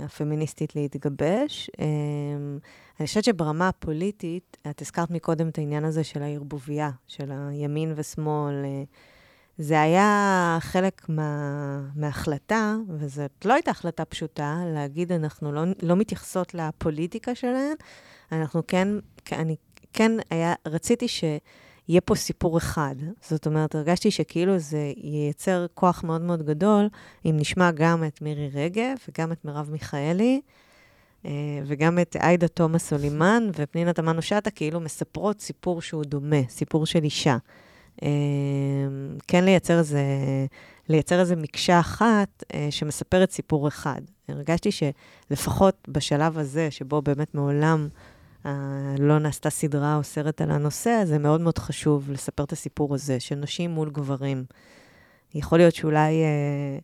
הפמיניסטית 0.00 0.76
להתגבש. 0.76 1.70
אה, 1.80 1.86
אני 3.00 3.06
חושבת 3.06 3.24
שברמה 3.24 3.68
הפוליטית, 3.68 4.56
את 4.70 4.82
הזכרת 4.82 5.10
מקודם 5.10 5.48
את 5.48 5.58
העניין 5.58 5.84
הזה 5.84 6.04
של 6.04 6.22
הערבוביה, 6.22 6.90
של 7.06 7.32
הימין 7.32 7.92
ושמאל. 7.96 8.54
זה 9.58 9.80
היה 9.80 10.58
חלק 10.60 11.08
מה, 11.08 11.80
מההחלטה, 11.94 12.76
וזאת 12.88 13.44
לא 13.44 13.54
הייתה 13.54 13.70
החלטה 13.70 14.04
פשוטה, 14.04 14.62
להגיד, 14.74 15.12
אנחנו 15.12 15.52
לא, 15.52 15.62
לא 15.82 15.96
מתייחסות 15.96 16.54
לפוליטיקה 16.54 17.34
שלהן, 17.34 17.74
אנחנו 18.32 18.66
כן, 18.66 18.88
אני 19.32 19.56
כן 19.92 20.12
היה, 20.30 20.54
רציתי 20.66 21.06
יהיה 21.88 22.00
פה 22.00 22.14
סיפור 22.14 22.58
אחד. 22.58 22.94
זאת 23.28 23.46
אומרת, 23.46 23.74
הרגשתי 23.74 24.10
שכאילו 24.10 24.58
זה 24.58 24.92
ייצר 24.96 25.66
כוח 25.74 26.04
מאוד 26.04 26.20
מאוד 26.20 26.42
גדול, 26.42 26.88
אם 27.24 27.36
נשמע 27.38 27.70
גם 27.70 28.04
את 28.04 28.22
מירי 28.22 28.48
רגב 28.54 28.96
וגם 29.08 29.32
את 29.32 29.44
מרב 29.44 29.70
מיכאלי, 29.70 30.40
אה, 31.26 31.30
וגם 31.66 31.98
את 31.98 32.16
עאידה 32.16 32.48
תומא 32.48 32.78
סולימן 32.78 33.50
ופנינה 33.56 33.92
תמנו-שטה, 33.92 34.50
כאילו 34.50 34.80
מספרות 34.80 35.40
סיפור 35.40 35.82
שהוא 35.82 36.04
דומה, 36.04 36.42
סיפור 36.48 36.86
של 36.86 37.04
אישה. 37.04 37.36
אה, 38.02 38.08
כן 39.28 39.44
לייצר 39.44 39.78
איזה, 39.78 40.02
לייצר 40.88 41.20
איזה 41.20 41.36
מקשה 41.36 41.80
אחת 41.80 42.44
אה, 42.54 42.68
שמספרת 42.70 43.30
סיפור 43.30 43.68
אחד. 43.68 44.00
הרגשתי 44.28 44.70
שלפחות 44.72 45.88
בשלב 45.88 46.38
הזה, 46.38 46.70
שבו 46.70 47.02
באמת 47.02 47.34
מעולם 47.34 47.88
לא 48.98 49.18
נעשתה 49.18 49.50
סדרה 49.50 49.96
או 49.96 50.02
סרט 50.02 50.40
על 50.40 50.50
הנושא, 50.50 50.90
הזה, 50.90 51.18
מאוד 51.18 51.40
מאוד 51.40 51.58
חשוב 51.58 52.10
לספר 52.10 52.44
את 52.44 52.52
הסיפור 52.52 52.94
הזה, 52.94 53.20
של 53.20 53.34
נשים 53.34 53.70
מול 53.70 53.90
גברים. 53.90 54.44
יכול 55.34 55.58
להיות 55.58 55.74
שאולי 55.74 56.22
אה, 56.22 56.78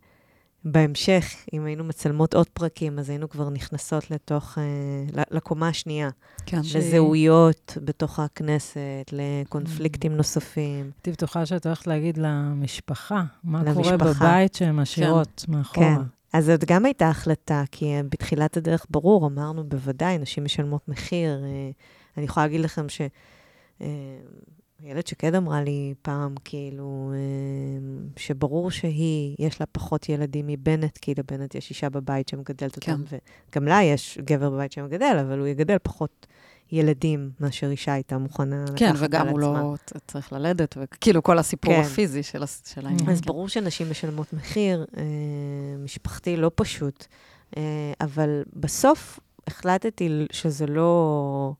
בהמשך, 0.64 1.34
אם 1.52 1.64
היינו 1.64 1.84
מצלמות 1.84 2.34
עוד 2.34 2.48
פרקים, 2.48 2.98
אז 2.98 3.10
היינו 3.10 3.28
כבר 3.28 3.50
נכנסות 3.50 4.10
לתוך, 4.10 4.58
אה, 4.58 5.22
לקומה 5.30 5.68
השנייה. 5.68 6.10
כן. 6.46 6.60
לזהויות 6.74 7.78
בתוך 7.84 8.20
הכנסת, 8.20 9.12
לקונפליקטים 9.12 10.16
נוספים. 10.16 10.90
הייתי 10.96 11.10
בטוחה 11.10 11.46
שאת 11.46 11.66
הולכת 11.66 11.86
להגיד 11.86 12.18
למשפחה, 12.18 13.24
מה 13.44 13.62
למשפחה. 13.62 13.82
קורה 13.82 13.96
בבית 13.96 14.54
שהן 14.54 14.76
משאירות 14.76 15.44
כן. 15.46 15.52
מאחורה. 15.52 15.96
כן. 15.96 16.02
אז 16.33 16.47
זאת 16.47 16.64
גם 16.64 16.85
הייתה 16.85 17.09
החלטה, 17.09 17.62
כי 17.72 17.95
בתחילת 18.09 18.57
הדרך, 18.57 18.87
ברור, 18.91 19.26
אמרנו, 19.26 19.64
בוודאי, 19.64 20.18
נשים 20.18 20.45
משלמות 20.45 20.89
מחיר. 20.89 21.45
אה, 21.45 21.70
אני 22.16 22.24
יכולה 22.24 22.47
להגיד 22.47 22.61
לכם 22.61 22.89
ש... 22.89 23.01
אה, 23.80 23.87
איילת 24.85 25.07
שקד 25.07 25.35
אמרה 25.35 25.62
לי 25.62 25.95
פעם, 26.03 26.35
כאילו, 26.45 27.12
אה, 27.14 27.18
שברור 28.16 28.70
שהיא, 28.70 29.37
יש 29.39 29.61
לה 29.61 29.66
פחות 29.66 30.09
ילדים 30.09 30.47
מבנט, 30.47 30.99
כי 30.99 31.14
לבנט 31.18 31.55
יש 31.55 31.70
אישה 31.70 31.91
בבית 31.91 32.28
שמגדלת 32.28 32.76
אותם, 32.76 33.05
כן. 33.07 33.16
וגם 33.53 33.68
לה 33.68 33.83
יש 33.83 34.18
גבר 34.24 34.51
בבית 34.51 34.72
שמגדל, 34.72 35.16
אבל 35.20 35.39
הוא 35.39 35.47
יגדל 35.47 35.76
פחות 35.83 36.26
ילדים 36.72 37.30
מאשר 37.40 37.70
אישה 37.70 37.92
הייתה 37.92 38.18
מוכנה 38.18 38.64
כן, 38.66 38.72
לקחת 38.72 38.82
על 38.82 38.88
עצמה. 38.88 38.98
כן, 38.98 39.04
וגם 39.04 39.28
הוא 39.28 39.40
לא 39.40 39.74
צריך 40.06 40.32
ללדת, 40.32 40.76
וכאילו 40.80 41.22
כל 41.22 41.38
הסיפור 41.38 41.74
כן. 41.74 41.80
הפיזי 41.80 42.22
של, 42.22 42.42
של 42.64 42.86
העניין. 42.86 43.10
אז 43.10 43.20
כן. 43.20 43.26
ברור 43.26 43.48
שנשים 43.48 43.90
משלמות 43.90 44.32
מחיר, 44.32 44.86
אה, 44.96 45.02
משפחתי 45.84 46.36
לא 46.36 46.50
פשוט, 46.54 47.06
אה, 47.56 47.62
אבל 48.00 48.42
בסוף 48.56 49.20
החלטתי 49.46 50.26
שזה 50.32 50.66
לא, 50.66 51.52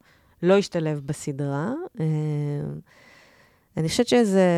לא 0.42 0.54
ישתלב 0.54 1.00
בסדרה. 1.06 1.72
אה, 2.00 2.06
אני 3.76 3.88
חושבת 3.88 4.08
שזה... 4.08 4.48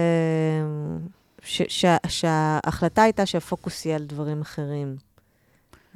שההחלטה 2.09 3.03
הייתה 3.03 3.27
שהפוקוס 3.27 3.87
יהיה 3.87 3.97
על 3.97 4.05
דברים 4.05 4.41
אחרים. 4.41 4.97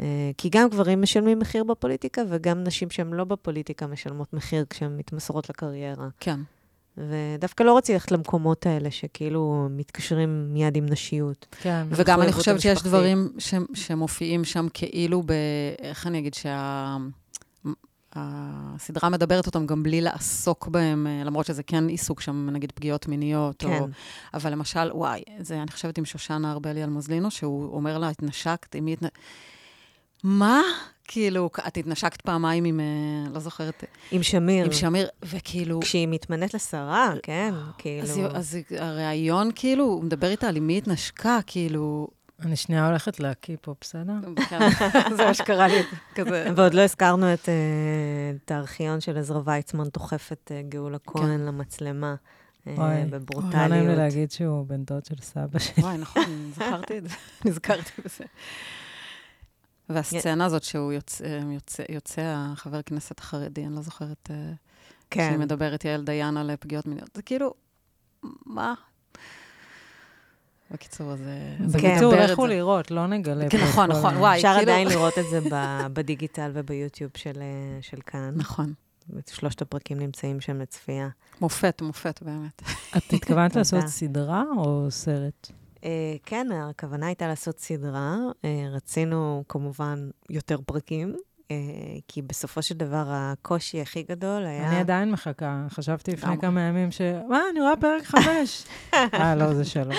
אה, 0.01 0.31
כי 0.39 0.49
גם 0.49 0.69
גברים 0.69 1.03
משלמים 1.03 1.39
מחיר 1.39 1.65
בפוליטיקה, 1.65 2.23
וגם 2.29 2.65
נשים 2.65 2.91
שהן 2.91 3.13
לא 3.13 3.25
בפוליטיקה 3.25 3.87
משלמות 3.87 4.33
מחיר 4.33 4.65
כשהן 4.71 4.97
מתמסרות 4.97 5.49
לקריירה. 5.49 6.09
כן. 6.21 6.41
ודווקא 6.97 7.63
לא 7.63 7.77
רציתי 7.77 7.93
ללכת 7.93 8.13
למקומות 8.13 8.67
האלה, 8.67 8.91
שכאילו 8.91 9.69
מתקשרים 9.71 10.49
מיד 10.53 10.77
עם 10.77 10.87
נשיות. 10.87 11.47
כן. 11.61 11.87
וגם 11.91 12.23
אני 12.23 12.33
חושבת 12.33 12.61
שיש 12.61 12.83
דברים 12.83 13.29
ש, 13.39 13.55
שמופיעים 13.75 14.45
שם 14.45 14.67
כאילו 14.75 15.23
ב... 15.27 15.33
איך 15.83 16.07
אני 16.07 16.19
אגיד? 16.19 16.35
שה... 16.35 16.97
הסדרה 18.13 19.09
מדברת 19.09 19.47
אותם 19.47 19.67
גם 19.67 19.83
בלי 19.83 20.01
לעסוק 20.01 20.69
בהם, 20.69 21.07
אה, 21.07 21.25
למרות 21.25 21.47
שזה 21.47 21.63
כן 21.63 21.89
עיסוק 21.89 22.21
שם, 22.21 22.49
נגיד 22.53 22.73
פגיעות 22.73 23.09
מיניות, 23.09 23.57
כן. 23.59 23.79
או... 23.81 23.87
אבל 24.35 24.53
למשל, 24.53 24.91
וואי, 24.93 25.23
זה, 25.41 25.63
אני 25.63 25.71
חושבת 25.71 25.99
עם 25.99 26.05
שושנה 26.05 26.53
ארבלי 26.53 26.85
אלמוזלינו, 26.85 27.31
שהוא 27.31 27.77
אומר 27.77 27.99
לה, 27.99 28.09
התנשקת, 28.09 28.75
עם 28.75 28.85
מי 28.85 28.93
התנשקת? 28.93 29.19
מה? 30.25 30.63
כאילו, 31.05 31.51
את 31.67 31.77
התנשקת 31.77 32.21
פעמיים 32.21 32.65
עם, 32.65 32.81
אה, 32.81 33.31
לא 33.35 33.41
זוכרת... 33.41 33.85
עם 34.11 34.23
שמיר. 34.23 34.65
עם 34.65 34.73
שמיר, 34.73 35.09
וכאילו... 35.23 35.81
כשהיא 35.81 36.09
מתמנית 36.09 36.55
לשרה, 36.55 37.13
כן, 37.23 37.55
כאילו... 37.79 38.03
אז, 38.03 38.21
אז 38.35 38.59
הריאיון, 38.79 39.51
כאילו, 39.55 39.85
הוא 39.85 40.05
מדבר 40.05 40.31
איתה 40.31 40.49
על 40.49 40.57
עם 40.57 40.67
מי 40.67 40.79
התנשקה, 40.79 41.39
כאילו... 41.47 42.09
אני 42.41 42.57
שנייה 42.57 42.87
הולכת 42.87 43.21
להקיא 43.21 43.57
פה, 43.61 43.75
בסדר? 43.81 44.13
כן, 44.49 44.59
זה 45.17 45.25
מה 45.25 45.35
שקרה 45.35 45.69
לי, 45.69 45.83
כזה. 46.15 46.47
ועוד 46.57 46.75
לא 46.75 46.81
הזכרנו 46.81 47.35
את, 47.35 47.49
אה, 47.49 47.55
את 48.45 48.51
הארכיון 48.51 49.01
של 49.01 49.19
עזרא 49.19 49.41
ויצמן 49.45 49.89
דוחף 49.95 50.33
את 50.33 50.53
אה, 50.55 50.63
גאולה 50.63 50.99
כהן 50.99 51.39
כן. 51.39 51.41
למצלמה. 51.41 52.15
בברוטליות. 53.11 53.55
לא 53.55 53.67
נעים 53.67 53.89
לי 53.89 53.97
להגיד 53.97 54.31
שהוא 54.31 54.67
בן 54.67 54.85
דוד 54.85 55.05
של 55.05 55.15
סבא 55.21 55.59
שלי. 55.59 55.83
וואי, 55.83 55.99
נכון, 55.99 56.51
זכרתי 56.55 56.99
את 56.99 57.09
זה, 57.09 57.15
נזכרתי 57.45 57.91
בזה. 58.05 58.25
והסצנה 59.89 60.45
הזאת 60.45 60.63
שהוא 60.63 60.93
יוצא, 60.93 61.25
יוצא, 61.53 61.83
יוצא 61.89 62.23
החבר 62.25 62.83
כנסת 62.83 63.19
החרדי, 63.19 63.67
אני 63.67 63.75
לא 63.75 63.83
זוכרת, 63.83 64.31
אה, 64.31 64.53
כן. 65.11 65.29
שהיא 65.29 65.39
מדברת, 65.39 65.85
יעל 65.85 66.05
דיין 66.05 66.37
על 66.37 66.51
פגיעות 66.61 66.87
מיניות. 66.87 67.11
זה 67.15 67.23
כאילו, 67.23 67.55
מה? 68.47 68.75
בקיצור, 70.71 71.13
אז... 71.13 71.21
בקיצור, 71.75 72.15
לכו 72.15 72.47
לראות, 72.47 72.91
לא 72.91 73.07
נגלה. 73.07 73.51
כן, 73.51 73.59
נכון, 73.69 73.91
נכון, 73.91 74.17
וואי, 74.17 74.37
אפשר 74.37 74.55
כאילו... 74.57 74.73
עדיין 74.73 74.89
לראות 74.89 75.19
את 75.19 75.25
זה 75.31 75.41
בדיגיטל 75.95 76.51
וביוטיוב 76.55 77.11
של, 77.17 77.43
אה, 77.43 77.83
של 77.83 77.99
כאן. 78.07 78.33
נכון. 78.37 78.73
שלושת 79.31 79.63
הפרקים 79.63 79.99
נמצאים 79.99 80.41
שם 80.41 80.61
לצפייה. 80.61 81.09
מופת, 81.41 81.83
מופת, 81.83 82.23
באמת. 82.23 82.63
את 82.97 83.13
התכוונת 83.13 83.57
לעשות 83.57 83.87
סדרה 83.87 84.43
או 84.57 84.87
סרט? 84.91 85.53
Uh, 85.81 85.85
כן, 86.25 86.47
הכוונה 86.53 87.07
הייתה 87.07 87.29
לעשות 87.29 87.59
סדרה. 87.59 88.17
Uh, 88.31 88.47
רצינו 88.71 89.45
כמובן 89.49 90.11
יותר 90.31 90.59
פרקים, 90.67 91.17
uh, 91.17 91.51
כי 92.09 92.23
בסופו 92.23 92.63
של 92.63 92.75
דבר 92.75 93.05
הקושי 93.09 93.81
הכי 93.81 94.03
גדול 94.03 94.47
היה... 94.47 94.69
אני 94.69 94.81
עדיין 94.81 95.11
מחכה. 95.11 95.67
חשבתי 95.71 96.13
לפני 96.13 96.39
כמה 96.41 96.61
ימים 96.61 96.91
ש... 96.91 97.01
מה, 97.29 97.41
אני 97.51 97.61
רואה 97.61 97.77
פרק 97.77 98.05
חמש. 98.05 98.65
אה, 99.15 99.35
לא, 99.35 99.55
זה 99.55 99.65
שלוש. 99.65 99.97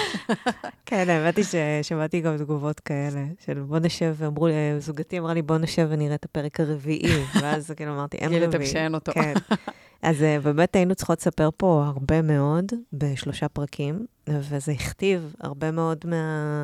כן, 0.85 1.09
האמת 1.09 1.37
היא 1.37 1.45
ששמעתי 1.45 2.21
גם 2.21 2.37
תגובות 2.37 2.79
כאלה, 2.79 3.25
של 3.45 3.59
בוא 3.59 3.79
נשב, 3.79 4.15
ואמרו 4.17 4.47
לי, 4.47 4.53
זוגתי 4.79 5.19
אמרה 5.19 5.33
לי, 5.33 5.41
בוא 5.41 5.57
נשב 5.57 5.87
ונראה 5.89 6.15
את 6.15 6.25
הפרק 6.25 6.59
הרביעי. 6.59 7.23
ואז 7.41 7.71
כאילו 7.71 7.93
אמרתי, 7.93 8.17
אין 8.17 8.25
רביעי. 8.25 8.47
גיליתם 8.47 8.65
שאין 8.65 8.95
אותו. 8.95 9.11
כן. 9.11 9.33
אז 10.01 10.17
באמת 10.43 10.75
היינו 10.75 10.95
צריכות 10.95 11.19
לספר 11.19 11.49
פה 11.57 11.83
הרבה 11.85 12.21
מאוד 12.21 12.65
בשלושה 12.93 13.49
פרקים. 13.49 14.05
וזה 14.29 14.71
הכתיב 14.71 15.35
הרבה 15.39 15.71
מאוד 15.71 16.05
מה... 16.05 16.63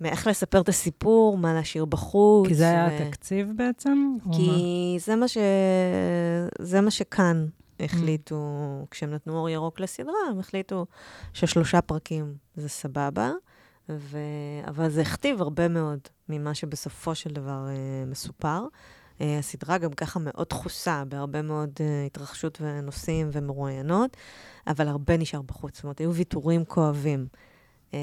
מאיך 0.00 0.26
לספר 0.26 0.60
את 0.60 0.68
הסיפור, 0.68 1.38
מה 1.38 1.54
להשאיר 1.54 1.84
בחוץ. 1.84 2.48
כי 2.48 2.54
זה 2.54 2.64
היה 2.64 2.88
ו... 2.90 3.02
התקציב 3.02 3.48
בעצם? 3.56 4.16
כי 4.32 4.96
זה 5.00 5.16
מה, 5.16 5.28
ש... 5.28 5.38
זה 6.58 6.80
מה 6.80 6.90
שכאן 6.90 7.46
החליטו, 7.80 8.36
mm. 8.36 8.86
כשהם 8.90 9.10
נתנו 9.10 9.38
אור 9.38 9.48
ירוק 9.48 9.80
לסדרה, 9.80 10.14
הם 10.30 10.38
החליטו 10.38 10.86
ששלושה 11.32 11.80
פרקים 11.80 12.34
זה 12.56 12.68
סבבה, 12.68 13.32
ו... 13.88 14.18
אבל 14.68 14.88
זה 14.88 15.00
הכתיב 15.00 15.40
הרבה 15.40 15.68
מאוד 15.68 15.98
ממה 16.28 16.54
שבסופו 16.54 17.14
של 17.14 17.30
דבר 17.30 17.66
uh, 17.66 18.10
מסופר. 18.10 18.64
Uh, 19.20 19.22
הסדרה 19.38 19.78
גם 19.78 19.92
ככה 19.92 20.18
מאוד 20.18 20.46
דחוסה 20.50 21.04
בהרבה 21.08 21.42
מאוד 21.42 21.70
uh, 21.76 22.06
התרחשות 22.06 22.58
ונושאים 22.60 23.28
ומרואיינות. 23.32 24.16
אבל 24.66 24.88
הרבה 24.88 25.16
נשאר 25.16 25.42
בחוץ. 25.42 25.74
זאת 25.74 25.84
אומרת, 25.84 25.98
היו 25.98 26.14
ויתורים 26.14 26.64
כואבים. 26.64 27.26
אה, 27.94 27.98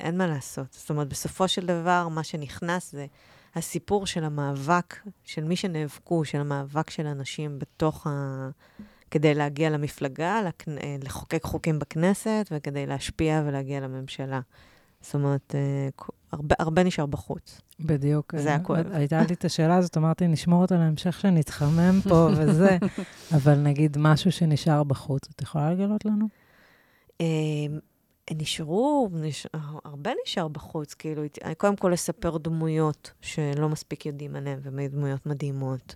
אין 0.00 0.18
מה 0.18 0.26
לעשות. 0.26 0.72
זאת 0.72 0.90
אומרת, 0.90 1.08
בסופו 1.08 1.48
של 1.48 1.66
דבר, 1.66 2.08
מה 2.08 2.24
שנכנס 2.24 2.92
זה 2.92 3.06
הסיפור 3.54 4.06
של 4.06 4.24
המאבק, 4.24 4.96
של 5.24 5.44
מי 5.44 5.56
שנאבקו, 5.56 6.24
של 6.24 6.40
המאבק 6.40 6.90
של 6.90 7.06
אנשים 7.06 7.58
בתוך 7.58 8.06
ה... 8.06 8.48
כדי 9.10 9.34
להגיע 9.34 9.70
למפלגה, 9.70 10.42
לכ... 10.42 10.68
אה, 10.68 10.96
לחוקק 11.02 11.44
חוקים 11.44 11.78
בכנסת, 11.78 12.48
וכדי 12.50 12.86
להשפיע 12.86 13.42
ולהגיע 13.46 13.80
לממשלה. 13.80 14.40
זאת 15.00 15.14
אומרת, 15.14 15.54
אה, 15.54 15.88
הרבה, 16.32 16.54
הרבה 16.58 16.84
נשאר 16.84 17.06
בחוץ. 17.06 17.60
בדיוק. 17.80 18.34
זה 18.36 18.48
היה 18.48 18.58
כואב. 18.58 18.86
הייתה 18.92 19.20
לי 19.28 19.34
את 19.34 19.44
השאלה 19.44 19.76
הזאת, 19.76 19.96
אמרתי, 19.96 20.26
נשמור 20.26 20.62
אותה 20.62 20.74
להמשך 20.74 21.20
שנתחמם 21.20 22.00
פה 22.08 22.28
וזה, 22.36 22.78
אבל 23.36 23.54
נגיד 23.58 23.96
משהו 24.00 24.32
שנשאר 24.32 24.84
בחוץ, 24.84 25.28
את 25.34 25.42
יכולה 25.42 25.72
לגלות 25.72 26.04
לנו? 26.04 26.26
אמ, 27.20 27.78
נשארו, 28.34 29.08
נש... 29.12 29.46
הרבה 29.84 30.10
נשאר 30.24 30.48
בחוץ, 30.48 30.94
כאילו, 30.94 31.22
קודם 31.58 31.76
כל 31.76 31.90
לספר 31.92 32.38
דמויות 32.38 33.10
שלא 33.20 33.68
מספיק 33.68 34.06
יודעים 34.06 34.36
עליהן, 34.36 34.58
היו 34.78 34.90
דמויות 34.90 35.26
מדהימות. 35.26 35.94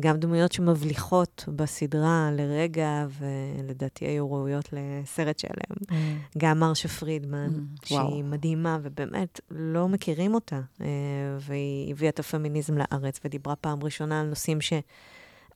גם 0.00 0.16
דמויות 0.16 0.52
שמבליחות 0.52 1.44
בסדרה 1.56 2.30
לרגע, 2.32 3.06
ולדעתי 3.18 4.04
היו 4.04 4.32
ראויות 4.32 4.68
לסרט 4.72 5.38
שלם. 5.38 5.76
Mm. 5.82 5.94
גם 6.38 6.58
מרשה 6.58 6.88
פרידמן, 6.88 7.48
mm. 7.48 7.86
שהיא 7.86 7.98
וואו. 7.98 8.22
מדהימה, 8.22 8.78
ובאמת 8.82 9.40
לא 9.50 9.88
מכירים 9.88 10.34
אותה. 10.34 10.60
אה, 10.80 10.86
והיא 11.40 11.90
הביאה 11.92 12.10
את 12.10 12.18
הפמיניזם 12.18 12.78
לארץ, 12.78 13.20
ודיברה 13.24 13.56
פעם 13.56 13.78
ראשונה 13.82 14.20
על 14.20 14.26
נושאים 14.26 14.60
ש... 14.60 14.72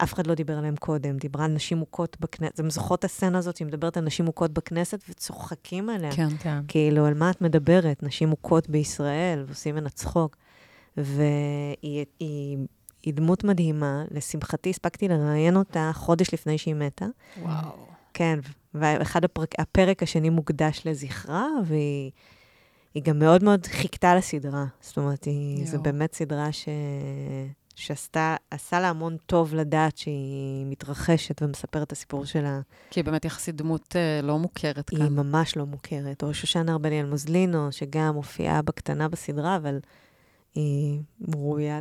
אף 0.03 0.15
אחד 0.15 0.27
לא 0.27 0.35
דיבר 0.35 0.59
עליהן 0.59 0.77
קודם, 0.77 1.17
דיברה 1.17 1.45
על 1.45 1.51
נשים 1.51 1.79
מוכות 1.79 2.17
בכנסת, 2.21 2.55
אתם 2.55 2.71
זוכרות 2.71 2.99
את 2.99 3.05
הסצנה 3.05 3.39
הזאת, 3.39 3.57
היא 3.57 3.67
מדברת 3.67 3.97
על 3.97 4.05
נשים 4.05 4.25
מוכות 4.25 4.51
בכנסת 4.51 5.05
וצוחקים 5.09 5.91
עליה. 5.91 6.13
כן. 6.13 6.29
כן. 6.41 6.61
כאילו, 6.69 7.07
על 7.07 7.15
מה 7.15 7.31
את 7.31 7.41
מדברת? 7.41 8.03
נשים 8.03 8.29
מוכות 8.29 8.69
בישראל, 8.69 9.45
ועושים 9.47 9.75
ממנה 9.75 9.89
צחוק. 9.89 10.37
והיא 10.97 12.59
היא, 13.03 13.13
היא 13.13 13.15
דמות 13.15 13.45
מדהימה. 13.45 14.05
לשמחתי, 14.11 14.71
הספקתי 14.71 15.09
לראיין 15.09 15.57
אותה 15.57 15.91
חודש 15.95 16.35
לפני 16.35 16.59
שהיא 16.59 16.75
מתה. 16.75 17.07
וואו. 17.43 17.71
כן, 18.15 18.39
ואחד 18.75 19.25
הפרק, 19.25 19.55
הפרק 19.59 20.03
השני 20.03 20.31
מוקדש 20.31 20.83
לזכרה, 20.85 21.47
והיא 21.65 22.11
היא 22.95 23.03
גם 23.03 23.19
מאוד 23.19 23.45
מאוד 23.45 23.67
חיכתה 23.67 24.15
לסדרה. 24.15 24.65
זאת 24.81 24.97
אומרת, 24.97 25.25
היא, 25.25 25.67
זו. 25.67 25.83
באמת 25.83 26.15
סדרה 26.15 26.53
ש... 26.53 26.69
שעשתה, 27.75 28.37
עשה 28.51 28.81
לה 28.81 28.89
המון 28.89 29.17
טוב 29.27 29.55
לדעת 29.55 29.97
שהיא 29.97 30.67
מתרחשת 30.67 31.43
ומספרת 31.43 31.83
את 31.83 31.93
הסיפור 31.93 32.25
שלה. 32.25 32.61
כי 32.91 33.01
היא 33.01 33.05
באמת 33.05 33.25
יחסית 33.25 33.57
דמות 33.57 33.97
אה, 33.97 34.23
לא 34.23 34.39
מוכרת 34.39 34.91
היא 34.91 34.99
כאן. 34.99 35.09
ממש 35.17 35.57
לא 35.57 35.67
מוכרת. 35.67 36.23
או 36.23 36.35
שושנה 36.35 36.73
ארבליאל 36.73 37.07
מוזלינו, 37.07 37.73
שגם 37.73 38.15
מופיעה 38.15 38.63
בקטנה 38.63 39.09
בסדרה, 39.09 39.57
אבל 39.57 39.79
היא 40.55 41.03
ראויה. 41.35 41.81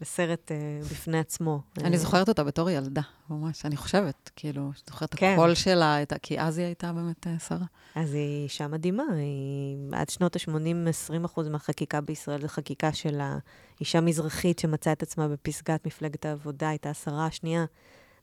לסרט 0.00 0.50
uh, 0.50 0.84
בפני 0.84 1.18
עצמו. 1.18 1.60
אני 1.80 1.96
אה, 1.96 2.00
זוכרת 2.00 2.28
אותה 2.28 2.44
בתור 2.44 2.70
ילדה, 2.70 3.00
ממש, 3.30 3.64
אני 3.64 3.76
חושבת, 3.76 4.30
כאילו, 4.36 4.70
זוכרת 4.86 5.14
את 5.14 5.18
כן. 5.18 5.32
הקול 5.32 5.54
שלה, 5.54 5.98
כי 6.22 6.40
אז 6.40 6.58
היא 6.58 6.66
הייתה 6.66 6.92
באמת 6.92 7.26
אה, 7.26 7.38
שרה. 7.38 7.66
אז 7.94 8.14
היא 8.14 8.44
אישה 8.44 8.68
מדהימה, 8.68 9.02
היא 9.16 9.76
עד 9.92 10.08
שנות 10.08 10.36
ה-80, 10.36 11.30
20% 11.36 11.42
מהחקיקה 11.50 12.00
בישראל 12.00 12.40
זה 12.40 12.48
חקיקה 12.48 12.92
של 12.92 13.20
האישה 13.20 14.00
מזרחית 14.00 14.58
שמצאה 14.58 14.92
את 14.92 15.02
עצמה 15.02 15.28
בפסגת 15.28 15.86
מפלגת 15.86 16.26
העבודה, 16.26 16.68
הייתה 16.68 16.90
השרה 16.90 17.26
השנייה 17.26 17.64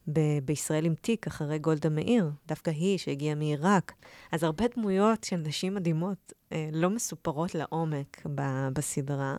ב- 0.08 0.40
בישראל 0.46 0.86
עם 0.86 0.96
תיק 0.96 1.28
אחרי 1.28 1.60
גולדה 1.60 1.90
מאיר, 1.90 2.32
דווקא 2.48 2.72
היא 2.72 2.98
שהגיעה 2.98 3.36
מעיראק. 3.36 3.94
אז 4.32 4.44
הרבה 4.44 4.66
דמויות 4.76 5.24
של 5.24 5.36
נשים 5.38 5.76
מדהימות 5.76 6.34
אה, 6.45 6.45
לא 6.72 6.90
מסופרות 6.90 7.56
לעומק 7.56 8.22
ב- 8.36 8.68
בסדרה, 8.74 9.36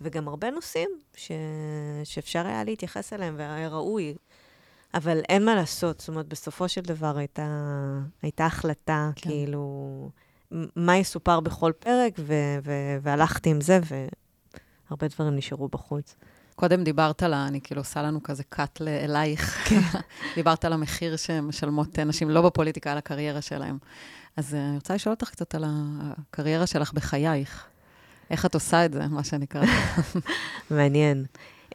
וגם 0.00 0.28
הרבה 0.28 0.50
נושאים 0.50 0.90
ש- 1.16 1.30
שאפשר 2.04 2.46
היה 2.46 2.64
להתייחס 2.64 3.12
אליהם 3.12 3.34
והיה 3.38 3.68
ראוי. 3.68 4.14
אבל 4.94 5.20
אין 5.28 5.44
מה 5.44 5.54
לעשות, 5.54 6.00
זאת 6.00 6.08
אומרת, 6.08 6.26
בסופו 6.28 6.68
של 6.68 6.80
דבר 6.80 7.16
הייתה, 7.18 7.46
הייתה 8.22 8.46
החלטה, 8.46 9.10
כן. 9.16 9.22
כן. 9.22 9.30
כאילו, 9.30 10.10
מה 10.76 10.96
יסופר 10.96 11.40
בכל 11.40 11.72
פרק, 11.78 12.12
ו- 12.18 12.34
ו- 12.64 12.96
והלכתי 13.02 13.50
עם 13.50 13.60
זה, 13.60 13.80
והרבה 14.88 15.08
דברים 15.08 15.36
נשארו 15.36 15.68
בחוץ. 15.68 16.14
קודם 16.54 16.84
דיברת 16.84 17.22
על, 17.22 17.34
ה- 17.34 17.46
אני 17.46 17.60
כאילו 17.60 17.80
עושה 17.80 18.02
לנו 18.02 18.22
כזה 18.22 18.42
קאט 18.44 18.80
אלייך. 18.82 19.70
דיברת 20.36 20.64
על 20.64 20.72
המחיר 20.72 21.16
שמשלמות 21.16 21.98
אה, 21.98 22.04
נשים, 22.04 22.30
לא 22.30 22.42
בפוליטיקה, 22.42 22.92
על 22.92 22.98
הקריירה 22.98 23.40
שלהם. 23.40 23.78
אז 24.36 24.54
אה, 24.54 24.68
אני 24.68 24.74
רוצה 24.74 24.94
לשאול 24.94 25.14
אותך 25.14 25.30
קצת 25.30 25.54
על 25.54 25.64
הקריירה 25.66 26.66
שלך 26.66 26.92
בחייך. 26.92 27.66
איך 28.30 28.46
את 28.46 28.54
עושה 28.54 28.84
את 28.84 28.92
זה, 28.92 29.06
מה 29.06 29.24
שנקרא? 29.24 29.64
מעניין. 30.70 31.24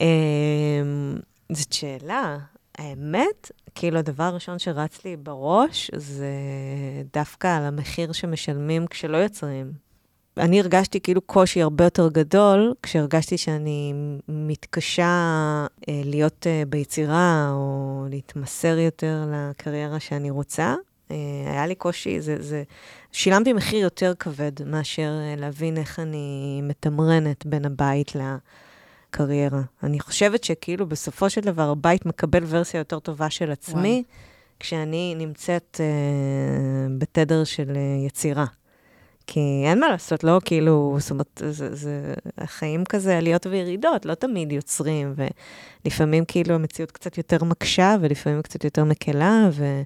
אמ, 0.02 1.18
זאת 1.52 1.74
שאלה. 1.74 2.38
האמת, 2.78 3.52
כאילו, 3.76 4.00
הדבר 4.00 4.24
הראשון 4.24 4.60
שרץ 4.60 5.06
לי 5.06 5.18
בראש 5.18 5.92
זה 5.96 6.28
דווקא 7.14 7.58
על 7.58 7.64
המחיר 7.64 8.12
שמשלמים 8.12 8.88
כשלא 8.88 9.18
יוצרים. 9.18 9.72
אני 10.38 10.60
הרגשתי 10.60 11.00
כאילו 11.00 11.22
קושי 11.22 11.62
הרבה 11.62 11.84
יותר 11.84 12.10
גדול, 12.10 12.74
כשהרגשתי 12.84 13.38
שאני 13.38 13.94
מתקשה 14.28 15.06
אה, 15.90 16.02
להיות 16.06 16.48
אה, 16.48 16.64
ביצירה, 16.70 17.50
או 17.52 18.06
להתמסר 18.10 18.78
יותר 18.78 19.24
לקריירה 19.32 20.00
שאני 20.00 20.30
רוצה. 20.30 20.76
אה, 21.12 21.16
היה 21.48 21.68
לי 21.68 21.76
קושי, 21.76 22.22
זה, 22.22 22.36
זה... 22.40 22.64
שילמתי 23.12 23.54
מחיר 23.54 23.80
יותר 23.80 24.14
כבד 24.20 24.52
מאשר 24.66 25.20
אה, 25.22 25.36
להבין 25.38 25.78
איך 25.78 26.00
אני 26.00 26.60
מתמרנת 26.64 27.46
בין 27.46 27.66
הבית 27.66 28.12
לקריירה. 28.16 29.62
אני 29.84 30.00
חושבת 30.00 30.44
שכאילו 30.44 30.86
בסופו 30.86 31.30
של 31.30 31.42
דבר 31.42 31.70
הבית 31.70 32.06
מקבל 32.06 32.44
ורסיה 32.48 32.78
יותר 32.78 33.00
טובה 33.00 33.30
של 33.30 33.52
עצמי, 33.52 34.04
וואי. 34.04 34.04
כשאני 34.60 35.16
נמצאת 35.18 35.82
אה, 35.84 36.96
בתדר 36.98 37.44
של 37.44 37.72
אה, 37.76 38.06
יצירה. 38.08 38.46
כי 39.28 39.64
אין 39.66 39.80
מה 39.80 39.90
לעשות, 39.90 40.24
לא 40.24 40.42
כאילו, 40.46 40.98
זאת 41.00 41.12
אומרת, 41.12 41.42
זה, 41.50 41.76
זה, 41.76 42.14
החיים 42.38 42.86
כזה 42.86 43.18
עליות 43.18 43.46
וירידות, 43.46 44.06
לא 44.06 44.14
תמיד 44.14 44.52
יוצרים, 44.52 45.14
ולפעמים 45.86 46.26
כאילו 46.26 46.56
המציאות 46.56 46.92
קצת 46.92 47.18
יותר 47.18 47.44
מקשה, 47.44 47.96
ולפעמים 48.02 48.42
קצת 48.42 48.64
יותר 48.64 48.84
מקלה, 48.84 49.50
ו... 49.52 49.82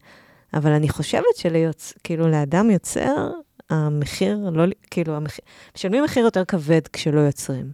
אבל 0.54 0.72
אני 0.72 0.89
חושבת 0.89 1.36
שליוצ... 1.36 1.93
כאילו 2.04 2.28
לאדם 2.28 2.70
יוצר, 2.72 3.30
המחיר, 3.70 4.50
לא, 4.52 4.64
כאילו, 4.91 5.16
המחיר, 5.16 5.45
משלמים 5.76 6.04
מחיר 6.04 6.24
יותר 6.24 6.45
כבד 6.45 6.88
כשלא 6.93 7.20
יוצרים. 7.20 7.72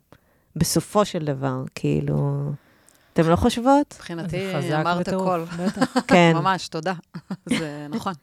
בסופו 0.56 1.06
של 1.06 1.26
דבר, 1.26 1.64
כאילו, 1.76 2.50
אתם 3.14 3.30
לא 3.30 3.36
חושבות? 3.36 3.94
מבחינתי, 3.96 4.52
אמרת 4.82 5.08
הכל. 5.08 5.44
כן. 6.08 6.32
ממש, 6.36 6.68
תודה. 6.68 6.94
זה 7.60 7.88
נכון. 7.90 8.14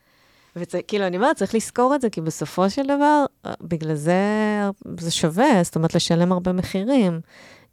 וכאילו, 0.57 1.07
אני 1.07 1.17
אומרת, 1.17 1.37
צריך 1.37 1.55
לזכור 1.55 1.95
את 1.95 2.01
זה, 2.01 2.11
כי 2.11 2.21
בסופו 2.21 2.71
של 2.71 2.83
דבר, 2.83 3.25
בגלל 3.61 3.95
זה 3.95 4.15
זה 5.01 5.11
שווה, 5.11 5.63
זאת 5.63 5.77
אומרת, 5.77 5.95
לשלם 5.95 6.33
הרבה 6.33 6.53
מחירים. 6.53 7.21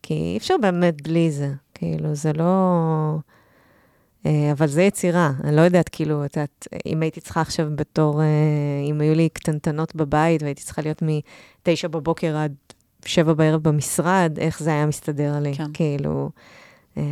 כי 0.04 0.14
אי 0.14 0.38
אפשר 0.38 0.56
באמת 0.62 1.02
בלי 1.02 1.32
זה. 1.32 1.50
כאילו, 1.74 2.16
זה 2.16 2.34
לא... 2.34 3.18
אה, 4.26 4.52
אבל 4.52 4.68
זה 4.68 4.82
יצירה. 4.82 5.32
אני 5.44 5.56
לא 5.56 5.62
יודעת, 5.62 5.90
כאילו, 5.90 6.26
את 6.26 6.38
יודעת, 6.38 6.68
אם 6.86 7.02
הייתי 7.02 7.22
צריכה 7.22 7.42
עכשיו 7.42 7.68
בתור, 7.76 8.22
אה, 8.22 8.28
אם 8.90 9.02
היו 9.02 9.16
לי 9.16 9.30
קטנטנות 9.30 9.96
בבית 9.96 10.44
והייתי 10.44 10.64
צריכה 10.64 10.82
להיות 10.82 11.02
מ-9 11.02 11.88
בבוקר 11.88 12.38
עד 12.38 12.54
7 13.06 13.34
בערב 13.34 13.64
במשרד, 13.64 14.38
איך 14.40 14.60
זה 14.60 14.70
היה 14.70 14.86
מסתדר 14.86 15.40
לי. 15.40 15.56
כן. 15.56 15.74
כאילו, 15.74 16.30
אה, 16.98 17.04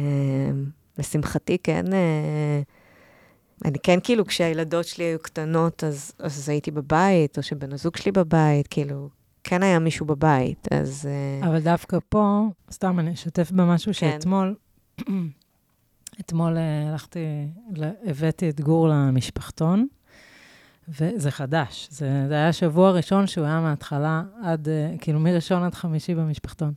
לשמחתי, 0.98 1.58
כן, 1.64 1.94
אה, 1.94 2.62
אני 3.66 3.78
כן, 3.84 4.00
כאילו, 4.04 4.26
כשהילדות 4.26 4.86
שלי 4.86 5.04
היו 5.04 5.20
קטנות, 5.20 5.84
אז, 5.84 6.12
אז 6.20 6.50
הייתי 6.50 6.72
בבית, 6.72 7.38
או 7.38 7.44
שבן 7.44 7.74
הזוג 7.74 7.98
שלי 7.98 8.12
בבית, 8.12 8.68
כאילו, 8.68 9.10
כן 9.44 9.64
היה 9.64 9.80
מישהו 9.80 10.06
בבית, 10.06 10.68
אז... 10.72 11.10
אה, 11.10 11.48
אבל 11.48 11.60
דווקא 11.60 11.98
פה, 12.10 12.44
סתם 12.72 13.00
אני 13.00 13.14
אשתף 13.14 13.52
במשהו 13.52 13.94
כן. 13.94 13.94
שאתמול, 13.94 14.56
אתמול 16.20 16.58
אה, 16.58 16.90
הלכתי, 16.90 17.48
הבאתי 18.06 18.50
את 18.50 18.62
גור 18.62 18.90
למשפחתון, 18.90 19.88
וזה 20.88 21.32
חדש. 21.32 21.88
זה, 21.92 22.26
זה 22.28 22.34
היה 22.34 22.54
שבוע 22.54 22.92
ראשון 22.92 23.28
שהוא 23.28 23.46
היה 23.46 23.62
מההתחלה 23.62 24.24
עד, 24.44 24.70
אה, 24.70 24.94
כאילו 25.02 25.20
מראשון 25.20 25.64
עד 25.64 25.76
חמישי 25.76 26.16
במשפחתון. 26.16 26.74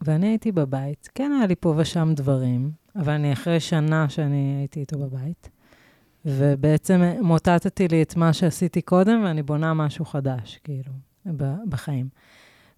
ואני 0.00 0.26
הייתי 0.26 0.52
בבית, 0.52 1.08
כן 1.14 1.32
היה 1.38 1.46
לי 1.46 1.54
פה 1.54 1.74
ושם 1.76 2.12
דברים, 2.16 2.70
אבל 2.96 3.12
אני 3.12 3.32
אחרי 3.32 3.60
שנה 3.60 4.08
שאני 4.08 4.56
הייתי 4.58 4.80
איתו 4.80 4.98
בבית, 4.98 5.50
ובעצם 6.24 7.02
אה, 7.02 7.22
מוטטתי 7.22 7.88
לי 7.88 8.02
את 8.02 8.16
מה 8.16 8.32
שעשיתי 8.32 8.82
קודם, 8.82 9.24
ואני 9.24 9.42
בונה 9.42 9.74
משהו 9.74 10.04
חדש, 10.04 10.60
כאילו, 10.64 10.92
בחיים. 11.68 12.08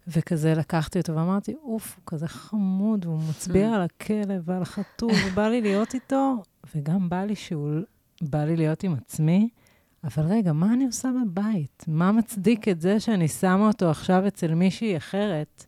וכזה 0.07 0.53
לקחתי 0.53 0.99
אותו 0.99 1.15
ואמרתי, 1.15 1.53
אוף, 1.63 1.95
הוא 1.95 2.03
כזה 2.05 2.27
חמוד, 2.27 3.05
והוא 3.05 3.19
מצביע 3.29 3.73
על 3.73 3.81
הכלב 3.81 4.41
ועל 4.45 4.61
החתול, 4.61 5.11
ובא 5.27 5.47
לי 5.47 5.61
להיות 5.61 5.93
איתו, 5.93 6.43
וגם 6.75 7.09
בא 7.09 7.23
לי 7.23 7.35
שהוא, 7.35 7.71
בא 8.21 8.43
לי 8.43 8.55
להיות 8.55 8.83
עם 8.83 8.93
עצמי. 8.93 9.49
אבל 10.03 10.23
רגע, 10.23 10.53
מה 10.53 10.73
אני 10.73 10.85
עושה 10.85 11.09
בבית? 11.21 11.85
מה 11.87 12.11
מצדיק 12.11 12.67
את 12.67 12.81
זה 12.81 12.99
שאני 12.99 13.27
שמה 13.27 13.67
אותו 13.67 13.89
עכשיו 13.89 14.27
אצל 14.27 14.55
מישהי 14.55 14.97
אחרת? 14.97 15.65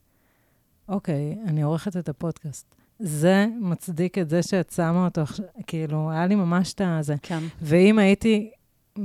אוקיי, 0.90 1.38
אני 1.46 1.62
עורכת 1.62 1.98
את 1.98 2.10
הפודקאסט. 2.10 2.76
זה 3.00 3.48
מצדיק 3.60 4.18
את 4.18 4.30
זה 4.30 4.44
שאת 4.44 4.72
שמה 4.72 5.06
אותו 5.06 5.22
עכשיו, 5.22 5.46
כאילו, 5.68 6.12
היה 6.12 6.28
לי 6.28 6.36
ממש 6.36 6.74
את 6.74 6.82
הזה. 6.86 7.16
כן. 7.22 7.44
ואם 7.62 8.00
הייתי, 8.00 8.52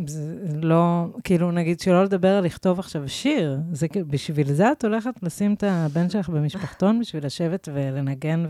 זה 0.07 0.37
לא, 0.63 1.07
כאילו, 1.25 1.51
נגיד, 1.53 1.81
שלא 1.81 2.05
לדבר 2.05 2.29
על 2.29 2.45
לכתוב 2.45 2.79
עכשיו 2.79 3.09
שיר, 3.09 3.61
זה 3.73 3.87
בשביל 4.07 4.53
זה 4.53 4.73
את 4.73 4.85
הולכת 4.85 5.23
לשים 5.23 5.55
את 5.55 5.65
הבן 5.67 6.11
שלך 6.11 6.29
במשפחתון, 6.29 6.99
בשביל 7.01 7.27
לשבת 7.27 7.69
ולנגן 7.75 8.47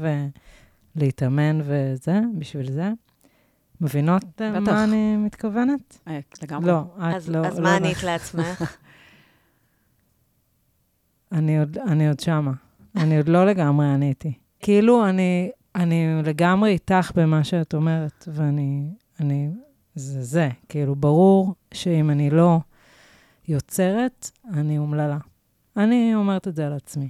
ולהתאמן 0.97 1.61
וזה, 1.65 2.21
בשביל 2.39 2.73
זה? 2.73 2.91
מבינות 3.81 4.25
אה, 4.41 4.61
בטח. 4.61 4.73
מה 4.73 4.85
אני 4.85 5.17
מתכוונת? 5.17 5.99
אה, 6.09 6.19
לגמרי. 6.43 6.71
לא, 6.71 6.81
את 6.81 7.15
אז, 7.15 7.31
לא. 7.31 7.47
אז 7.47 7.59
לא 7.59 7.65
מה. 7.65 7.77
ענית 7.77 8.03
לעצמך? 8.03 8.63
אני 11.33 11.59
עוד, 11.59 11.79
אני 11.79 12.09
עוד 12.09 12.21
שמה. 12.21 12.53
אני 12.97 13.17
עוד 13.17 13.29
לא 13.29 13.47
לגמרי 13.47 13.87
עניתי. 13.87 14.33
כאילו, 14.61 15.09
אני, 15.09 15.51
אני 15.75 16.23
לגמרי 16.25 16.71
איתך 16.71 17.13
במה 17.15 17.45
שאת 17.45 17.75
אומרת, 17.75 18.29
ואני, 18.33 18.91
אני, 19.21 19.51
זה 19.99 20.23
זה. 20.23 20.49
כאילו, 20.69 20.95
ברור 20.95 21.55
שאם 21.75 22.11
אני 22.11 22.31
לא 22.31 22.59
יוצרת, 23.49 24.31
אני 24.55 24.79
אומללה. 24.79 25.19
אני 25.77 26.15
אומרת 26.15 26.49
את 26.49 26.57
זה 26.57 26.67
על 26.67 26.73
עצמי. 26.73 27.09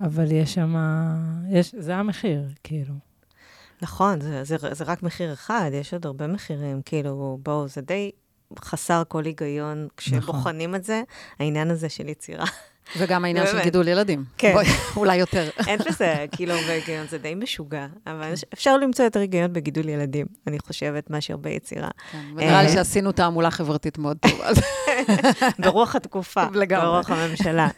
אבל 0.00 0.32
יש 0.32 0.54
שם, 0.54 0.74
יש, 1.50 1.74
זה 1.78 1.96
המחיר, 1.96 2.48
כאילו. 2.64 2.94
נכון, 3.82 4.20
זה, 4.20 4.44
זה, 4.44 4.56
זה 4.72 4.84
רק 4.84 5.02
מחיר 5.02 5.32
אחד, 5.32 5.70
יש 5.72 5.92
עוד 5.92 6.06
הרבה 6.06 6.26
מחירים, 6.26 6.82
כאילו, 6.82 7.38
בואו, 7.42 7.68
זה 7.68 7.80
די 7.80 8.10
חסר 8.58 9.02
כל 9.08 9.24
היגיון 9.24 9.88
כשבוחנים 9.96 10.70
נכון. 10.70 10.80
את 10.80 10.84
זה, 10.84 11.02
העניין 11.38 11.70
הזה 11.70 11.88
של 11.88 12.08
יצירה. 12.08 12.44
וגם 12.98 13.24
העניין 13.24 13.46
של 13.46 13.62
גידול 13.62 13.88
ילדים. 13.88 14.24
כן. 14.38 14.52
בואי, 14.52 14.66
אולי 14.96 15.16
יותר. 15.16 15.48
אין 15.66 15.78
בזה 15.88 16.26
כאילו 16.32 16.54
הרבה 16.54 16.72
היגיון, 16.72 17.06
זה 17.10 17.18
די 17.18 17.34
משוגע, 17.34 17.86
אבל 18.06 18.32
אפשר 18.54 18.76
למצוא 18.76 19.04
יותר 19.04 19.20
היגיון 19.20 19.52
בגידול 19.52 19.88
ילדים, 19.88 20.26
אני 20.46 20.58
חושבת, 20.58 21.10
מאשר 21.10 21.36
ביצירה. 21.36 21.88
כן, 22.12 22.18
ונראה 22.36 22.62
לי 22.62 22.68
שעשינו 22.68 23.12
תעמולה 23.12 23.50
חברתית 23.50 23.98
מאוד 23.98 24.16
טובה. 24.16 24.48
ברוח 25.62 25.96
התקופה. 25.96 26.44
ברוח 26.68 27.10
הממשלה. 27.10 27.68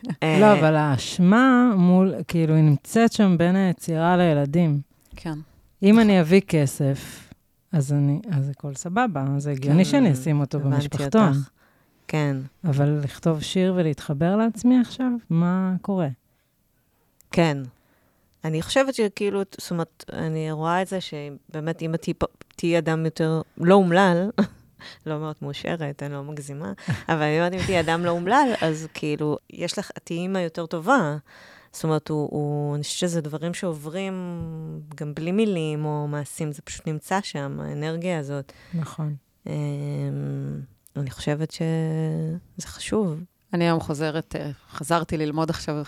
לא, 0.40 0.52
אבל 0.52 0.76
האשמה 0.76 1.72
מול, 1.76 2.14
כאילו, 2.28 2.54
היא 2.54 2.62
נמצאת 2.62 3.12
שם 3.12 3.38
בין 3.38 3.57
היצירה 3.57 4.16
לילדים. 4.16 4.80
כן. 5.16 5.34
אם 5.82 6.00
אני 6.00 6.20
אביא 6.20 6.40
כסף, 6.40 7.28
אז 7.72 7.92
אני, 7.92 8.20
אז 8.30 8.48
הכל 8.48 8.74
סבבה, 8.74 9.24
זה 9.38 9.50
הגיוני 9.50 9.84
כן, 9.84 9.90
שאני 9.90 10.12
אשים 10.12 10.40
אותו 10.40 10.61
במשפחתון. 10.61 11.32
כן. 12.09 12.36
אבל 12.64 13.00
לכתוב 13.04 13.42
שיר 13.42 13.74
ולהתחבר 13.76 14.36
לעצמי 14.36 14.80
עכשיו, 14.80 15.11
מה 15.30 15.74
קורה? 15.82 16.09
כן. 17.30 17.59
אני 18.44 18.62
חושבת 18.62 18.94
שכאילו, 18.94 19.42
זאת 19.61 19.70
אומרת, 19.70 20.04
אני 20.12 20.52
רואה 20.52 20.82
את 20.82 20.88
זה 20.88 20.98
שבאמת, 21.00 21.82
אם 21.82 21.94
את 21.94 22.07
תהיי 22.57 22.78
אדם 22.78 23.04
יותר 23.04 23.42
לא 23.59 23.74
אומלל, 23.74 24.30
לא 25.07 25.14
אומרת 25.14 25.42
מאושרת, 25.42 26.02
אני 26.02 26.12
לא 26.12 26.22
מגזימה, 26.22 26.72
אבל 27.09 27.22
אני 27.22 27.38
אומרת, 27.38 27.52
אם 27.52 27.59
תהיי 27.66 27.80
אדם 27.80 28.04
לא 28.04 28.11
אומלל, 28.11 28.54
אז 28.61 28.88
כאילו, 28.94 29.38
יש 29.50 29.78
לך, 29.78 29.90
תהיי 30.04 30.18
אימא 30.18 30.38
יותר 30.38 30.66
טובה. 30.66 31.16
זאת 31.72 31.84
אומרת, 31.84 32.09
הוא, 32.09 32.28
הוא, 32.30 32.74
אני 32.74 32.82
חושבת 32.82 32.98
שזה 33.11 33.20
דברים 33.20 33.54
שעוברים 33.54 34.14
גם 34.94 35.14
בלי 35.14 35.32
מילים 35.32 35.84
או 35.84 36.07
מעשים, 36.09 36.52
זה 36.52 36.62
פשוט 36.62 36.86
נמצא 36.86 37.20
שם, 37.22 37.61
האנרגיה 37.61 38.18
הזאת. 38.18 38.52
נכון. 38.74 39.16
אני 40.97 41.11
חושבת 41.11 41.51
שזה 41.51 42.66
חשוב. 42.68 43.20
אני 43.53 43.64
היום 43.64 43.80
חוזרת, 43.80 44.36
אה, 44.36 44.51
חזרתי 44.70 45.16
ללמוד 45.16 45.51
עכשיו, 45.51 45.82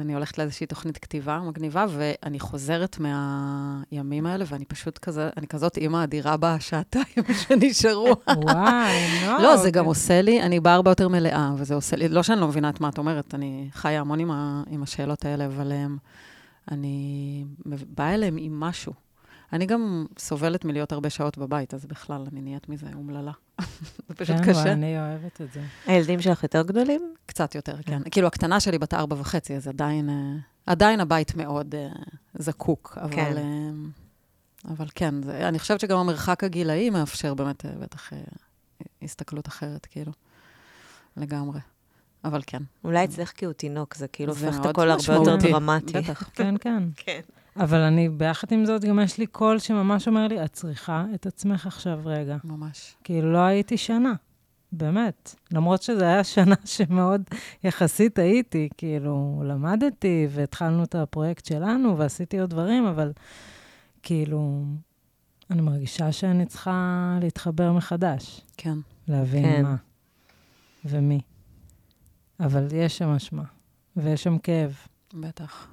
אני 0.00 0.14
הולכת 0.14 0.38
לאיזושהי 0.38 0.66
תוכנית 0.66 0.98
כתיבה 0.98 1.38
מגניבה, 1.38 1.86
ואני 1.88 2.40
חוזרת 2.40 2.98
מהימים 2.98 4.26
האלה, 4.26 4.44
ואני 4.48 4.64
פשוט 4.64 4.98
כזה, 4.98 5.30
אני 5.36 5.46
כזאת 5.46 5.76
אימא 5.76 6.04
אדירה 6.04 6.36
בשעתיים 6.36 7.24
שנשארו. 7.42 8.16
וואי, 8.28 9.26
נו. 9.26 9.38
לא, 9.42 9.56
זה 9.56 9.70
גם 9.70 9.84
עושה 9.84 10.22
לי, 10.22 10.42
אני 10.42 10.60
באה 10.60 10.74
הרבה 10.74 10.90
יותר 10.90 11.08
מלאה, 11.08 11.52
וזה 11.56 11.74
עושה 11.74 11.96
לי, 11.96 12.08
לא 12.08 12.22
שאני 12.22 12.40
לא 12.40 12.48
מבינה 12.48 12.68
את 12.68 12.80
מה 12.80 12.88
את 12.88 12.98
אומרת, 12.98 13.34
אני 13.34 13.68
חיה 13.72 14.00
המון 14.00 14.20
עם, 14.20 14.30
ה, 14.30 14.62
עם 14.70 14.82
השאלות 14.82 15.24
האלה, 15.24 15.46
אבל 15.46 15.72
אני 16.70 17.44
באה 17.66 18.14
אליהם 18.14 18.36
עם 18.38 18.60
משהו. 18.60 18.92
אני 19.52 19.66
גם 19.66 20.06
סובלת 20.18 20.64
מלהיות 20.64 20.92
הרבה 20.92 21.10
שעות 21.10 21.38
בבית, 21.38 21.74
אז 21.74 21.86
בכלל, 21.86 22.26
אני 22.32 22.40
נהיית 22.40 22.68
מזה 22.68 22.86
אומללה. 22.94 23.32
זה 24.08 24.14
פשוט 24.14 24.36
כן, 24.36 24.50
קשה. 24.50 24.64
כן, 24.64 24.70
אני 24.70 24.98
אוהבת 24.98 25.40
את 25.40 25.52
זה. 25.52 25.60
הילדים 25.86 26.20
שלך 26.20 26.42
יותר 26.42 26.62
גדולים? 26.62 27.14
קצת 27.26 27.54
יותר, 27.54 27.82
כן. 27.82 28.02
כן. 28.04 28.10
כאילו, 28.10 28.26
הקטנה 28.26 28.60
שלי 28.60 28.78
בת 28.78 28.94
ארבע 28.94 29.16
וחצי, 29.18 29.56
אז 29.56 29.68
עדיין, 29.68 30.10
אה, 30.10 30.14
עדיין 30.66 31.00
הבית 31.00 31.34
מאוד 31.34 31.74
uh, 31.74 31.98
זקוק. 32.34 32.98
אבל, 33.00 33.10
כן. 33.14 33.32
Uh, 33.36 34.70
אבל 34.72 34.86
כן, 34.94 35.22
זה, 35.22 35.48
אני 35.48 35.58
חושבת 35.58 35.80
שגם 35.80 35.98
המרחק 35.98 36.44
הגילאי 36.44 36.90
מאפשר 36.90 37.34
באמת, 37.34 37.64
בטח, 37.80 38.10
הסתכלות 39.02 39.48
אחרת, 39.48 39.86
כאילו. 39.86 40.12
לגמרי. 41.16 41.60
אבל 42.24 42.40
כן. 42.46 42.62
אולי 42.84 43.04
אצלך 43.04 43.30
כי 43.30 43.44
הוא 43.44 43.52
תינוק, 43.52 43.94
זה 43.94 44.08
כאילו 44.08 44.32
הופך 44.32 44.60
את 44.60 44.66
הכל 44.66 44.90
הרבה 44.90 45.14
יותר 45.14 45.36
דרמטי. 45.36 45.92
בטח. 45.92 46.30
כן, 46.34 46.54
כן. 46.60 46.82
כן. 47.04 47.20
אבל 47.56 47.80
אני, 47.80 48.08
ביחד 48.08 48.52
עם 48.52 48.64
זאת, 48.64 48.84
גם 48.84 49.00
יש 49.00 49.18
לי 49.18 49.26
קול 49.26 49.58
שממש 49.58 50.08
אומר 50.08 50.28
לי, 50.28 50.44
את 50.44 50.52
צריכה 50.52 51.04
את 51.14 51.26
עצמך 51.26 51.66
עכשיו 51.66 52.00
רגע. 52.04 52.36
ממש. 52.44 52.96
כאילו, 53.04 53.32
לא 53.32 53.38
הייתי 53.38 53.76
שנה, 53.76 54.12
באמת. 54.72 55.34
למרות 55.52 55.82
שזו 55.82 56.04
הייתה 56.04 56.24
שנה 56.24 56.54
שמאוד 56.76 57.22
יחסית 57.64 58.18
הייתי, 58.18 58.68
כאילו, 58.76 59.42
למדתי 59.46 60.26
והתחלנו 60.30 60.84
את 60.84 60.94
הפרויקט 60.94 61.44
שלנו 61.44 61.98
ועשיתי 61.98 62.40
עוד 62.40 62.50
דברים, 62.50 62.86
אבל 62.86 63.12
כאילו, 64.02 64.64
אני 65.50 65.62
מרגישה 65.62 66.12
שאני 66.12 66.46
צריכה 66.46 67.18
להתחבר 67.22 67.72
מחדש. 67.72 68.40
כן. 68.56 68.78
להבין 69.08 69.42
כן. 69.42 69.62
מה 69.62 69.76
ומי. 70.84 71.20
אבל 72.40 72.68
יש 72.72 72.98
שם 72.98 73.08
אשמה, 73.08 73.44
ויש 73.96 74.22
שם 74.22 74.38
כאב. 74.38 74.76
בטח. 75.14 75.68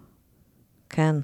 כן. 0.89 1.15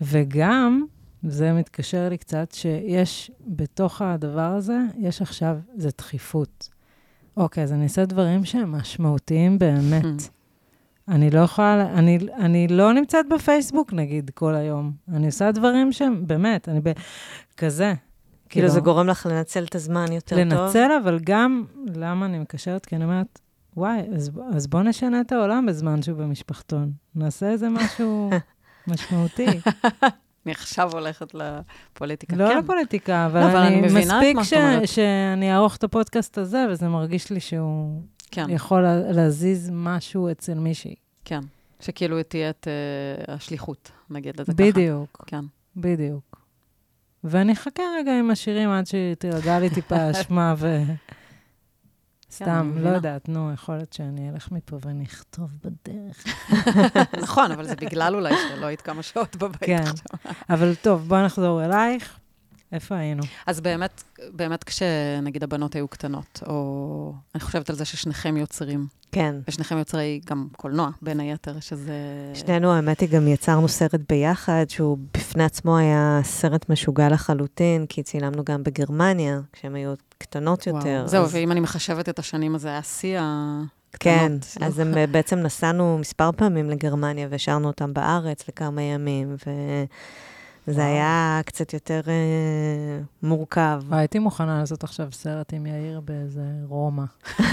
וגם, 0.00 0.84
זה 1.22 1.52
מתקשר 1.52 2.08
לי 2.08 2.18
קצת, 2.18 2.52
שיש 2.52 3.30
בתוך 3.46 4.02
הדבר 4.02 4.40
הזה, 4.40 4.78
יש 4.98 5.22
עכשיו, 5.22 5.56
זה 5.76 5.88
דחיפות. 5.98 6.68
אוקיי, 7.36 7.62
אז 7.62 7.72
אני 7.72 7.84
אעשה 7.84 8.04
דברים 8.04 8.44
שהם 8.44 8.72
משמעותיים 8.72 9.58
באמת. 9.58 10.22
אני 11.08 11.30
לא 11.30 11.40
יכולה, 11.40 11.82
אני, 11.98 12.18
אני 12.34 12.68
לא 12.68 12.92
נמצאת 12.92 13.26
בפייסבוק, 13.28 13.92
נגיד, 13.92 14.30
כל 14.34 14.54
היום. 14.54 14.92
אני 15.08 15.26
עושה 15.26 15.52
דברים 15.52 15.92
שהם, 15.92 16.26
באמת, 16.26 16.68
אני 16.68 16.80
ב... 16.80 16.88
כזה. 17.56 17.94
כאילו, 18.48 18.68
זה 18.68 18.80
גורם 18.80 19.06
לך 19.06 19.26
לנצל 19.26 19.64
את 19.64 19.74
הזמן 19.74 20.12
יותר 20.12 20.36
לנצל, 20.36 20.56
טוב? 20.56 20.64
לנצל, 20.64 20.90
אבל 21.02 21.18
גם, 21.24 21.64
למה 21.94 22.26
אני 22.26 22.38
מקשרת? 22.38 22.86
כי 22.86 22.96
אני 22.96 23.04
אומרת, 23.04 23.40
וואי, 23.76 24.00
אז, 24.14 24.30
אז 24.54 24.66
בוא 24.66 24.82
נשנה 24.82 25.20
את 25.20 25.32
העולם 25.32 25.66
בזמן 25.66 26.02
שהוא 26.02 26.18
במשפחתון. 26.18 26.92
נעשה 27.14 27.50
איזה 27.50 27.68
משהו 27.68 28.30
משמעותי. 28.88 29.46
אני 30.46 30.52
עכשיו 30.52 30.92
הולכת 30.92 31.34
לפוליטיקה. 31.34 32.36
לא 32.36 32.48
כן. 32.48 32.58
לפוליטיקה, 32.58 33.26
אבל, 33.26 33.42
אבל 33.42 33.56
אני, 33.56 33.80
אני 33.80 34.04
מספיק 34.04 34.42
ש, 34.42 34.54
שאני 34.94 35.52
אערוך 35.52 35.76
את 35.76 35.84
הפודקאסט 35.84 36.38
הזה, 36.38 36.66
וזה 36.70 36.88
מרגיש 36.88 37.30
לי 37.30 37.40
שהוא 37.40 38.02
כן. 38.30 38.50
יכול 38.50 38.82
להזיז 39.10 39.70
משהו 39.72 40.30
אצל 40.30 40.54
מישהי. 40.54 40.94
כן, 41.24 41.40
שכאילו 41.80 42.22
תהיה 42.22 42.50
את 42.50 42.68
uh, 43.26 43.30
השליחות, 43.32 43.90
נגיד 44.10 44.40
לזה 44.40 44.52
ככה. 44.52 44.62
בדיוק. 44.62 45.24
כן. 45.26 45.44
בדיוק. 45.76 46.40
ואני 47.24 47.52
אחכה 47.52 47.82
רגע 47.98 48.18
עם 48.18 48.30
השירים 48.30 48.70
עד 48.70 48.84
שתירגע 48.86 49.58
לי 49.58 49.70
טיפה 49.70 49.96
אשמה 50.10 50.54
ו... 50.58 50.82
סתם, 52.36 52.72
לא 52.80 52.88
יודעת, 52.88 53.28
נו, 53.28 53.52
יכול 53.52 53.76
להיות 53.76 53.92
שאני 53.92 54.30
אלך 54.30 54.52
מפה 54.52 54.78
ואני 54.80 55.04
אכתוב 55.04 55.50
בדרך. 55.64 56.24
נכון, 57.22 57.52
אבל 57.52 57.66
זה 57.66 57.76
בגלל 57.76 58.14
אולי 58.14 58.34
שלא 58.48 58.66
היית 58.66 58.80
כמה 58.80 59.02
שעות 59.02 59.36
בבית 59.36 59.64
כן, 59.64 59.84
אבל 60.50 60.74
טוב, 60.74 61.08
בואי 61.08 61.24
נחזור 61.24 61.64
אלייך. 61.64 62.18
איפה 62.72 62.94
היינו? 62.94 63.22
אז 63.46 63.60
באמת, 63.60 64.02
באמת 64.32 64.64
כשנגיד 64.64 65.44
הבנות 65.44 65.74
היו 65.74 65.88
קטנות, 65.88 66.42
או 66.46 67.14
אני 67.34 67.40
חושבת 67.40 67.70
על 67.70 67.76
זה 67.76 67.84
ששניכם 67.84 68.36
יוצרים. 68.36 68.86
כן. 69.12 69.34
ושניכם 69.48 69.78
יוצרי 69.78 70.20
גם 70.26 70.48
קולנוע, 70.56 70.90
בין 71.02 71.20
היתר, 71.20 71.60
שזה... 71.60 71.92
שנינו, 72.34 72.72
האמת 72.72 73.00
היא, 73.00 73.08
גם 73.08 73.28
יצרנו 73.28 73.68
סרט 73.68 74.00
ביחד, 74.08 74.64
שהוא 74.68 74.98
בפני 75.14 75.44
עצמו 75.44 75.76
היה 75.76 76.20
סרט 76.24 76.68
משוגע 76.68 77.08
לחלוטין, 77.08 77.86
כי 77.86 78.02
צילמנו 78.02 78.44
גם 78.44 78.62
בגרמניה, 78.62 79.40
כשהן 79.52 79.74
היו 79.74 79.92
קטנות 80.18 80.66
יותר. 80.66 80.96
וואו, 80.98 81.08
זהו, 81.08 81.24
אז... 81.24 81.34
ואם 81.34 81.52
אני 81.52 81.60
מחשבת 81.60 82.08
את 82.08 82.18
השנים, 82.18 82.54
אז 82.54 82.62
זה 82.62 82.68
היה 82.68 82.82
שיא 82.82 83.18
הקטנות. 83.20 84.00
כן, 84.00 84.32
לא? 84.60 84.66
אז 84.66 84.78
הם, 84.78 84.94
בעצם 85.12 85.38
נסענו 85.38 85.98
מספר 85.98 86.30
פעמים 86.32 86.70
לגרמניה, 86.70 87.28
והשארנו 87.30 87.66
אותם 87.66 87.94
בארץ 87.94 88.48
לכמה 88.48 88.82
ימים, 88.82 89.36
ו... 89.46 89.50
זה 90.66 90.84
היה 90.84 91.40
קצת 91.46 91.74
יותר 91.74 92.00
אה, 92.08 92.12
מורכב. 93.22 93.82
הייתי 93.90 94.18
מוכנה 94.18 94.58
לעשות 94.60 94.84
עכשיו 94.84 95.08
סרט 95.12 95.52
עם 95.52 95.66
יאיר 95.66 96.00
באיזה 96.00 96.42
רומא. 96.68 97.04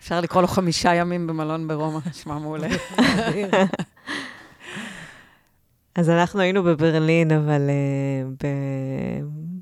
אפשר 0.00 0.20
לקרוא 0.20 0.42
לו 0.42 0.48
חמישה 0.48 0.94
ימים 0.94 1.26
במלון 1.26 1.68
ברומא, 1.68 1.98
נשמע 2.10 2.38
מעולה. 2.38 2.68
אז 5.94 6.10
אנחנו 6.10 6.40
היינו 6.40 6.62
בברלין, 6.62 7.32
אבל 7.32 7.70
uh, 8.38 8.44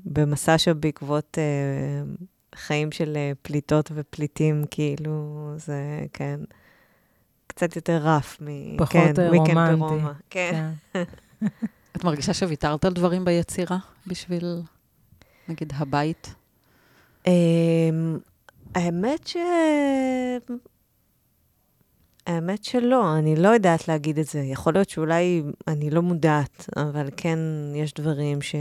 במסע 0.05 0.57
שם 0.57 0.79
בעקבות 0.79 1.37
uh, 1.37 2.23
חיים 2.55 2.91
של 2.91 3.13
uh, 3.13 3.37
פליטות 3.41 3.91
ופליטים, 3.93 4.63
כאילו, 4.71 5.53
זה, 5.57 6.05
כן. 6.13 6.39
קצת 7.47 7.75
יותר 7.75 7.97
רף 7.97 8.37
מ... 8.41 8.77
פחות 8.77 8.91
כן, 9.15 9.27
רומנטי. 9.29 9.75
ברומא. 9.79 10.11
כן. 10.29 10.71
כן. 10.93 11.03
את 11.95 12.03
מרגישה 12.03 12.33
שוויתרת 12.33 12.85
על 12.85 12.93
דברים 12.93 13.25
ביצירה 13.25 13.77
בשביל, 14.07 14.61
נגיד, 15.47 15.73
הבית? 15.75 16.35
Um, 17.23 17.27
האמת 18.75 19.27
ש... 19.27 19.37
האמת 22.27 22.63
שלא, 22.63 23.17
אני 23.17 23.35
לא 23.35 23.49
יודעת 23.49 23.87
להגיד 23.87 24.19
את 24.19 24.25
זה. 24.25 24.39
יכול 24.39 24.73
להיות 24.73 24.89
שאולי 24.89 25.43
אני 25.67 25.89
לא 25.89 26.01
מודעת, 26.01 26.69
אבל 26.75 27.09
כן, 27.17 27.39
יש 27.75 27.93
דברים 27.93 28.41
ש... 28.41 28.55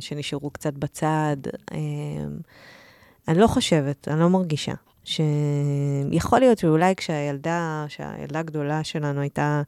שנשארו 0.00 0.50
קצת 0.50 0.74
בצד. 0.74 1.36
Um, 1.70 1.74
אני 3.28 3.38
לא 3.38 3.46
חושבת, 3.46 4.08
אני 4.08 4.20
לא 4.20 4.28
מרגישה. 4.30 4.74
שיכול 5.04 6.38
להיות 6.38 6.58
שאולי 6.58 6.96
כשהילדה, 6.96 7.84
כשהילדה 7.88 8.38
הגדולה 8.38 8.84
שלנו 8.84 9.20
הייתה 9.20 9.62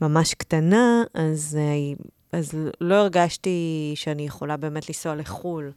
ממש 0.00 0.34
קטנה, 0.34 1.02
אז, 1.14 1.58
אה, 1.60 2.04
אז 2.38 2.54
לא 2.80 2.94
הרגשתי 2.94 3.92
שאני 3.94 4.26
יכולה 4.26 4.56
באמת 4.56 4.88
לנסוע 4.88 5.14
לחו"ל, 5.14 5.72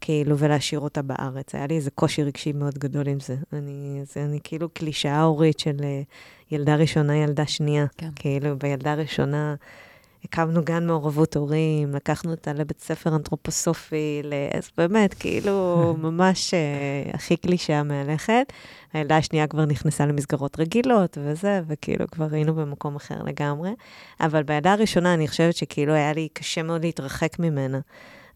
כאילו, 0.00 0.38
ולהשאיר 0.38 0.80
אותה 0.80 1.02
בארץ. 1.02 1.54
היה 1.54 1.66
לי 1.66 1.76
איזה 1.76 1.90
קושי 1.90 2.22
רגשי 2.22 2.52
מאוד 2.52 2.78
גדול 2.78 3.08
עם 3.08 3.20
זה. 3.20 3.36
אני, 3.52 4.02
זה 4.12 4.24
אני 4.24 4.38
כאילו 4.44 4.68
קלישאה 4.68 5.22
הורית 5.22 5.58
של 5.58 5.76
אה, 5.82 6.02
ילדה 6.50 6.74
ראשונה, 6.76 7.16
ילדה 7.16 7.46
שנייה. 7.46 7.86
כן. 7.96 8.10
כאילו, 8.16 8.58
בילדה 8.58 8.94
ראשונה 8.94 9.54
הקמנו 10.24 10.64
גן 10.64 10.86
מעורבות 10.86 11.36
הורים, 11.36 11.94
לקחנו 11.94 12.30
אותה 12.30 12.52
לבית 12.52 12.80
ספר 12.80 13.16
אנתרופוסופי, 13.16 14.22
אז 14.58 14.70
באמת, 14.76 15.14
כאילו, 15.14 15.84
ממש 16.02 16.54
uh, 16.54 17.14
הכי 17.14 17.36
קלישאה 17.36 17.82
מהלכת. 17.82 18.52
הילדה 18.92 19.16
השנייה 19.16 19.46
כבר 19.46 19.64
נכנסה 19.64 20.06
למסגרות 20.06 20.60
רגילות 20.60 21.18
וזה, 21.20 21.60
וכאילו 21.68 22.06
כבר 22.10 22.26
היינו 22.32 22.54
במקום 22.54 22.96
אחר 22.96 23.22
לגמרי. 23.22 23.70
אבל 24.20 24.42
בילדה 24.42 24.72
הראשונה 24.72 25.14
אני 25.14 25.28
חושבת 25.28 25.56
שכאילו 25.56 25.92
היה 25.92 26.12
לי 26.12 26.28
קשה 26.32 26.62
מאוד 26.62 26.84
להתרחק 26.84 27.38
ממנה. 27.38 27.80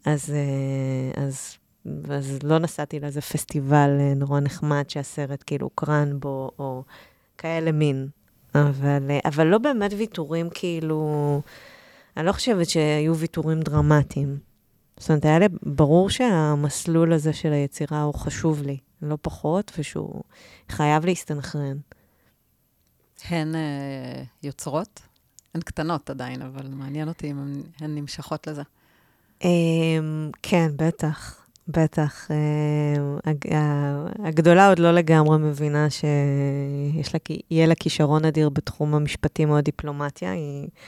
אז, 0.05 0.31
uh, 0.31 1.21
אז, 1.21 1.57
אז 2.11 2.39
לא 2.43 2.59
נסעתי 2.59 3.01
לאיזה 3.01 3.21
פסטיבל 3.21 3.91
uh, 3.99 4.19
נורא 4.19 4.41
נחמד 4.41 4.85
שהסרט 4.91 5.45
כאילו 5.47 5.67
הוקרן 5.67 6.21
בו, 6.21 6.51
או 6.59 6.83
כאלה 7.39 7.73
מין. 7.73 8.09
אבל, 8.55 9.11
אבל 9.25 9.47
לא 9.47 9.59
באמת 9.59 9.93
ויתורים 9.99 10.49
כאילו... 10.55 11.41
אני 12.17 12.27
לא 12.27 12.33
חושבת 12.33 12.69
שהיו 12.69 13.17
ויתורים 13.17 13.61
דרמטיים. 13.61 14.39
זאת 14.97 15.11
אומרת, 15.11 15.25
היה 15.25 15.39
לי 15.39 15.47
ברור 15.63 16.11
שהמסלול 16.11 17.13
הזה 17.13 17.33
של 17.33 17.53
היצירה 17.53 18.03
הוא 18.03 18.15
חשוב 18.15 18.63
לי, 18.63 18.79
לא 19.03 19.19
פחות, 19.23 19.73
ושהוא 19.79 20.23
חייב 20.69 21.05
להסתנכרן. 21.05 21.77
הן 23.29 23.55
אה, 23.55 24.23
יוצרות? 24.43 25.01
הן 25.55 25.61
קטנות 25.61 26.11
עדיין, 26.11 26.43
אבל 26.43 26.69
מעניין 26.69 27.09
אותי 27.09 27.31
אם 27.31 27.39
הן 27.81 27.95
נמשכות 27.95 28.47
לזה. 28.47 28.63
אה, 29.45 29.51
כן, 30.43 30.71
בטח. 30.77 31.45
בטח. 31.69 32.29
אה, 32.31 33.33
הגדולה 34.25 34.69
עוד 34.69 34.79
לא 34.79 34.93
לגמרי 34.93 35.39
מבינה 35.39 35.91
שיש 35.91 37.15
לה, 37.15 37.21
יהיה 37.51 37.67
לה 37.67 37.75
כישרון 37.75 38.25
אדיר 38.25 38.49
בתחום 38.49 38.95
המשפטים 38.95 39.51
או 39.51 39.59
הדיפלומטיה. 39.59 40.33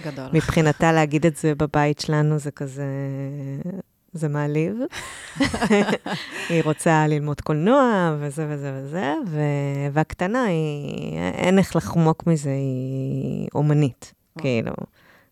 גדול. 0.06 0.26
מבחינתה 0.32 0.92
להגיד 0.92 1.26
את 1.26 1.36
זה 1.36 1.54
בבית 1.54 1.98
שלנו 1.98 2.38
זה 2.38 2.50
כזה, 2.50 2.86
זה 4.12 4.28
מעליב. 4.28 4.76
היא 6.48 6.62
רוצה 6.64 7.06
ללמוד 7.06 7.40
קולנוע 7.40 8.16
וזה 8.20 8.46
וזה 8.50 8.72
וזה, 8.76 9.14
ו... 9.26 9.40
והקטנה, 9.92 10.44
היא, 10.44 11.18
אין 11.18 11.58
איך 11.58 11.76
לחמוק 11.76 12.26
מזה, 12.26 12.50
היא 12.50 13.48
אומנית, 13.54 14.14
כאילו. 14.38 14.72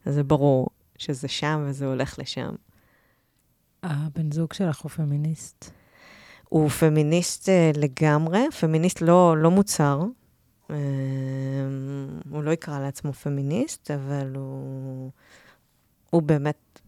זה 0.07 0.23
ברור 0.23 0.69
שזה 0.99 1.29
שם 1.29 1.65
וזה 1.67 1.87
הולך 1.87 2.19
לשם. 2.19 2.55
הבן 3.85 4.33
זוג 4.33 4.53
שלך 4.53 4.81
הוא 4.81 4.91
פמיניסט. 4.91 5.71
הוא 6.49 6.69
פמיניסט 6.69 7.49
uh, 7.49 7.79
לגמרי, 7.79 8.47
פמיניסט 8.61 9.01
לא, 9.01 9.37
לא 9.39 9.51
מוצר. 9.51 10.03
Uh, 10.69 10.73
הוא 12.31 12.43
לא 12.43 12.51
יקרא 12.51 12.81
לעצמו 12.81 13.13
פמיניסט, 13.13 13.91
אבל 13.91 14.33
הוא, 14.35 15.11
הוא 16.11 16.23
באמת 16.23 16.81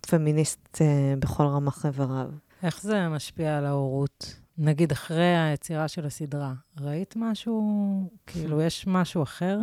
פמיניסט 0.00 0.68
uh, 0.74 0.80
בכל 1.18 1.46
רמ"ח 1.46 1.86
איבריו. 1.86 2.30
איך 2.62 2.82
זה 2.82 3.08
משפיע 3.08 3.58
על 3.58 3.66
ההורות? 3.66 4.36
נגיד, 4.58 4.92
אחרי 4.92 5.36
היצירה 5.36 5.88
של 5.88 6.06
הסדרה, 6.06 6.54
ראית 6.80 7.14
משהו, 7.16 8.10
כאילו, 8.26 8.60
יש 8.60 8.86
משהו 8.86 9.22
אחר? 9.22 9.58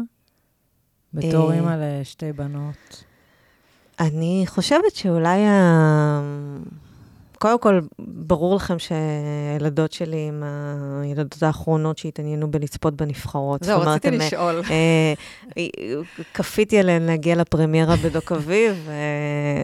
בתור 1.13 1.53
אימא 1.53 1.75
לשתי 1.79 2.33
בנות. 2.33 3.03
אני 4.01 4.43
חושבת 4.47 4.95
שאולי 4.95 5.47
ה... 5.47 6.21
קודם 7.41 7.59
כל, 7.59 7.79
ברור 7.99 8.55
לכם 8.55 8.75
שהילדות 8.79 9.91
שלי 9.91 10.17
הן 10.17 10.43
הילדות 11.03 11.43
האחרונות 11.43 11.97
שהתעניינו 11.97 12.51
בלצפות 12.51 12.95
בנבחרות. 12.95 13.63
זהו, 13.63 13.81
רציתי 13.81 14.07
הם, 14.07 14.13
לשאול. 14.13 14.61
אה, 14.69 15.13
כפיתי 16.33 16.79
עליהן 16.79 17.01
להגיע 17.01 17.35
לפרמיירה 17.35 17.95
בדוק 17.95 18.31
אביב, 18.31 18.89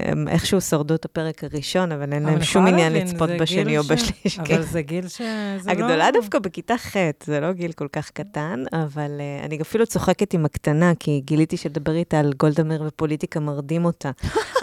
הם 0.05 0.27
איכשהו 0.27 0.61
שרדו 0.61 0.95
את 0.95 1.05
הפרק 1.05 1.43
הראשון, 1.43 1.91
אבל 1.91 2.13
אין 2.13 2.23
להם 2.23 2.43
שום 2.43 2.67
עניין 2.67 2.93
לצפות 2.93 3.29
בשני 3.29 3.77
או 3.77 3.83
בשלישי. 3.83 4.41
אבל 4.41 4.61
זה 4.61 4.81
גיל 4.81 5.07
שזה 5.07 5.57
לא... 5.65 5.71
הגדולה 5.71 6.11
דווקא 6.11 6.39
בכיתה 6.39 6.77
ח', 6.77 6.95
זה 7.23 7.39
לא 7.39 7.53
גיל 7.53 7.71
כל 7.71 7.87
כך 7.91 8.09
קטן, 8.09 8.63
אבל 8.73 9.11
uh, 9.17 9.45
אני 9.45 9.61
אפילו 9.61 9.85
צוחקת 9.85 10.33
עם 10.33 10.45
הקטנה, 10.45 10.91
כי 10.99 11.21
גיליתי 11.25 11.57
שלדבר 11.57 11.95
איתה 11.95 12.19
על 12.19 12.33
גולדמר 12.39 12.81
ופוליטיקה 12.87 13.39
מרדים 13.39 13.85
אותה. 13.85 14.11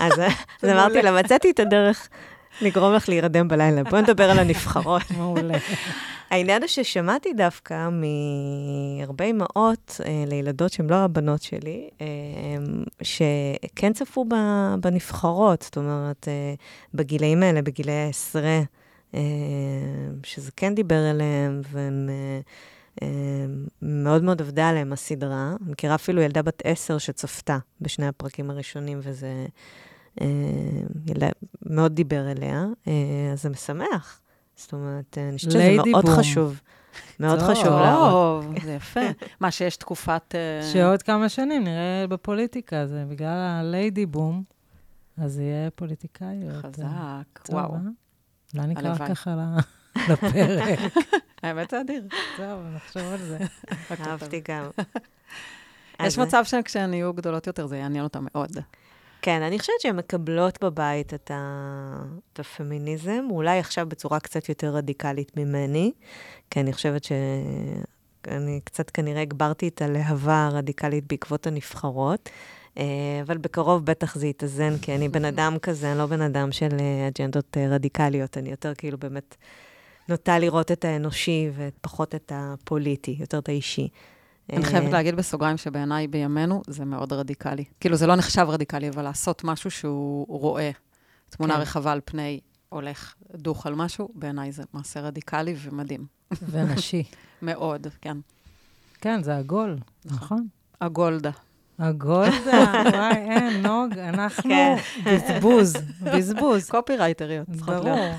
אז 0.01 0.13
אמרתי 0.73 1.03
לה, 1.03 1.23
מצאתי 1.23 1.51
את 1.51 1.61
הדרך 1.61 2.09
לגרום 2.61 2.95
לך 2.95 3.09
להירדם 3.09 3.49
בלילה. 3.49 3.85
בואי 3.85 4.03
נדבר 4.03 4.31
על 4.31 4.39
הנבחרות. 4.39 5.03
מעולה. 5.19 5.59
העניין 6.31 6.63
הוא 6.63 6.69
ששמעתי 6.69 7.33
דווקא 7.33 7.89
מהרבה 7.91 9.25
אמהות 9.25 10.01
אה, 10.05 10.25
לילדות 10.27 10.73
שהן 10.73 10.91
לא 10.91 10.97
הבנות 10.97 11.43
שלי, 11.43 11.89
אה, 12.01 12.07
שכן 13.03 13.93
צפו 13.93 14.27
בנבחרות, 14.81 15.63
זאת 15.63 15.77
אומרת, 15.77 16.29
אה, 16.29 16.55
בגילאים 16.95 17.43
האלה, 17.43 17.63
בגילי 17.63 17.93
העשרה, 17.93 18.61
אה, 19.15 19.21
שזה 20.23 20.51
כן 20.57 20.75
דיבר 20.75 21.11
אליהם, 21.11 21.61
והם... 21.73 22.09
אה, 22.09 22.41
אה 23.03 23.47
מאוד 23.83 24.23
מאוד 24.23 24.41
עבדה 24.41 24.69
עליהם 24.69 24.93
הסדרה. 24.93 25.53
מכירה 25.61 25.95
אפילו 25.95 26.23
ילדה 26.23 26.43
בת 26.43 26.63
עשר 26.65 26.99
שצפתה 26.99 27.59
בשני 27.81 28.07
הפרקים 28.07 28.51
הראשונים, 28.51 29.01
וזה 29.03 29.47
מאוד 31.67 31.95
דיבר 31.95 32.31
אליה, 32.31 32.65
אה, 32.89 32.93
אז 33.33 33.43
זה 33.43 33.51
משמח. 33.51 34.21
זאת 34.57 34.73
אומרת, 34.73 35.19
אני 35.19 35.37
חושבת 35.37 35.53
שזה 35.53 35.77
מאוד 35.77 36.05
בום. 36.05 36.17
חשוב. 36.17 36.61
מאוד 37.21 37.39
טוב, 37.39 37.49
חשוב 37.49 37.67
להראות. 37.67 38.45
טוב, 38.45 38.65
זה 38.65 38.73
יפה. 38.73 39.01
מה, 39.41 39.51
שיש 39.51 39.77
תקופת... 39.77 40.35
אה, 40.35 40.73
שעוד 40.73 41.03
כמה 41.03 41.29
שנים 41.29 41.65
נראה 41.65 42.07
בפוליטיקה, 42.09 42.87
זה 42.87 43.05
בגלל 43.09 43.39
הליידי 43.39 44.07
בום, 44.07 44.43
אז 45.17 45.39
יהיה 45.39 45.71
פוליטיקאיות. 45.71 46.65
חזק, 46.65 47.49
וואו. 47.51 47.75
אולי 48.55 48.67
נקרא 48.67 49.09
ככה 49.09 49.57
לפרק. 50.09 50.79
האמת 51.43 51.71
זה 51.71 51.81
אדיר. 51.81 52.09
טוב, 52.37 52.61
נחשוב 52.75 53.03
על 53.03 53.19
זה. 53.19 53.39
אהבתי 53.91 54.43
גם. 54.49 54.65
יש 56.03 56.19
מצב 56.19 56.45
שכשהן 56.45 56.95
יהיו 56.95 57.15
גדולות 57.15 57.47
יותר, 57.47 57.67
זה 57.67 57.77
יעניין 57.77 58.05
אותן 58.05 58.25
מאוד. 58.35 58.51
כן, 59.25 59.43
אני 59.43 59.59
חושבת 59.59 59.81
שהן 59.81 59.97
מקבלות 59.97 60.65
בבית 60.65 61.15
את, 61.15 61.31
ה... 61.35 61.97
את 62.33 62.41
הפמיניזם, 62.41 63.25
אולי 63.31 63.59
עכשיו 63.59 63.87
בצורה 63.89 64.21
קצת 64.21 64.49
יותר 64.49 64.75
רדיקלית 64.75 65.37
ממני, 65.37 65.93
כי 66.51 66.61
אני 66.61 66.73
חושבת 66.73 67.05
שאני 67.05 68.61
קצת 68.65 68.91
כנראה 68.91 69.23
הגברתי 69.23 69.69
את 69.69 69.83
הלהבה 69.83 70.47
הרדיקלית 70.47 71.05
בעקבות 71.07 71.47
הנבחרות. 71.47 72.31
אה, 72.79 72.85
אבל 73.23 73.39
בקרוב 73.39 73.85
בטח 73.85 74.15
זה 74.15 74.27
יתאזן, 74.27 74.79
כי 74.79 74.95
אני 74.95 75.09
בן 75.09 75.25
אדם 75.25 75.59
כזה, 75.59 75.91
אני 75.91 75.99
לא 75.99 76.07
בן 76.07 76.21
אדם 76.21 76.53
של 76.53 76.69
אה, 76.81 77.09
אג'נדות 77.09 77.57
אה, 77.57 77.69
רדיקליות, 77.69 78.39
אני 78.39 78.51
יותר 78.51 78.75
כאילו 78.75 78.99
באמת 78.99 79.37
נוטה 80.09 80.39
לראות 80.39 80.73
את 80.73 80.85
האנושי 80.85 81.51
ופחות 81.57 82.15
את 82.15 82.33
הפוליטי, 82.35 83.17
יותר 83.21 83.39
את 83.39 83.49
האישי. 83.49 83.89
אני 84.53 84.65
חייבת 84.65 84.93
להגיד 84.93 85.15
בסוגריים 85.15 85.57
שבעיניי 85.57 86.07
בימינו 86.07 86.63
זה 86.67 86.85
מאוד 86.85 87.13
רדיקלי. 87.13 87.65
כאילו, 87.81 87.97
זה 87.97 88.07
לא 88.07 88.17
נחשב 88.17 88.47
רדיקלי, 88.49 88.89
אבל 88.89 89.03
לעשות 89.03 89.45
משהו 89.45 89.71
שהוא 89.71 90.41
רואה 90.41 90.71
תמונה 91.31 91.55
כן. 91.55 91.61
רחבה 91.61 91.93
על 91.93 92.01
פני 92.05 92.41
הולך 92.69 93.15
דוך 93.35 93.67
על 93.67 93.75
משהו, 93.75 94.09
בעיניי 94.15 94.53
זה 94.53 94.63
מעשה 94.73 95.01
רדיקלי 95.01 95.55
ומדהים. 95.59 96.07
ונשי. 96.51 97.03
מאוד, 97.43 97.87
כן. 98.01 98.17
כן, 99.01 99.23
זה 99.23 99.37
עגול, 99.37 99.79
נכון? 100.05 100.19
נכון. 100.19 100.47
הגולדה. 100.81 101.31
הגולדה, 101.79 102.73
וואי, 102.95 103.17
אין, 103.17 103.63
נוג, 103.67 103.99
אנחנו 103.99 104.51
כן. 104.51 104.77
בזבוז, 105.05 105.75
בזבוז. 106.03 106.71
קופירייטריות, 106.71 107.47
צריכות 107.51 107.75
להיות. 107.85 107.99
ברור. 107.99 108.15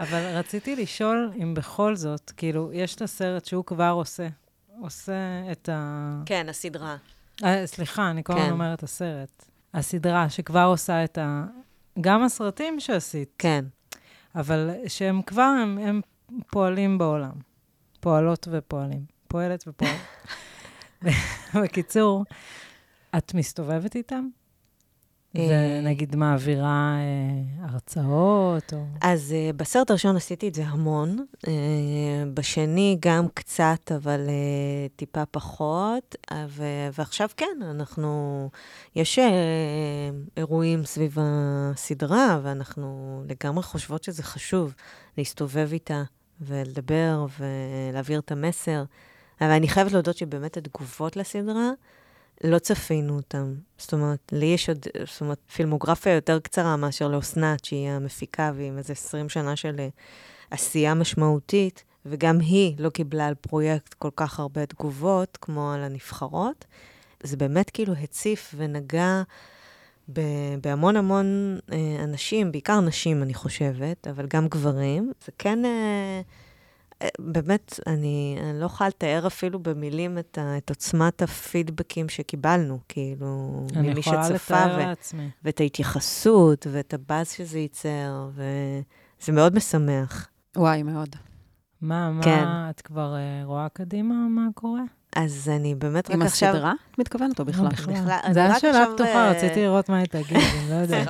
אבל 0.00 0.36
רציתי 0.36 0.76
לשאול 0.76 1.32
אם 1.42 1.54
בכל 1.54 1.96
זאת, 1.96 2.32
כאילו, 2.36 2.70
יש 2.72 2.94
את 2.94 3.02
הסרט 3.02 3.44
שהוא 3.44 3.64
כבר 3.64 3.90
עושה, 3.90 4.28
עושה 4.82 5.52
את 5.52 5.68
ה... 5.68 6.22
כן, 6.26 6.48
הסדרה. 6.48 6.96
אה, 7.44 7.66
סליחה, 7.66 8.10
אני 8.10 8.24
כל 8.24 8.32
הזמן 8.32 8.46
כן. 8.46 8.52
אומרת 8.52 8.82
הסרט. 8.82 9.44
הסדרה 9.74 10.30
שכבר 10.30 10.64
עושה 10.64 11.04
את 11.04 11.18
ה... 11.18 11.44
גם 12.00 12.22
הסרטים 12.22 12.80
שעשית. 12.80 13.34
כן. 13.38 13.64
אבל 14.34 14.70
שהם 14.88 15.22
כבר, 15.22 15.42
הם, 15.62 15.78
הם 15.78 16.00
פועלים 16.50 16.98
בעולם. 16.98 17.32
פועלות 18.00 18.48
ופועלים. 18.50 19.04
פועלת 19.28 19.64
ופועלת. 19.66 20.00
בקיצור, 21.62 22.24
את 23.18 23.34
מסתובבת 23.34 23.96
איתם? 23.96 24.28
ונגיד 25.34 26.16
מעבירה 26.16 26.94
אה, 26.98 27.66
הרצאות, 27.68 28.72
או... 28.72 28.84
אז 29.00 29.34
uh, 29.50 29.56
בסרט 29.56 29.90
הראשון 29.90 30.16
עשיתי 30.16 30.48
את 30.48 30.54
זה 30.54 30.64
המון, 30.66 31.24
בשני 32.34 32.96
גם 33.00 33.26
קצת, 33.34 33.92
אבל 33.96 34.20
טיפה 34.96 35.26
פחות, 35.26 36.16
ו- 36.48 36.88
ועכשיו 36.98 37.28
כן, 37.36 37.58
אנחנו, 37.62 38.50
יש 38.96 39.18
אירועים 40.36 40.84
סביב 40.84 41.16
הסדרה, 41.20 42.40
ואנחנו 42.42 43.22
לגמרי 43.28 43.62
חושבות 43.62 44.04
שזה 44.04 44.22
חשוב 44.22 44.74
להסתובב 45.18 45.68
איתה 45.72 46.02
ולדבר 46.40 47.26
ולהעביר 47.38 48.20
את 48.20 48.32
המסר. 48.32 48.84
אבל 49.40 49.50
אני 49.50 49.68
חייבת 49.68 49.92
להודות 49.92 50.16
שבאמת 50.16 50.56
התגובות 50.56 51.16
לסדרה, 51.16 51.70
לא 52.44 52.58
צפינו 52.58 53.16
אותם. 53.16 53.54
זאת 53.78 53.92
אומרת, 53.92 54.32
לי 54.32 54.46
יש 54.46 54.68
עוד, 54.68 54.86
זאת 55.12 55.20
אומרת, 55.20 55.38
פילמוגרפיה 55.54 56.14
יותר 56.14 56.38
קצרה 56.38 56.76
מאשר 56.76 57.08
לאסנת, 57.08 57.64
שהיא 57.64 57.88
המפיקה, 57.88 58.52
ועם 58.54 58.78
איזה 58.78 58.92
20 58.92 59.28
שנה 59.28 59.56
של 59.56 59.76
אה, 59.78 59.88
עשייה 60.50 60.94
משמעותית, 60.94 61.84
וגם 62.06 62.40
היא 62.40 62.74
לא 62.78 62.90
קיבלה 62.90 63.26
על 63.26 63.34
פרויקט 63.34 63.94
כל 63.94 64.10
כך 64.16 64.40
הרבה 64.40 64.66
תגובות, 64.66 65.38
כמו 65.40 65.72
על 65.72 65.82
הנבחרות. 65.82 66.64
זה 67.22 67.36
באמת 67.36 67.70
כאילו 67.70 67.92
הציף 67.92 68.54
ונגע 68.56 69.22
בהמון 70.62 70.96
המון 70.96 71.58
אה, 71.72 72.04
אנשים, 72.04 72.52
בעיקר 72.52 72.80
נשים, 72.80 73.22
אני 73.22 73.34
חושבת, 73.34 74.06
אבל 74.06 74.26
גם 74.26 74.48
גברים. 74.48 75.12
זה 75.24 75.32
כן... 75.38 75.58
אה, 77.02 77.08
באמת, 77.18 77.80
אני, 77.86 78.38
אני 78.42 78.60
לא 78.60 78.64
יכולה 78.64 78.88
לתאר 78.88 79.26
אפילו 79.26 79.58
במילים 79.58 80.18
את, 80.18 80.38
ה, 80.38 80.56
את 80.56 80.70
עוצמת 80.70 81.22
הפידבקים 81.22 82.08
שקיבלנו, 82.08 82.78
כאילו, 82.88 83.26
ממי 83.76 84.02
שצפה. 84.02 84.16
אני 84.16 84.26
יכולה 84.26 84.28
לתאר 84.28 84.76
לעצמי. 84.78 85.30
ואת 85.44 85.60
ההתייחסות, 85.60 86.66
ואת 86.70 86.94
הבאז 86.94 87.32
שזה 87.32 87.58
ייצר, 87.58 88.28
וזה 88.34 89.32
מאוד 89.32 89.54
משמח. 89.54 90.28
וואי, 90.56 90.82
מאוד. 90.82 91.16
מה, 91.80 92.10
מה, 92.10 92.22
כן. 92.22 92.44
את 92.70 92.80
כבר 92.80 93.14
uh, 93.14 93.46
רואה 93.46 93.68
קדימה 93.68 94.14
מה 94.14 94.46
קורה? 94.54 94.82
אז 95.16 95.50
אני 95.56 95.74
באמת 95.74 96.10
רק 96.10 96.22
עכשיו... 96.22 96.48
עם 96.48 96.56
הסדרה? 96.56 96.72
את 96.90 96.98
מתכוונת 96.98 97.40
או 97.40 97.44
בכלל? 97.44 97.64
לא, 97.64 97.70
בכלל. 97.70 97.94
בכלל. 97.94 98.32
זה 98.32 98.40
היה 98.40 98.58
שאלה 98.58 98.84
פתוחה, 98.94 99.30
uh... 99.30 99.34
רציתי 99.34 99.62
לראות 99.62 99.88
מה 99.88 99.98
היא 99.98 100.06
תגיד, 100.06 100.36
אני 100.36 100.70
לא 100.70 100.74
יודעת. 100.82 101.08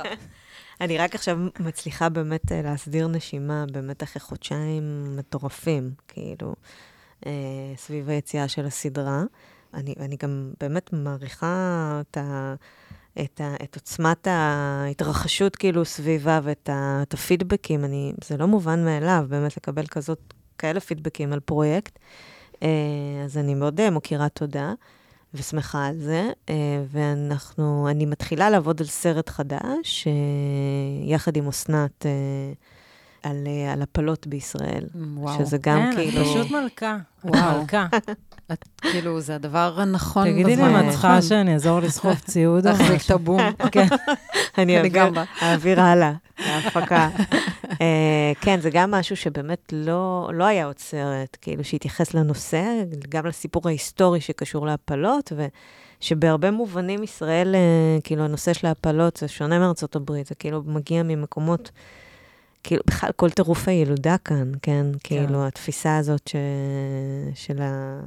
אני 0.81 0.97
רק 0.97 1.15
עכשיו 1.15 1.37
מצליחה 1.59 2.09
באמת 2.09 2.51
אה, 2.51 2.61
להסדיר 2.61 3.07
נשימה, 3.07 3.65
באמת 3.71 4.03
אחרי 4.03 4.19
חודשיים 4.19 5.15
מטורפים, 5.17 5.91
כאילו, 6.07 6.55
אה, 7.25 7.31
סביב 7.77 8.09
היציאה 8.09 8.47
של 8.47 8.65
הסדרה. 8.65 9.23
אני, 9.73 9.95
אני 9.99 10.15
גם 10.23 10.51
באמת 10.59 10.93
מעריכה 10.93 12.01
את, 12.01 12.17
ה, 12.17 12.55
את, 13.21 13.41
ה, 13.41 13.55
את 13.63 13.75
עוצמת 13.75 14.27
ההתרחשות 14.27 15.55
כאילו 15.55 15.85
סביבה 15.85 16.39
ואת 16.43 16.69
ה, 16.69 16.99
את 17.01 17.13
הפידבקים. 17.13 17.85
אני, 17.85 18.13
זה 18.23 18.37
לא 18.37 18.47
מובן 18.47 18.85
מאליו 18.85 19.25
באמת 19.29 19.57
לקבל 19.57 19.87
כזאת, 19.87 20.33
כאלה 20.57 20.79
פידבקים 20.79 21.33
על 21.33 21.39
פרויקט. 21.39 21.99
אה, 22.63 22.67
אז 23.25 23.37
אני 23.37 23.55
מאוד 23.55 23.89
מוקירה 23.89 24.29
תודה. 24.29 24.73
ושמחה 25.33 25.85
על 25.85 25.97
זה, 25.97 26.29
אה, 26.49 26.83
ואנחנו, 26.91 27.87
אני 27.89 28.05
מתחילה 28.05 28.49
לעבוד 28.49 28.81
על 28.81 28.87
סרט 28.87 29.29
חדש, 29.29 30.07
אה, 30.07 30.13
יחד 31.03 31.37
עם 31.37 31.47
אסנת, 31.47 32.05
אה, 32.05 32.11
על, 33.23 33.47
על 33.73 33.81
הפלות 33.81 34.27
בישראל. 34.27 34.85
וואו. 35.15 35.45
שזה 35.45 35.57
גם 35.57 35.89
כן, 35.91 35.95
כאילו... 35.95 36.25
כן, 36.25 36.31
פשוט 36.31 36.51
מלכה. 36.51 36.97
וואו. 37.23 37.61
מלכה. 37.61 37.87
את, 38.53 38.65
כאילו, 38.81 39.21
זה 39.21 39.35
הדבר 39.35 39.73
הנכון 39.77 40.31
תגידי 40.31 40.55
לי 40.55 40.61
אם 40.61 40.79
את 40.79 40.91
צריכה 40.91 41.21
שאני 41.21 41.53
אעזור 41.53 41.79
לסחוב 41.79 42.19
ציוד 42.19 42.67
או 42.67 42.73
משהו. 42.73 42.95
את 43.05 43.11
הבום. 43.11 43.41
כן. 43.71 43.87
אני 44.57 44.77
אעביר 45.41 45.81
הלאה, 45.81 46.13
להפקה. 46.39 47.09
כן, 48.41 48.59
זה 48.59 48.69
גם 48.69 48.91
משהו 48.91 49.15
שבאמת 49.15 49.73
לא, 49.73 50.29
לא 50.33 50.43
היה 50.43 50.65
עוד 50.65 50.79
סרט, 50.79 51.37
כאילו, 51.41 51.63
שהתייחס 51.63 52.13
לנושא, 52.13 52.83
גם 53.09 53.25
לסיפור 53.25 53.67
ההיסטורי 53.67 54.21
שקשור 54.21 54.65
להפלות, 54.65 55.31
ושבהרבה 56.01 56.51
מובנים 56.51 57.03
ישראל, 57.03 57.55
אה, 57.55 58.01
כאילו, 58.03 58.23
הנושא 58.23 58.53
של 58.53 58.67
ההפלות 58.67 59.17
זה 59.17 59.27
שונה 59.27 59.59
מארצות 59.59 59.95
הברית, 59.95 60.27
זה 60.27 60.35
כאילו 60.35 60.63
מגיע 60.65 61.03
ממקומות... 61.03 61.71
כאילו, 62.63 62.83
בכלל 62.87 63.11
כל 63.15 63.29
טירוף 63.29 63.67
הילודה 63.67 64.15
כאן, 64.25 64.51
כן? 64.61 64.85
כן. 64.93 64.97
כאילו, 65.03 65.47
התפיסה 65.47 65.97
הזאת 65.97 66.27
ש... 66.27 66.35
של 67.35 67.61
ה... 67.61 67.99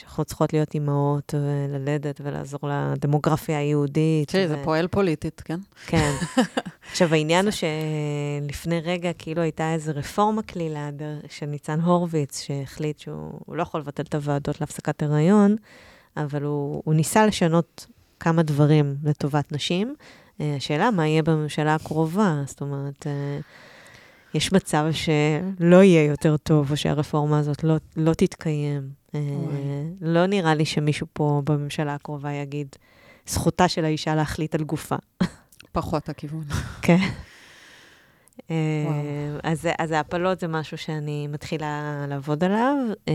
שאנחנו 0.00 0.24
צריכות 0.24 0.52
להיות 0.52 0.74
אימהות 0.74 1.34
וללדת 1.34 2.20
ולעזור 2.24 2.60
לדמוגרפיה 2.62 3.58
היהודית. 3.58 4.30
תראי, 4.30 4.44
ו... 4.44 4.48
זה 4.48 4.56
פועל 4.64 4.88
פוליטית, 4.88 5.40
כן? 5.40 5.58
כן. 5.86 6.12
עכשיו, 6.90 7.14
העניין 7.14 7.44
הוא 7.44 7.52
שלפני 7.52 8.80
רגע 8.80 9.12
כאילו 9.12 9.42
הייתה 9.42 9.72
איזו 9.72 9.92
רפורמה 9.94 10.42
קלילה 10.42 10.90
של 11.28 11.46
ניצן 11.46 11.80
הורוביץ, 11.80 12.40
שהחליט 12.40 12.98
שהוא 12.98 13.56
לא 13.56 13.62
יכול 13.62 13.80
לבטל 13.80 14.02
את 14.02 14.14
הוועדות 14.14 14.60
להפסקת 14.60 15.02
הריון, 15.02 15.56
אבל 16.16 16.42
הוא, 16.42 16.82
הוא 16.84 16.94
ניסה 16.94 17.26
לשנות 17.26 17.86
כמה 18.20 18.42
דברים 18.42 18.96
לטובת 19.04 19.52
נשים. 19.52 19.94
אה, 20.40 20.54
השאלה, 20.56 20.90
מה 20.90 21.06
יהיה 21.06 21.22
בממשלה 21.22 21.74
הקרובה? 21.74 22.42
זאת 22.46 22.60
אומרת... 22.60 23.06
יש 24.34 24.52
מצב 24.52 24.86
שלא 24.92 25.82
יהיה 25.82 26.04
יותר 26.04 26.36
טוב, 26.36 26.70
או 26.70 26.76
שהרפורמה 26.76 27.38
הזאת 27.38 27.64
לא, 27.64 27.76
לא 27.96 28.14
תתקיים. 28.14 28.90
אה, 29.14 29.20
לא 30.00 30.26
נראה 30.26 30.54
לי 30.54 30.64
שמישהו 30.64 31.06
פה 31.12 31.42
בממשלה 31.44 31.94
הקרובה 31.94 32.32
יגיד, 32.32 32.76
זכותה 33.26 33.68
של 33.68 33.84
האישה 33.84 34.14
להחליט 34.14 34.54
על 34.54 34.64
גופה. 34.64 34.96
פחות 35.72 36.08
הכיוון. 36.08 36.44
כן. 36.82 36.98
אה, 38.50 38.86
אז, 39.42 39.68
אז 39.78 39.90
ההפלות 39.90 40.40
זה 40.40 40.48
משהו 40.48 40.78
שאני 40.78 41.26
מתחילה 41.26 42.04
לעבוד 42.08 42.44
עליו, 42.44 42.76
אה, 43.08 43.14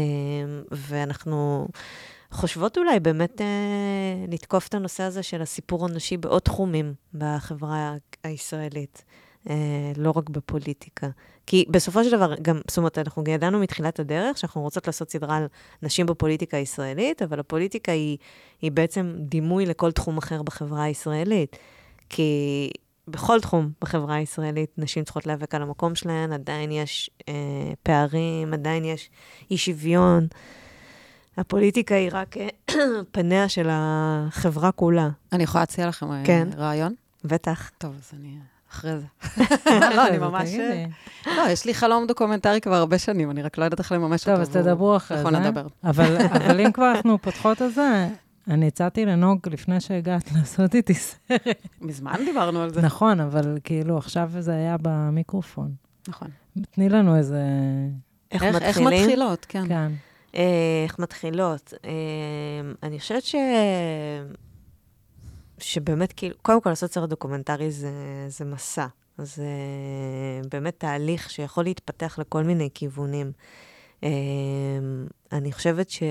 ואנחנו 0.71 1.67
חושבות 2.31 2.77
אולי 2.77 2.99
באמת 2.99 3.41
לתקוף 4.27 4.67
את 4.67 4.73
הנושא 4.73 5.03
הזה 5.03 5.23
של 5.23 5.41
הסיפור 5.41 5.85
הנשי 5.85 6.17
בעוד 6.17 6.41
תחומים 6.41 6.93
בחברה 7.13 7.93
הישראלית. 8.23 9.03
אה, 9.49 9.91
לא 9.97 10.13
רק 10.15 10.29
בפוליטיקה. 10.29 11.07
כי 11.45 11.65
בסופו 11.69 12.03
של 12.03 12.11
דבר, 12.11 12.35
גם, 12.41 12.61
זאת 12.67 12.77
אומרת, 12.77 12.97
אנחנו 12.97 13.23
ידענו 13.27 13.59
מתחילת 13.59 13.99
הדרך 13.99 14.37
שאנחנו 14.37 14.61
רוצות 14.61 14.87
לעשות 14.87 15.11
סדרה 15.11 15.37
על 15.37 15.47
נשים 15.83 16.05
בפוליטיקה 16.05 16.57
הישראלית, 16.57 17.21
אבל 17.21 17.39
הפוליטיקה 17.39 17.91
היא, 17.91 18.17
היא 18.61 18.71
בעצם 18.71 19.13
דימוי 19.17 19.65
לכל 19.65 19.91
תחום 19.91 20.17
אחר 20.17 20.43
בחברה 20.43 20.83
הישראלית. 20.83 21.57
כי 22.09 22.69
בכל 23.07 23.41
תחום 23.41 23.71
בחברה 23.81 24.15
הישראלית 24.15 24.71
נשים 24.77 25.03
צריכות 25.03 25.25
להיאבק 25.25 25.55
על 25.55 25.61
המקום 25.61 25.95
שלהן, 25.95 26.33
עדיין 26.33 26.71
יש 26.71 27.09
אה, 27.29 27.33
פערים, 27.83 28.53
עדיין 28.53 28.85
יש 28.85 29.09
אי 29.51 29.57
שוויון. 29.57 30.27
הפוליטיקה 31.37 31.95
היא 31.95 32.09
רק 32.11 32.37
אה, 32.37 32.47
פניה 33.11 33.49
של 33.49 33.67
החברה 33.71 34.71
כולה. 34.71 35.09
אני 35.31 35.43
יכולה 35.43 35.61
להציע 35.61 35.87
לכם 35.87 36.11
אה, 36.11 36.21
כן. 36.25 36.47
רעיון? 36.57 36.93
בטח. 37.23 37.71
טוב, 37.77 37.95
אז 37.99 38.19
אני... 38.19 38.37
אחרי 38.75 38.91
זה. 38.99 39.05
לא, 39.95 40.07
אני 40.07 40.17
ממש... 40.17 40.49
לא, 41.25 41.49
יש 41.49 41.65
לי 41.65 41.73
חלום 41.73 42.07
דוקומנטרי 42.07 42.61
כבר 42.61 42.75
הרבה 42.75 42.97
שנים, 42.97 43.31
אני 43.31 43.41
רק 43.41 43.57
לא 43.57 43.63
יודעת 43.63 43.79
איך 43.79 43.91
לממש 43.91 44.21
אותו. 44.21 44.31
טוב, 44.31 44.41
אז 44.41 44.49
תדברו 44.49 44.95
אחרי 44.95 45.17
זה. 45.17 45.23
נכון, 45.23 45.35
נדבר. 45.35 45.67
אבל 45.89 46.59
אם 46.59 46.71
כבר 46.71 46.91
אנחנו 46.91 47.17
פותחות 47.21 47.61
את 47.61 47.73
זה, 47.73 48.07
אני 48.47 48.67
הצעתי 48.67 49.05
לנוג 49.05 49.39
לפני 49.49 49.81
שהגעת 49.81 50.31
לעשות 50.35 50.75
איתי 50.75 50.93
סרט. 50.93 51.67
מזמן 51.81 52.15
דיברנו 52.25 52.61
על 52.61 52.73
זה. 52.73 52.81
נכון, 52.81 53.19
אבל 53.19 53.57
כאילו 53.63 53.97
עכשיו 53.97 54.31
זה 54.39 54.51
היה 54.51 54.75
במיקרופון. 54.81 55.71
נכון. 56.07 56.27
תני 56.71 56.89
לנו 56.89 57.15
איזה... 57.15 57.41
איך 58.31 58.43
מתחילים? 58.43 58.63
איך 58.63 58.79
מתחילות, 58.79 59.45
כן. 59.49 59.67
כן. 59.67 59.91
איך 60.33 60.99
מתחילות? 60.99 61.73
אה, 61.85 61.91
אני 62.83 62.99
חושבת 62.99 63.23
ש... 63.23 63.35
שבאמת, 65.57 66.13
כאילו, 66.13 66.35
קודם 66.41 66.61
כל 66.61 66.69
לעשות 66.69 66.91
סרט 66.91 67.09
דוקומנטרי 67.09 67.71
זה, 67.71 67.91
זה 68.27 68.45
מסע. 68.45 68.85
זה 69.17 69.43
באמת 70.51 70.75
תהליך 70.77 71.29
שיכול 71.29 71.63
להתפתח 71.63 72.19
לכל 72.19 72.43
מיני 72.43 72.69
כיוונים. 72.73 73.31
אמ, 74.03 74.09
אני 75.31 75.51
חושבת 75.51 75.89
ש... 75.89 76.03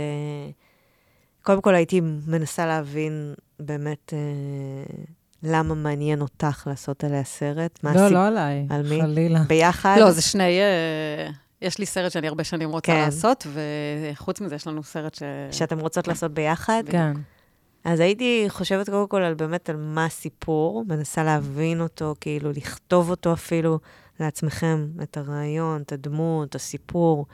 קודם 1.42 1.60
כל 1.60 1.74
הייתי 1.74 2.00
מנסה 2.26 2.66
להבין 2.66 3.34
באמת 3.60 4.12
אה, 4.12 4.94
למה 5.42 5.74
מעניין 5.74 6.20
אותך 6.20 6.66
לעשות 6.66 7.04
עליה 7.04 7.24
סרט. 7.24 7.78
לא. 7.82 8.08
לא 8.08 8.26
עליי, 8.26 8.66
על 8.70 8.82
מי? 8.82 9.02
חלילה. 9.02 9.40
ביחד? 9.48 9.96
לא, 10.00 10.10
זה 10.10 10.22
שני... 10.22 10.60
אה, 10.60 11.30
יש 11.62 11.78
לי 11.78 11.86
סרט 11.86 12.12
שאני 12.12 12.28
הרבה 12.28 12.44
שנים 12.44 12.70
רוצה 12.70 12.86
כן. 12.86 13.00
לעשות, 13.00 13.46
וחוץ 13.52 14.40
מזה 14.40 14.54
יש 14.54 14.66
לנו 14.66 14.82
סרט 14.82 15.14
ש... 15.14 15.22
שאתם 15.50 15.78
רוצות 15.78 16.08
לעשות 16.08 16.32
ביחד? 16.32 16.82
כן. 16.86 17.12
אז 17.84 18.00
הייתי 18.00 18.44
חושבת 18.48 18.90
קודם 18.90 19.08
כל 19.08 19.22
על 19.22 19.34
באמת 19.34 19.70
על 19.70 19.76
מה 19.76 20.04
הסיפור, 20.04 20.84
מנסה 20.88 21.24
להבין 21.24 21.80
אותו, 21.80 22.14
כאילו 22.20 22.50
לכתוב 22.50 23.10
אותו 23.10 23.32
אפילו 23.32 23.78
לעצמכם, 24.20 24.88
את 25.02 25.16
הרעיון, 25.16 25.82
את 25.82 25.92
הדמות, 25.92 26.48
את 26.48 26.54
הסיפור. 26.54 27.26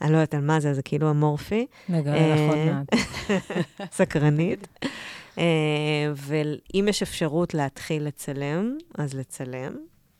אני 0.00 0.12
לא 0.12 0.16
יודעת 0.16 0.34
על 0.34 0.40
מה 0.40 0.60
זה, 0.60 0.74
זה 0.74 0.82
כאילו 0.82 1.10
אמורפי. 1.10 1.66
נגלה 1.88 2.34
לך 2.34 2.40
עוד 2.48 2.58
אה, 2.58 2.72
מעט. 2.72 2.86
סקרנית. 3.98 4.68
ואם 6.16 6.86
יש 6.88 7.02
אפשרות 7.02 7.54
להתחיל 7.54 8.06
לצלם, 8.06 8.76
אז 8.98 9.14
לצלם. 9.14 9.76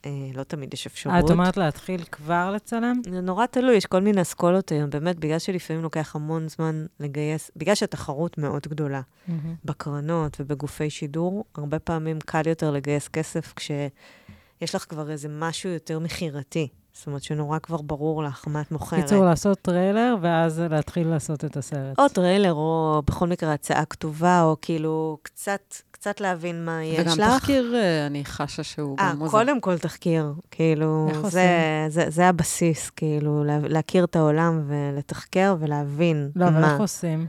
אה, 0.06 0.10
לא 0.34 0.42
תמיד 0.42 0.74
יש 0.74 0.86
אפשרות. 0.86 1.24
את 1.24 1.30
אומרת 1.30 1.56
להתחיל 1.56 2.04
כבר 2.04 2.50
לצלם? 2.50 3.00
זה 3.10 3.20
נורא 3.20 3.46
תלוי, 3.46 3.74
יש 3.76 3.86
כל 3.86 4.00
מיני 4.00 4.22
אסכולות 4.22 4.72
היום, 4.72 4.90
באמת, 4.90 5.18
בגלל 5.18 5.38
שלפעמים 5.38 5.82
לוקח 5.82 6.16
המון 6.16 6.48
זמן 6.48 6.86
לגייס, 7.00 7.50
בגלל 7.56 7.74
שהתחרות 7.74 8.38
מאוד 8.38 8.62
גדולה 8.68 9.00
mm-hmm. 9.00 9.32
בקרנות 9.64 10.36
ובגופי 10.40 10.90
שידור, 10.90 11.44
הרבה 11.54 11.78
פעמים 11.78 12.18
קל 12.20 12.42
יותר 12.46 12.70
לגייס 12.70 13.08
כסף 13.08 13.52
כשיש 13.56 14.74
לך 14.74 14.84
כבר 14.88 15.10
איזה 15.10 15.28
משהו 15.30 15.70
יותר 15.70 15.98
מכירתי. 15.98 16.68
זאת 16.92 17.06
אומרת 17.06 17.22
שנורא 17.22 17.58
כבר 17.58 17.82
ברור 17.82 18.22
לך 18.22 18.44
מה 18.48 18.60
את 18.60 18.72
מוכרת. 18.72 19.02
קיצור, 19.02 19.24
לעשות 19.24 19.58
טריילר, 19.58 20.16
ואז 20.20 20.60
להתחיל 20.60 21.08
לעשות 21.08 21.44
את 21.44 21.56
הסרט. 21.56 21.98
או 21.98 22.08
טריילר, 22.08 22.52
או 22.52 23.02
בכל 23.06 23.26
מקרה 23.26 23.52
הצעה 23.52 23.84
כתובה, 23.84 24.42
או 24.42 24.56
כאילו 24.62 25.18
קצת, 25.22 25.74
קצת 26.04 26.20
להבין 26.20 26.64
מה 26.64 26.84
יש 26.84 27.06
לך. 27.06 27.12
וגם 27.16 27.28
תחקיר, 27.38 27.74
אה, 27.74 28.06
אני 28.06 28.24
חשה 28.24 28.62
שהוא 28.62 28.96
גם 28.96 29.18
מוזר. 29.18 29.30
קודם 29.30 29.60
כל 29.60 29.78
תחקיר, 29.78 30.32
כאילו, 30.50 31.08
זה, 31.22 31.28
זה, 31.28 31.86
זה, 31.88 32.04
זה 32.10 32.28
הבסיס, 32.28 32.90
כאילו, 32.90 33.44
לה, 33.44 33.58
להכיר 33.62 34.04
את 34.04 34.16
העולם 34.16 34.62
ולתחקר 34.66 35.56
ולהבין 35.60 36.30
לא, 36.36 36.44
מה. 36.46 36.50
לא, 36.50 36.56
אבל 36.56 36.72
איך 36.72 36.80
עושים? 36.80 37.26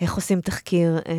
איך 0.00 0.14
עושים 0.14 0.40
תחקיר? 0.40 0.98
אה, 1.08 1.12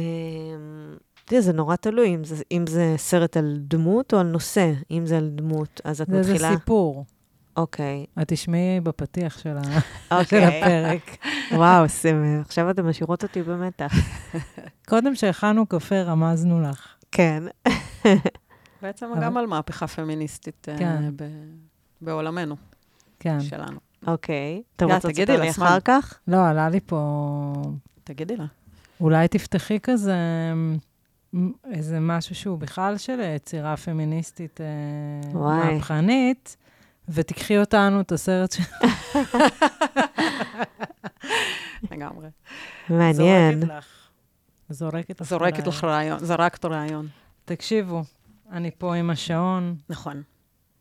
תראי, 1.26 1.42
זה 1.42 1.54
נורא 1.54 1.76
תלוי, 1.76 2.16
אם 2.16 2.24
זה, 2.24 2.36
אם 2.52 2.68
זה 2.68 2.94
סרט 2.98 3.38
על 3.38 3.58
דמות 3.58 4.14
או 4.14 4.20
על 4.20 4.28
נושא. 4.28 4.72
אם 4.92 5.06
זה 5.06 5.18
על 5.18 5.30
דמות, 5.30 5.82
אז 5.84 6.02
את 6.02 6.08
זה 6.08 6.20
מתחילה... 6.20 6.38
זה 6.38 6.56
סיפור. 6.60 7.06
אוקיי. 7.58 8.06
את 8.22 8.28
תשמעי 8.28 8.80
בפתיח 8.80 9.38
של, 9.38 9.58
ה... 9.58 9.62
okay. 10.22 10.26
של 10.26 10.44
הפרק. 10.44 11.18
וואו, 11.52 11.90
סימי, 11.90 12.38
עכשיו 12.40 12.70
אתן 12.70 12.82
משאירות 12.86 13.24
אותי 13.24 13.42
במתח. 13.42 13.94
קודם 14.90 15.16
שהכנו 15.16 15.66
קפה, 15.66 16.02
רמזנו 16.02 16.62
לך. 16.62 16.88
כן. 17.12 17.44
בעצם 18.82 19.12
אבל... 19.14 19.24
גם 19.24 19.38
על 19.38 19.46
מהפכה 19.46 19.88
פמיניסטית 19.88 20.70
אה, 20.70 20.78
כן. 20.78 21.12
ב... 21.16 21.24
בעולמנו. 22.02 22.56
כן. 23.20 23.42
שלנו. 23.42 23.80
אוקיי. 24.08 24.62
אתם 24.76 24.92
רוצות 24.92 25.12
לספר 25.12 25.42
לי 25.42 25.50
אחר 25.50 25.80
כך? 25.80 26.20
לא, 26.28 26.48
עלה 26.48 26.70
לי 26.70 26.80
פה... 26.80 27.54
תגידי 28.04 28.38
לה. 28.38 28.46
אולי 29.02 29.28
תפתחי 29.28 29.80
כזה 29.80 30.16
איזה 31.72 32.00
משהו 32.00 32.36
שהוא 32.36 32.58
בכלל 32.58 32.98
של 32.98 33.20
יצירה 33.36 33.78
פמיניסטית 33.78 34.62
אה, 34.62 35.34
מהפכנית. 35.34 36.58
ותיקחי 37.10 37.58
אותנו, 37.58 38.02
את 38.02 38.12
הסרט 38.12 38.52
של... 38.52 38.64
לגמרי. 41.92 42.28
מעניין. 42.90 43.62
זורקת 43.62 43.78
לך. 43.78 43.86
זורקת 44.70 45.22
לך 45.22 45.28
זורקת 45.28 45.68
לך 45.68 45.84
רעיון, 45.84 46.20
זרקת 46.20 46.66
רעיון. 46.66 47.08
תקשיבו, 47.46 48.04
אני 48.52 48.72
פה 48.78 48.96
עם 48.96 49.10
השעון. 49.10 49.76
נכון. 49.90 50.24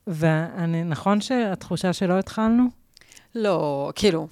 ונכון 0.06 1.20
שהתחושה 1.20 1.92
שלא 1.92 2.18
התחלנו? 2.18 2.64
לא, 3.34 3.92
כאילו, 3.94 4.28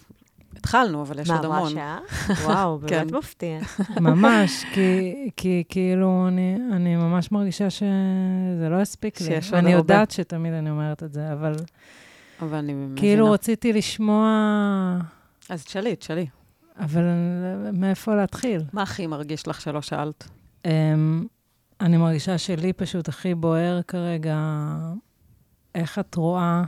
התחלנו, 0.57 1.03
אבל 1.03 1.19
יש 1.19 1.31
עוד 1.31 1.45
המון. 1.45 1.63
מה, 1.63 1.71
שעה? 1.71 1.99
וואו, 2.47 2.79
באמת 2.79 3.13
מפתיע. 3.13 3.61
ממש, 4.01 4.65
כי, 4.75 5.15
כי 5.37 5.65
כאילו, 5.69 6.25
אני, 6.29 6.57
אני 6.73 6.97
ממש 6.97 7.33
מרגישה 7.33 7.71
שזה 7.71 8.69
לא 8.71 8.77
הספיק 8.77 9.21
לי. 9.21 9.39
אני 9.53 9.73
יודעת 9.73 10.11
שתמיד 10.11 10.53
אני 10.53 10.71
אומרת 10.71 11.03
את 11.03 11.13
זה, 11.13 11.33
אבל... 11.33 11.55
אבל 12.43 12.59
אני 12.59 12.75
מבינה. 12.75 13.01
כאילו, 13.01 13.31
רציתי 13.31 13.73
לשמוע... 13.73 14.29
אז 15.49 15.65
תשאלי, 15.65 15.97
תשאלי. 15.97 16.27
אבל 16.79 17.03
מאיפה 17.73 18.15
להתחיל? 18.15 18.63
מה 18.73 18.83
הכי 18.83 19.07
מרגיש 19.07 19.49
לך 19.49 19.61
שלא 19.61 19.83
שאלת? 19.83 20.29
Um, 20.65 20.69
אני 21.81 21.97
מרגישה 21.97 22.39
שלי 22.39 22.73
פשוט 22.73 23.09
הכי 23.09 23.35
בוער 23.35 23.81
כרגע, 23.83 24.39
איך 25.75 25.99
את 25.99 26.15
רואה... 26.15 26.63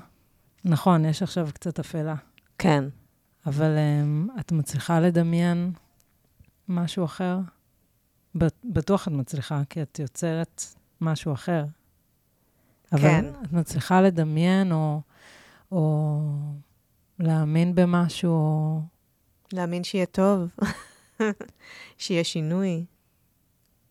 נכון, 0.64 1.04
יש 1.04 1.22
עכשיו 1.22 1.48
קצת 1.54 1.78
אפלה. 1.78 2.14
כן. 2.58 2.84
אבל 3.46 3.76
um, 3.76 4.40
את 4.40 4.52
מצליחה 4.52 5.00
לדמיין 5.00 5.72
משהו 6.68 7.04
אחר? 7.04 7.38
בטוח 8.64 9.08
את 9.08 9.12
מצליחה, 9.12 9.62
כי 9.70 9.82
את 9.82 9.98
יוצרת 9.98 10.62
משהו 11.00 11.32
אחר. 11.32 11.64
אבל 12.92 13.00
כן. 13.00 13.24
את 13.44 13.52
מצליחה 13.52 14.00
לדמיין 14.00 14.72
או, 14.72 15.00
או 15.72 16.20
להאמין 17.18 17.74
במשהו, 17.74 18.32
או... 18.32 18.80
להאמין 19.52 19.84
שיהיה 19.84 20.06
טוב, 20.06 20.48
שיהיה 21.98 22.24
שינוי. 22.24 22.84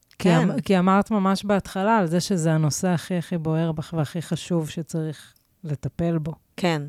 כי, 0.10 0.30
כן. 0.30 0.50
אמ, 0.50 0.62
כי 0.62 0.80
אמרת 0.80 1.12
ממש 1.12 1.46
בהתחלה 1.46 1.98
על 1.98 2.08
זה 2.08 2.20
שזה 2.20 2.54
הנושא 2.54 2.88
הכי 2.88 3.18
הכי 3.18 3.38
בוער 3.38 3.72
בך 3.72 3.94
והכי 3.98 4.22
חשוב 4.22 4.70
שצריך 4.70 5.34
לטפל 5.64 6.18
בו. 6.18 6.34
כן. 6.58 6.82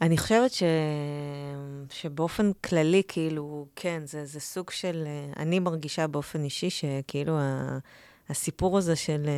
אני 0.00 0.18
חושבת 0.18 0.52
ש... 0.52 0.62
שבאופן 1.90 2.50
כללי, 2.64 3.02
כאילו, 3.08 3.66
כן, 3.76 4.02
זה, 4.04 4.24
זה 4.24 4.40
סוג 4.40 4.70
של... 4.70 5.04
אני 5.36 5.58
מרגישה 5.58 6.06
באופן 6.06 6.44
אישי 6.44 6.70
שכאילו 6.70 7.38
ה... 7.38 7.78
הסיפור 8.28 8.78
הזה 8.78 8.96
של, 8.96 9.28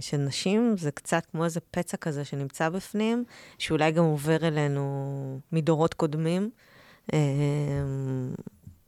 של 0.00 0.16
נשים 0.16 0.74
זה 0.76 0.90
קצת 0.90 1.26
כמו 1.30 1.44
איזה 1.44 1.60
פצע 1.70 1.96
כזה 1.96 2.24
שנמצא 2.24 2.68
בפנים, 2.68 3.24
שאולי 3.58 3.90
גם 3.90 4.04
עובר 4.04 4.46
אלינו 4.46 5.40
מדורות 5.52 5.94
קודמים. 5.94 6.50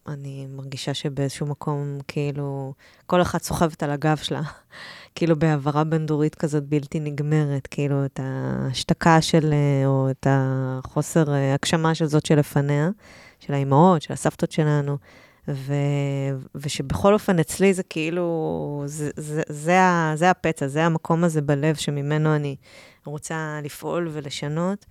אני 0.08 0.46
מרגישה 0.50 0.94
שבאיזשהו 0.94 1.46
מקום, 1.46 1.98
כאילו, 2.08 2.74
כל 3.06 3.22
אחת 3.22 3.42
סוחבת 3.42 3.82
על 3.82 3.90
הגב 3.90 4.16
שלה, 4.16 4.42
כאילו 5.14 5.38
בהעברה 5.38 5.84
בין-דורית 5.84 6.34
כזאת 6.34 6.64
בלתי 6.64 7.00
נגמרת, 7.00 7.66
כאילו 7.66 8.04
את 8.04 8.20
ההשתקה 8.22 9.22
של, 9.22 9.52
אה, 9.52 9.86
או 9.86 10.10
את 10.10 10.26
החוסר 10.30 11.34
אה, 11.34 11.54
הגשמה 11.54 11.94
של 11.94 12.06
זאת 12.06 12.26
שלפניה, 12.26 12.90
של 13.40 13.54
האימהות, 13.54 14.02
של 14.02 14.12
הסבתות 14.12 14.52
שלנו, 14.52 14.96
ו, 15.48 15.74
ושבכל 16.54 17.14
אופן 17.14 17.38
אצלי 17.38 17.74
זה 17.74 17.82
כאילו, 17.82 18.82
זה, 18.86 19.10
זה, 19.16 19.42
זה, 19.48 19.78
זה 20.14 20.30
הפצע, 20.30 20.68
זה 20.68 20.84
המקום 20.84 21.24
הזה 21.24 21.42
בלב 21.42 21.74
שממנו 21.74 22.36
אני 22.36 22.56
רוצה 23.04 23.60
לפעול 23.62 24.08
ולשנות. 24.12 24.86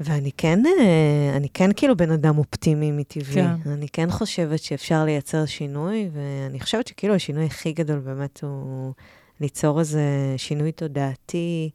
ואני 0.00 0.30
כן, 0.36 0.66
אה, 0.66 1.36
אני 1.36 1.48
כן 1.48 1.70
כאילו 1.76 1.96
בן 1.96 2.10
אדם 2.10 2.38
אופטימי 2.38 2.92
מטבעי. 2.92 3.34
כן. 3.34 3.70
אני 3.70 3.88
כן 3.88 4.10
חושבת 4.10 4.58
שאפשר 4.58 5.04
לייצר 5.04 5.46
שינוי, 5.46 6.10
ואני 6.12 6.60
חושבת 6.60 6.86
שכאילו 6.86 7.14
השינוי 7.14 7.44
הכי 7.44 7.72
גדול 7.72 7.98
באמת 7.98 8.40
הוא 8.42 8.92
ליצור 9.40 9.80
איזה 9.80 10.34
שינוי 10.36 10.72
תודעתי, 10.72 11.70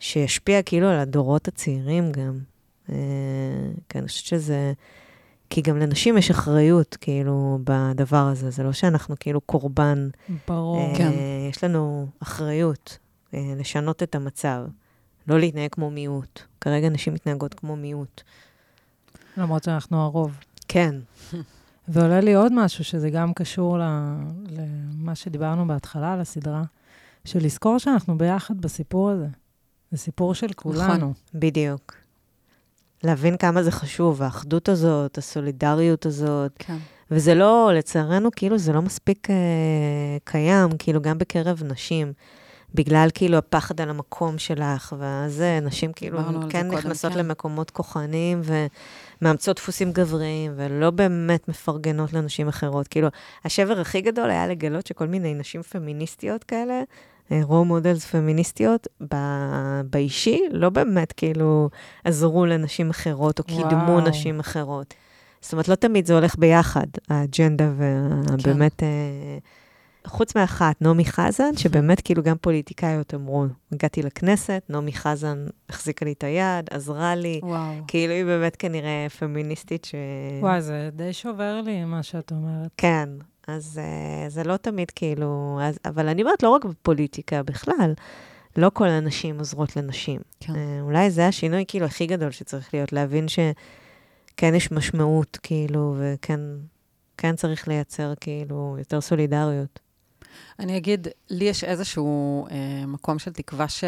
ושישפיע 0.00 0.62
כאילו 0.62 0.88
על 0.88 0.98
הדורות 0.98 1.48
הצעירים 1.48 2.12
גם. 2.12 2.38
אה, 2.90 2.96
כי 3.88 3.98
אני 3.98 4.08
חושבת 4.08 4.26
שזה... 4.26 4.72
כי 5.50 5.60
גם 5.60 5.78
לנשים 5.78 6.18
יש 6.18 6.30
אחריות, 6.30 6.96
כאילו, 7.00 7.58
בדבר 7.64 8.26
הזה. 8.32 8.50
זה 8.50 8.62
לא 8.62 8.72
שאנחנו 8.72 9.14
כאילו 9.20 9.40
קורבן. 9.40 10.08
ברור. 10.48 10.78
אה, 10.78 10.98
כן. 10.98 11.12
יש 11.50 11.64
לנו 11.64 12.06
אחריות 12.22 12.98
אה, 13.34 13.54
לשנות 13.56 14.02
את 14.02 14.14
המצב. 14.14 14.64
לא 15.28 15.38
להתנהג 15.38 15.70
כמו 15.70 15.90
מיעוט. 15.90 16.40
כרגע 16.60 16.88
נשים 16.88 17.14
מתנהגות 17.14 17.54
כמו 17.54 17.76
מיעוט. 17.76 18.22
למרות 19.36 19.64
שאנחנו 19.64 20.02
הרוב. 20.02 20.38
כן. 20.68 20.94
ועולה 21.88 22.20
לי 22.20 22.34
עוד 22.34 22.52
משהו, 22.54 22.84
שזה 22.84 23.10
גם 23.10 23.34
קשור 23.34 23.78
למה 23.78 25.14
שדיברנו 25.14 25.66
בהתחלה 25.66 26.12
על 26.12 26.20
הסדרה, 26.20 26.62
של 27.24 27.44
לזכור 27.44 27.78
שאנחנו 27.78 28.18
ביחד 28.18 28.60
בסיפור 28.60 29.10
הזה. 29.10 29.26
זה 29.90 29.98
סיפור 29.98 30.34
של 30.34 30.52
כולנו. 30.56 30.94
נכון, 30.94 31.12
בדיוק. 31.34 31.94
להבין 33.04 33.36
כמה 33.36 33.62
זה 33.62 33.70
חשוב, 33.70 34.22
האחדות 34.22 34.68
הזאת, 34.68 35.18
הסולידריות 35.18 36.06
הזאת. 36.06 36.52
כן. 36.58 36.76
וזה 37.10 37.34
לא, 37.34 37.70
לצערנו, 37.74 38.30
כאילו, 38.36 38.58
זה 38.58 38.72
לא 38.72 38.82
מספיק 38.82 39.30
אה, 39.30 39.36
קיים, 40.24 40.68
כאילו, 40.78 41.02
גם 41.02 41.18
בקרב 41.18 41.62
נשים. 41.64 42.12
בגלל 42.74 43.08
כאילו 43.14 43.38
הפחד 43.38 43.80
על 43.80 43.90
המקום 43.90 44.38
שלך, 44.38 44.94
ואז 44.98 45.42
נשים 45.62 45.92
כאילו 45.92 46.18
כן 46.48 46.68
נכנסות 46.68 47.12
כן. 47.12 47.18
למקומות 47.18 47.70
כוחניים 47.70 48.40
ומאמצות 49.22 49.56
דפוסים 49.56 49.92
גבריים, 49.92 50.52
ולא 50.56 50.90
באמת 50.90 51.48
מפרגנות 51.48 52.12
לנשים 52.12 52.48
אחרות. 52.48 52.88
כאילו, 52.88 53.08
השבר 53.44 53.80
הכי 53.80 54.00
גדול 54.00 54.30
היה 54.30 54.46
לגלות 54.46 54.86
שכל 54.86 55.06
מיני 55.06 55.34
נשים 55.34 55.62
פמיניסטיות 55.62 56.44
כאלה, 56.44 56.82
role 57.30 57.64
models 57.64 58.04
פמיניסטיות, 58.04 58.86
ב- 59.14 59.80
באישי, 59.90 60.40
לא 60.50 60.70
באמת 60.70 61.12
כאילו 61.12 61.70
עזרו 62.04 62.46
לנשים 62.46 62.90
אחרות 62.90 63.38
או 63.38 63.44
קידמו 63.44 63.92
וואו. 63.92 64.00
נשים 64.00 64.40
אחרות. 64.40 64.94
זאת 65.40 65.52
אומרת, 65.52 65.68
לא 65.68 65.74
תמיד 65.74 66.06
זה 66.06 66.14
הולך 66.14 66.38
ביחד, 66.38 66.86
האג'נדה 67.08 67.70
והבאמת... 67.76 68.76
כן. 68.76 68.86
חוץ 70.08 70.36
מאחת, 70.36 70.82
נעמי 70.82 71.04
חזן, 71.04 71.56
שבאמת 71.56 72.00
כאילו 72.00 72.22
גם 72.22 72.36
פוליטיקאיות 72.40 73.14
אמרו, 73.14 73.46
הגעתי 73.72 74.02
לכנסת, 74.02 74.62
נעמי 74.68 74.92
חזן 74.92 75.46
החזיקה 75.68 76.04
לי 76.04 76.12
את 76.12 76.24
היד, 76.24 76.68
עזרה 76.70 77.14
לי, 77.14 77.40
וואו. 77.42 77.74
כאילו 77.88 78.12
היא 78.12 78.24
באמת 78.24 78.56
כנראה 78.56 79.06
פמיניסטית 79.18 79.84
ש... 79.84 79.94
וואי, 80.40 80.62
זה 80.62 80.88
די 80.92 81.12
שובר 81.12 81.60
לי, 81.64 81.84
מה 81.84 82.02
שאת 82.02 82.32
אומרת. 82.32 82.70
כן, 82.76 83.08
אז 83.48 83.80
uh, 83.80 84.30
זה 84.30 84.44
לא 84.44 84.56
תמיד 84.56 84.90
כאילו... 84.90 85.58
אז, 85.62 85.78
אבל 85.84 86.08
אני 86.08 86.22
אומרת, 86.22 86.42
לא 86.42 86.48
רק 86.48 86.64
בפוליטיקה, 86.64 87.42
בכלל. 87.42 87.94
לא 88.56 88.70
כל 88.74 88.88
הנשים 88.88 89.38
עוזרות 89.38 89.76
לנשים. 89.76 90.20
כן. 90.40 90.52
Uh, 90.52 90.56
אולי 90.80 91.10
זה 91.10 91.26
השינוי 91.26 91.64
כאילו 91.68 91.86
הכי 91.86 92.06
גדול 92.06 92.30
שצריך 92.30 92.74
להיות, 92.74 92.92
להבין 92.92 93.26
שכן 93.28 94.54
יש 94.54 94.72
משמעות, 94.72 95.38
כאילו, 95.42 95.96
וכן 95.98 96.40
כן 97.18 97.36
צריך 97.36 97.68
לייצר 97.68 98.12
כאילו 98.20 98.76
יותר 98.78 99.00
סולידריות. 99.00 99.80
אני 100.58 100.76
אגיד, 100.76 101.08
לי 101.30 101.44
יש 101.44 101.64
איזשהו 101.64 102.46
אה, 102.50 102.86
מקום 102.86 103.18
של 103.18 103.32
תקווה 103.32 103.68
ש... 103.68 103.84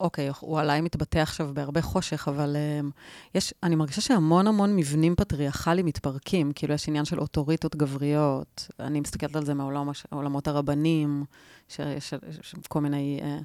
אוקיי, 0.00 0.30
הוא 0.40 0.60
עליי 0.60 0.80
מתבטא 0.80 1.18
עכשיו 1.18 1.50
בהרבה 1.54 1.82
חושך, 1.82 2.28
אבל 2.28 2.56
אה, 2.56 2.88
יש, 3.34 3.54
אני 3.62 3.74
מרגישה 3.76 4.00
שהמון 4.00 4.46
המון 4.46 4.76
מבנים 4.76 5.14
פטריארכליים 5.16 5.86
מתפרקים. 5.86 6.52
כאילו, 6.54 6.74
יש 6.74 6.88
עניין 6.88 7.04
של 7.04 7.20
אוטוריטות 7.20 7.76
גבריות. 7.76 8.68
אני 8.80 9.00
מסתכלת 9.00 9.36
על 9.36 9.44
זה 9.44 9.54
מעולמות 9.54 10.48
הרבנים, 10.48 11.24
שיש 11.68 12.14
יש 12.40 12.54
כל 12.68 12.80
מיני, 12.80 13.20
אה, 13.22 13.38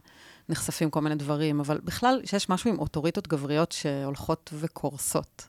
נחשפים 0.49 0.90
כל 0.90 1.02
מיני 1.02 1.15
דברים, 1.15 1.60
אבל 1.60 1.80
בכלל, 1.84 2.22
שיש 2.26 2.49
משהו 2.49 2.69
עם 2.69 2.80
אוטוריטות 2.80 3.27
גבריות 3.27 3.72
שהולכות 3.72 4.53
וקורסות. 4.53 5.48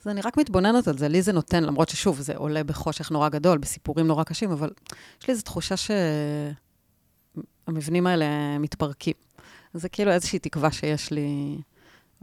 אז 0.00 0.08
אני 0.08 0.20
רק 0.20 0.36
מתבוננת 0.36 0.88
על 0.88 0.98
זה, 0.98 1.08
לי 1.08 1.22
זה 1.22 1.32
נותן, 1.32 1.64
למרות 1.64 1.88
ששוב, 1.88 2.20
זה 2.20 2.36
עולה 2.36 2.64
בחושך 2.64 3.10
נורא 3.10 3.28
גדול, 3.28 3.58
בסיפורים 3.58 4.06
נורא 4.06 4.24
קשים, 4.24 4.50
אבל 4.50 4.70
יש 5.20 5.28
לי 5.28 5.32
איזו 5.32 5.42
תחושה 5.42 5.74
שהמבנים 7.66 8.06
האלה 8.06 8.58
מתפרקים. 8.58 9.14
זה 9.74 9.88
כאילו 9.88 10.10
איזושהי 10.10 10.38
תקווה 10.38 10.72
שיש 10.72 11.10
לי 11.10 11.58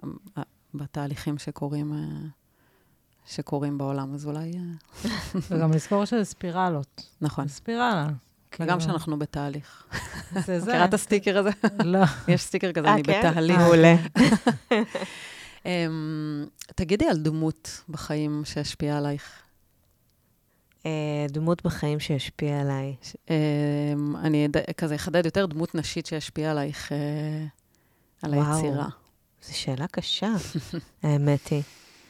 אה, 0.04 0.44
בתהליכים 0.74 1.38
שקורים, 1.38 1.94
אה, 1.94 2.00
שקורים 3.26 3.78
בעולם, 3.78 4.14
אז 4.14 4.26
אולי... 4.28 4.52
אה, 4.52 4.62
וגם 5.50 5.72
לזכור 5.72 6.06
שזה 6.06 6.24
ספירלות. 6.24 7.10
נכון. 7.22 7.48
ספירלה. 7.48 8.08
וגם 8.60 8.80
שאנחנו 8.80 9.20
בתהליך. 9.20 9.84
זה 10.46 10.60
זה. 10.60 10.72
מכירה 10.72 10.86
את 10.86 10.94
הסטיקר 10.94 11.38
הזה? 11.38 11.50
לא. 11.84 12.00
יש 12.28 12.42
סטיקר 12.42 12.72
כזה, 12.72 12.94
אני 12.94 13.04
כן? 13.04 13.20
בתהליך. 13.20 13.58
מעולה. 13.58 13.96
אמ, 15.66 16.46
תגידי 16.76 17.06
על 17.08 17.18
דמות 17.18 17.82
בחיים 17.90 18.42
שהשפיעה 18.46 18.98
עלייך. 18.98 19.24
אה, 20.86 20.92
דמות 21.30 21.64
בחיים 21.66 22.00
שהשפיעה 22.00 22.62
עליי. 22.62 22.96
אמ, 23.30 24.16
אני 24.16 24.48
כזה 24.78 24.96
אחדד 24.96 25.26
יותר 25.26 25.46
דמות 25.46 25.76
נשית 25.76 26.06
שהשפיעה 26.06 26.52
עלייך, 26.52 26.92
אה, 26.92 26.98
על 28.22 28.34
וואו. 28.36 28.56
היצירה. 28.56 28.88
זו 29.44 29.58
שאלה 29.58 29.88
קשה, 29.88 30.28
האמת 31.04 31.48
היא. 31.48 31.62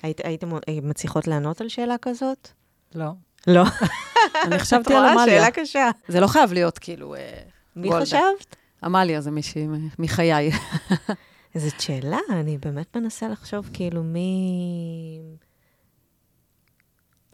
היית- 0.03 0.22
הייתם 0.26 0.49
מצליחות 0.84 1.27
לענות 1.27 1.61
על 1.61 1.69
שאלה 1.69 1.95
כזאת? 2.02 2.48
לא. 2.95 3.11
לא. 3.48 3.64
אני 4.45 4.60
חשבתי 4.60 4.82
את 4.84 4.91
על 4.91 4.98
רואה? 4.98 5.11
עמליה. 5.11 5.26
שאלה 5.40 5.52
קשה. 5.52 5.90
זה 6.07 6.19
לא 6.19 6.27
חייב 6.27 6.53
להיות 6.53 6.80
כאילו... 6.80 7.15
אה, 7.15 7.40
מי. 7.76 7.90
חשבת? 8.02 8.56
עמליה 8.84 9.22
זה 9.22 9.32
מישהי 9.32 9.68
מחיי. 9.99 10.52
זאת 11.56 11.80
שאלה, 11.80 12.19
אני 12.30 12.57
באמת 12.57 12.98
מנסה 12.98 13.27
לחשוב 13.27 13.69
כאילו 13.73 14.03
מי... 14.03 15.19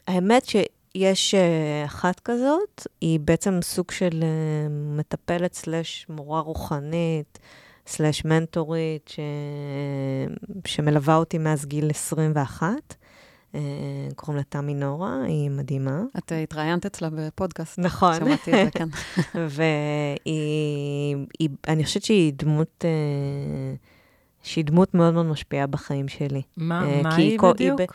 האמת 0.08 0.46
שיש 0.46 1.36
אה, 1.36 1.86
אחת 1.86 2.20
כזאת, 2.20 2.88
היא 3.02 3.20
בעצם 3.20 3.60
סוג 3.62 3.92
של 3.92 4.24
אה, 4.24 4.68
מטפלת 4.70 5.54
סלש 5.54 6.06
מורה 6.10 6.40
רוחנית, 6.40 7.40
סלש 7.88 8.26
מנטורית, 8.26 9.08
ש... 9.08 9.20
שמלווה 10.66 11.16
אותי 11.16 11.38
מאז 11.38 11.66
גיל 11.66 11.90
21. 11.90 12.68
אה, 13.56 13.60
קוראים 14.16 14.38
לה 14.38 14.44
תמי 14.44 14.74
נורה, 14.74 15.24
היא 15.24 15.50
מדהימה. 15.50 16.02
את 16.18 16.32
התראיינת 16.44 16.86
אצלה 16.86 17.10
בפודקאסט. 17.10 17.80
נכון. 17.80 18.16
שמעתי 18.16 18.52
את 18.52 18.66
זה, 18.66 18.72
כן. 18.72 18.88
ואני 21.68 21.84
חושבת 21.84 22.04
שהיא 22.04 22.34
דמות, 22.36 22.86
שהיא 24.44 24.66
דמות 24.66 24.94
מאוד 24.94 25.14
מאוד 25.14 25.26
משפיעה 25.26 25.68
בחיים 25.68 26.08
שלי. 26.08 26.42
מה 26.58 26.84
אה, 26.88 27.02
מה 27.04 27.16
היא 27.16 27.40
בדיוק? 27.40 27.82
ב- 27.82 27.86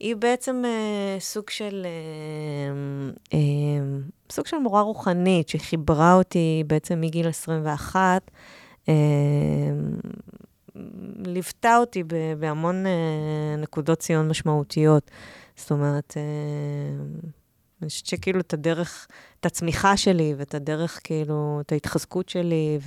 היא 0.00 0.16
בעצם 0.16 0.62
אה, 0.64 1.16
סוג 1.20 1.50
של, 1.50 1.86
אה, 1.86 3.38
אה, 3.38 3.38
סוג 4.30 4.46
של 4.46 4.56
מורה 4.56 4.80
רוחנית 4.80 5.48
שחיברה 5.48 6.14
אותי 6.14 6.64
בעצם 6.66 7.00
מגיל 7.00 7.28
21, 7.28 8.30
אה, 8.88 8.94
ליוותה 11.26 11.76
אותי 11.76 12.02
בהמון 12.38 12.86
אה, 12.86 12.92
נקודות 13.58 13.98
ציון 13.98 14.28
משמעותיות. 14.28 15.10
זאת 15.56 15.70
אומרת, 15.70 16.14
אה, 16.16 16.22
אני 17.82 17.88
חושבת 17.88 18.06
שכאילו 18.06 18.40
את 18.40 18.54
הדרך, 18.54 19.06
את 19.40 19.46
הצמיחה 19.46 19.96
שלי 19.96 20.34
ואת 20.36 20.54
הדרך, 20.54 21.00
כאילו, 21.04 21.58
את 21.60 21.72
ההתחזקות 21.72 22.28
שלי 22.28 22.78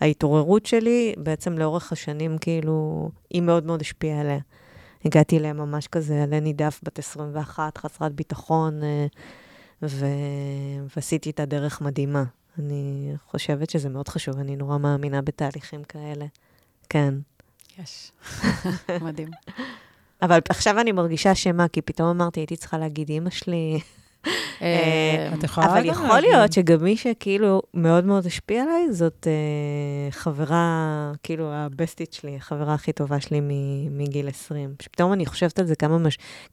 וההתעוררות 0.00 0.66
שלי, 0.66 1.14
בעצם 1.16 1.58
לאורך 1.58 1.92
השנים, 1.92 2.38
כאילו, 2.38 3.08
היא 3.30 3.42
מאוד 3.42 3.66
מאוד 3.66 3.80
השפיעה 3.80 4.20
עליה. 4.20 4.38
הגעתי 5.04 5.38
אליה 5.38 5.52
ממש 5.52 5.86
כזה, 5.86 6.22
עלה 6.22 6.40
נידף, 6.40 6.80
בת 6.82 6.98
21, 6.98 7.78
חסרת 7.78 8.12
ביטחון, 8.12 8.82
אה, 8.82 9.06
ו... 9.82 10.06
ועשיתי 10.96 11.30
את 11.30 11.40
הדרך 11.40 11.80
מדהימה. 11.80 12.24
אני 12.58 13.12
חושבת 13.26 13.70
שזה 13.70 13.88
מאוד 13.88 14.08
חשוב, 14.08 14.38
אני 14.38 14.56
נורא 14.56 14.78
מאמינה 14.78 15.22
בתהליכים 15.22 15.84
כאלה. 15.84 16.26
כן. 16.88 17.14
יש. 17.78 18.12
מדהים. 19.04 19.30
אבל 20.22 20.38
עכשיו 20.48 20.80
אני 20.80 20.92
מרגישה 20.92 21.34
שמה, 21.34 21.68
כי 21.68 21.82
פתאום 21.82 22.08
אמרתי, 22.08 22.40
הייתי 22.40 22.56
צריכה 22.56 22.78
להגיד, 22.78 23.08
אימא 23.08 23.30
שלי... 23.30 23.80
אה, 24.62 25.30
את 25.38 25.44
יכולה 25.44 25.66
אבל 25.66 25.84
יכול. 25.86 26.20
להיות 26.20 26.52
שגם 26.52 26.84
מי 26.84 26.96
שכאילו 26.96 27.62
מאוד 27.74 28.04
מאוד 28.04 28.26
השפיע 28.26 28.62
עליי, 28.62 28.92
זאת 28.92 29.26
אה, 29.26 30.10
חברה, 30.10 31.12
כאילו, 31.22 31.52
הבסטית 31.52 32.12
שלי, 32.12 32.36
החברה 32.36 32.74
הכי 32.74 32.92
טובה 32.92 33.20
שלי 33.20 33.40
מ- 33.40 33.98
מגיל 33.98 34.28
20. 34.28 34.74
פתאום 34.78 35.12
אני 35.12 35.26
חושבת 35.26 35.58
על 35.58 35.66
זה, 35.66 35.74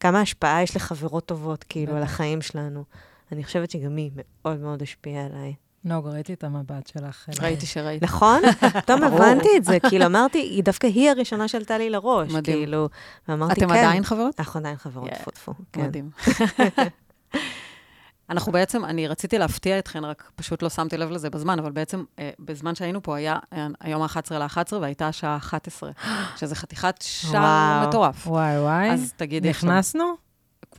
כמה, 0.00 0.20
השפעה 0.20 0.62
יש 0.62 0.76
לחברות 0.76 1.26
טובות, 1.26 1.64
כאילו, 1.68 1.96
על. 1.96 2.02
החיים 2.02 2.40
שלנו. 2.40 2.84
אני 3.32 3.44
חושבת 3.44 3.70
שגם 3.70 3.96
היא 3.96 4.10
מאוד 4.14 4.60
מאוד 4.60 4.82
השפיעה 4.82 5.26
עליי. 5.26 5.54
נוג, 5.84 6.06
ראיתי 6.08 6.32
את 6.32 6.44
המבט 6.44 6.86
שלך. 6.86 7.28
ראיתי 7.42 7.66
שראית. 7.66 8.02
נכון? 8.02 8.42
פתאום. 8.82 9.02
הבנתי 9.02 9.48
את 9.56 9.64
זה, 9.64 9.78
כאילו, 9.88 10.06
אמרתי, 10.06 10.38
היא 10.38 10.64
דווקא 10.64 10.86
היא 10.86 11.10
הראשונה 11.10 11.48
שעלתה 11.48 11.78
לי 11.78 11.90
לראש. 11.90 12.32
מדהים. 12.32 12.56
כאילו, 12.56 12.88
ואמרתי, 13.28 13.52
אתם 13.52 13.68
כן. 13.68 13.78
עדיין 13.78 14.02
חברות? 14.04 14.34
אנחנו 14.40 14.60
עדיין 14.60 14.76
חברות. 14.76 15.10
טפו 15.10 15.30
טפו. 15.30 15.52
כן. 15.72 15.82
מדהים. 15.82 16.10
אנחנו 18.30 18.52
בעצם, 18.52 18.84
אני 18.84 19.08
רציתי 19.08 19.38
להפתיע 19.38 19.78
אתכן, 19.78 20.04
רק 20.04 20.30
פשוט 20.36 20.62
לא 20.62 20.68
שמתי 20.68 20.96
לב 20.96 21.10
לזה 21.10 21.30
בזמן, 21.30 21.58
אבל 21.58 21.70
בעצם 21.72 22.04
אה, 22.18 22.30
בזמן 22.38 22.74
שהיינו 22.74 23.02
פה 23.02 23.16
היה 23.16 23.38
אה, 23.52 23.66
היום 23.80 24.02
ה-11 24.02 24.34
ל-11 24.34 24.74
והייתה 24.80 25.08
השעה 25.08 25.36
11, 25.36 25.90
שזה 26.40 26.54
חתיכת 26.54 26.94
שער. 27.00 27.88
מטורף. 27.88 28.26
וואי, 28.26 28.58
וואי. 28.60 28.90
אז 28.90 29.12
תגידי. 29.16 29.48
נכנסנו? 29.50 30.04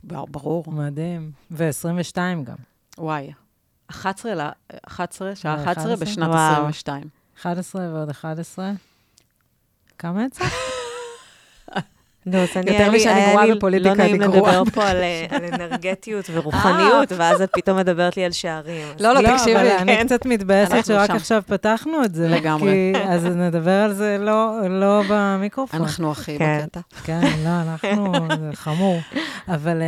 בר- 0.04 0.24
ברור. 0.24 0.64
מדהים. 0.72 1.32
ו-22 1.50 2.16
גם. 2.44 2.56
וואי. 2.98 3.32
11 3.90 4.34
ל... 4.34 4.40
11, 4.86 5.36
שעה 5.36 5.56
ל- 5.56 5.60
11 5.60 5.84
11? 5.94 6.06
בשנת 6.06 6.28
וואו. 6.28 6.52
22. 6.52 7.02
11 7.40 7.82
ועוד 7.92 8.10
11. 8.10 8.72
כמה 9.98 10.24
יצא? 10.24 10.44
לא, 12.26 12.38
אז 12.38 12.48
אני, 12.56 12.70
יותר 12.70 12.90
משאני 12.90 13.26
גרועה 13.30 13.46
לי 13.46 13.54
בפוליטיקה, 13.54 13.90
לא 13.90 13.94
נעים 13.94 14.22
אני 14.22 14.32
גרועה. 14.32 14.52
לדבר 14.60 14.70
פה 14.70 14.88
על, 14.88 14.96
אה, 14.96 15.26
על 15.30 15.44
אנרגטיות 15.44 16.24
ורוחניות, 16.32 17.12
ואז 17.16 17.42
את 17.42 17.50
פתאום 17.52 17.78
מדברת 17.78 18.16
לי 18.16 18.24
על 18.24 18.32
שערים. 18.32 18.86
אז- 18.94 19.00
לא, 19.00 19.14
לא, 19.14 19.36
תקשיבי, 19.36 19.58
אני 19.78 19.96
כן. 19.96 20.06
קצת 20.06 20.26
מתבאסת 20.26 20.86
שרק. 20.86 21.10
עכשיו 21.10 21.42
פתחנו 21.46 22.04
את 22.04 22.14
זה. 22.14 22.28
לגמרי. 22.28 22.92
כי- 22.94 23.02
אז 23.08 23.24
נדבר 23.26 23.70
על 23.82 23.92
זה 23.92 24.16
לא 24.20 24.58
לא 24.68 25.02
במיקרופון. 25.10 25.80
אנחנו 25.80 26.10
הכי 26.12 26.38
כן. 26.38 26.60
בקטע. 26.62 26.80
כן, 27.04 27.20
לא, 27.44 27.48
אנחנו, 27.62 28.12
זה 28.40 28.50
חמור. 28.52 28.98
אבל 29.48 29.82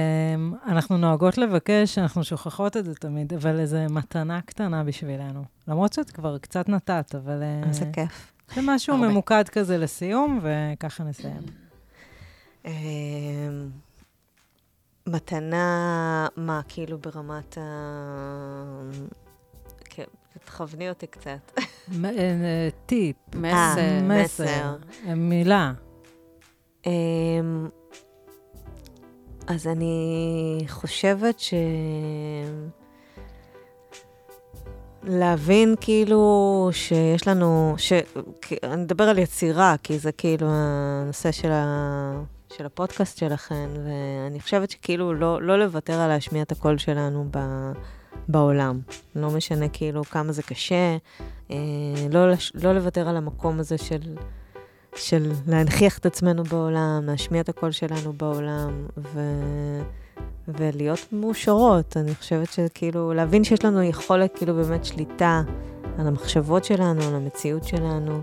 um, 0.65 0.71
אנחנו 0.71 0.97
נוהגות 0.97 1.39
לבקש, 1.39 1.99
אנחנו 1.99 2.25
שוכחות 2.25 2.77
את 2.77 2.85
זה 2.85 2.95
תמיד, 2.95 3.33
אבל 3.35 3.61
איזו 3.61 3.77
מתנה 3.91 4.41
קטנה 4.47 4.85
בשבילנו. 4.85 5.45
למרות 5.69 5.93
שאת 5.93 6.11
כבר 6.11 6.39
קצת 6.39 6.69
נתת, 6.69 7.15
אבל 7.15 7.43
uh, 7.65 7.69
איזה 7.69 7.85
כיף. 7.93 8.33
זה 8.55 8.61
משהו. 8.65 8.97
ממוקד 8.97 9.49
כזה 9.49 9.79
לסיום, 9.79 10.41
וככה 10.43 11.05
נסיים. 11.05 11.62
אמ, 12.65 13.71
מתנה, 15.07 16.27
מה, 16.37 16.61
כאילו 16.69 16.99
ברמת 16.99 17.59
ה... 17.59 17.63
כן, 19.85 20.05
תכווני 20.45 20.89
אותי 20.89 21.07
קצת. 21.07 21.53
אה, 22.05 22.11
אה, 22.11 22.69
טיפ, 22.87 23.17
מסר. 23.35 24.01
מסר. 24.03 24.25
מסר, 24.25 24.77
אה, 25.07 25.15
מילה. 25.15 25.73
אמ, 26.87 27.69
אז 29.47 29.67
אני 29.67 30.65
חושבת 30.69 31.41
ש... 31.41 31.55
להבין 35.03 35.75
כאילו 35.81 36.69
שיש 36.73 37.29
לנו, 37.29 37.75
ש... 37.79 37.93
אני 38.63 38.83
מדבר 38.83 39.05
על 39.05 39.19
יצירה, 39.19 39.75
כי 39.83 39.99
זה 39.99 40.13
כאילו 40.13 40.47
הנושא 40.51 41.33
של, 41.33 41.53
ה... 41.53 42.23
של 42.57 42.66
הפודקאסט 42.66 43.19
שלכם, 43.19 43.69
ואני 43.74 44.41
חושבת 44.41 44.70
שכאילו 44.70 45.15
לא, 45.15 45.43
לא 45.43 45.59
לוותר 45.59 46.01
על 46.01 46.09
להשמיע 46.09 46.43
את 46.43 46.53
הקול 46.53 46.79
שלנו 46.79 47.27
ב... 47.31 47.39
בעולם. 48.29 48.81
לא 49.16 49.31
משנה 49.31 49.69
כאילו 49.69 50.05
כמה 50.05 50.33
זה 50.33 50.43
קשה, 50.43 50.97
אה, 51.51 51.57
לא. 52.11 52.27
לא 52.55 52.73
לוותר 52.73 53.09
על 53.09 53.16
המקום 53.16 53.61
הזה 53.61 53.79
של, 53.79 54.16
של 54.95 55.33
להנכיח 55.47 55.99
את 55.99 56.07
עצמנו 56.07 56.45
בעולם, 56.45 57.03
להשמיע 57.07 57.41
את 57.41 57.49
הקול 57.49 57.70
שלנו 57.70 58.12
בעולם, 58.12 58.87
ו... 58.97 59.20
ולהיות 60.49 61.12
מאושרות. 61.12 61.97
אני 61.97 62.15
חושבת 62.15 62.53
שכאילו, 62.53 63.12
להבין 63.12 63.45
שיש 63.45 63.65
לנו 63.65 63.83
יכולת, 63.83 64.37
כאילו, 64.37 64.55
באמת 64.55 64.85
שליטה 64.85 65.43
על 65.99 66.07
המחשבות 66.07 66.65
שלנו, 66.65 67.03
על 67.03 67.15
המציאות 67.15 67.65
שלנו. 67.65 68.23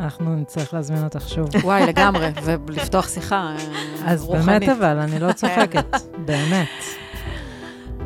אנחנו 0.00 0.36
נצטרך 0.36 0.74
להזמין 0.74 1.04
אותך 1.04 1.28
שוב. 1.28 1.48
וואי, 1.64 1.86
לגמרי, 1.86 2.28
ולפתוח 2.44 3.08
שיחה 3.08 3.54
רוחנית. 3.56 4.06
אז 4.06 4.28
באמת 4.28 4.68
אבל, 4.68 4.98
אני 4.98 5.18
לא 5.18 5.32
צוחקת, 5.32 5.86
באמת. 6.28 6.68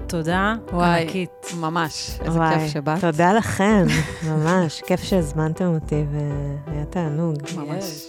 תודה 0.07 0.55
ענקית. 0.73 1.31
ממש, 1.61 2.19
איזה 2.25 2.39
וואי, 2.39 2.59
כיף 2.59 2.73
שבאת. 2.73 3.01
תודה 3.01 3.33
לכם, 3.33 3.87
ממש, 4.29 4.83
כיף 4.87 5.03
שהזמנתם 5.03 5.75
אותי 5.75 6.05
והיה 6.11 6.85
תענוג. 6.85 7.37
ממש. 7.57 8.07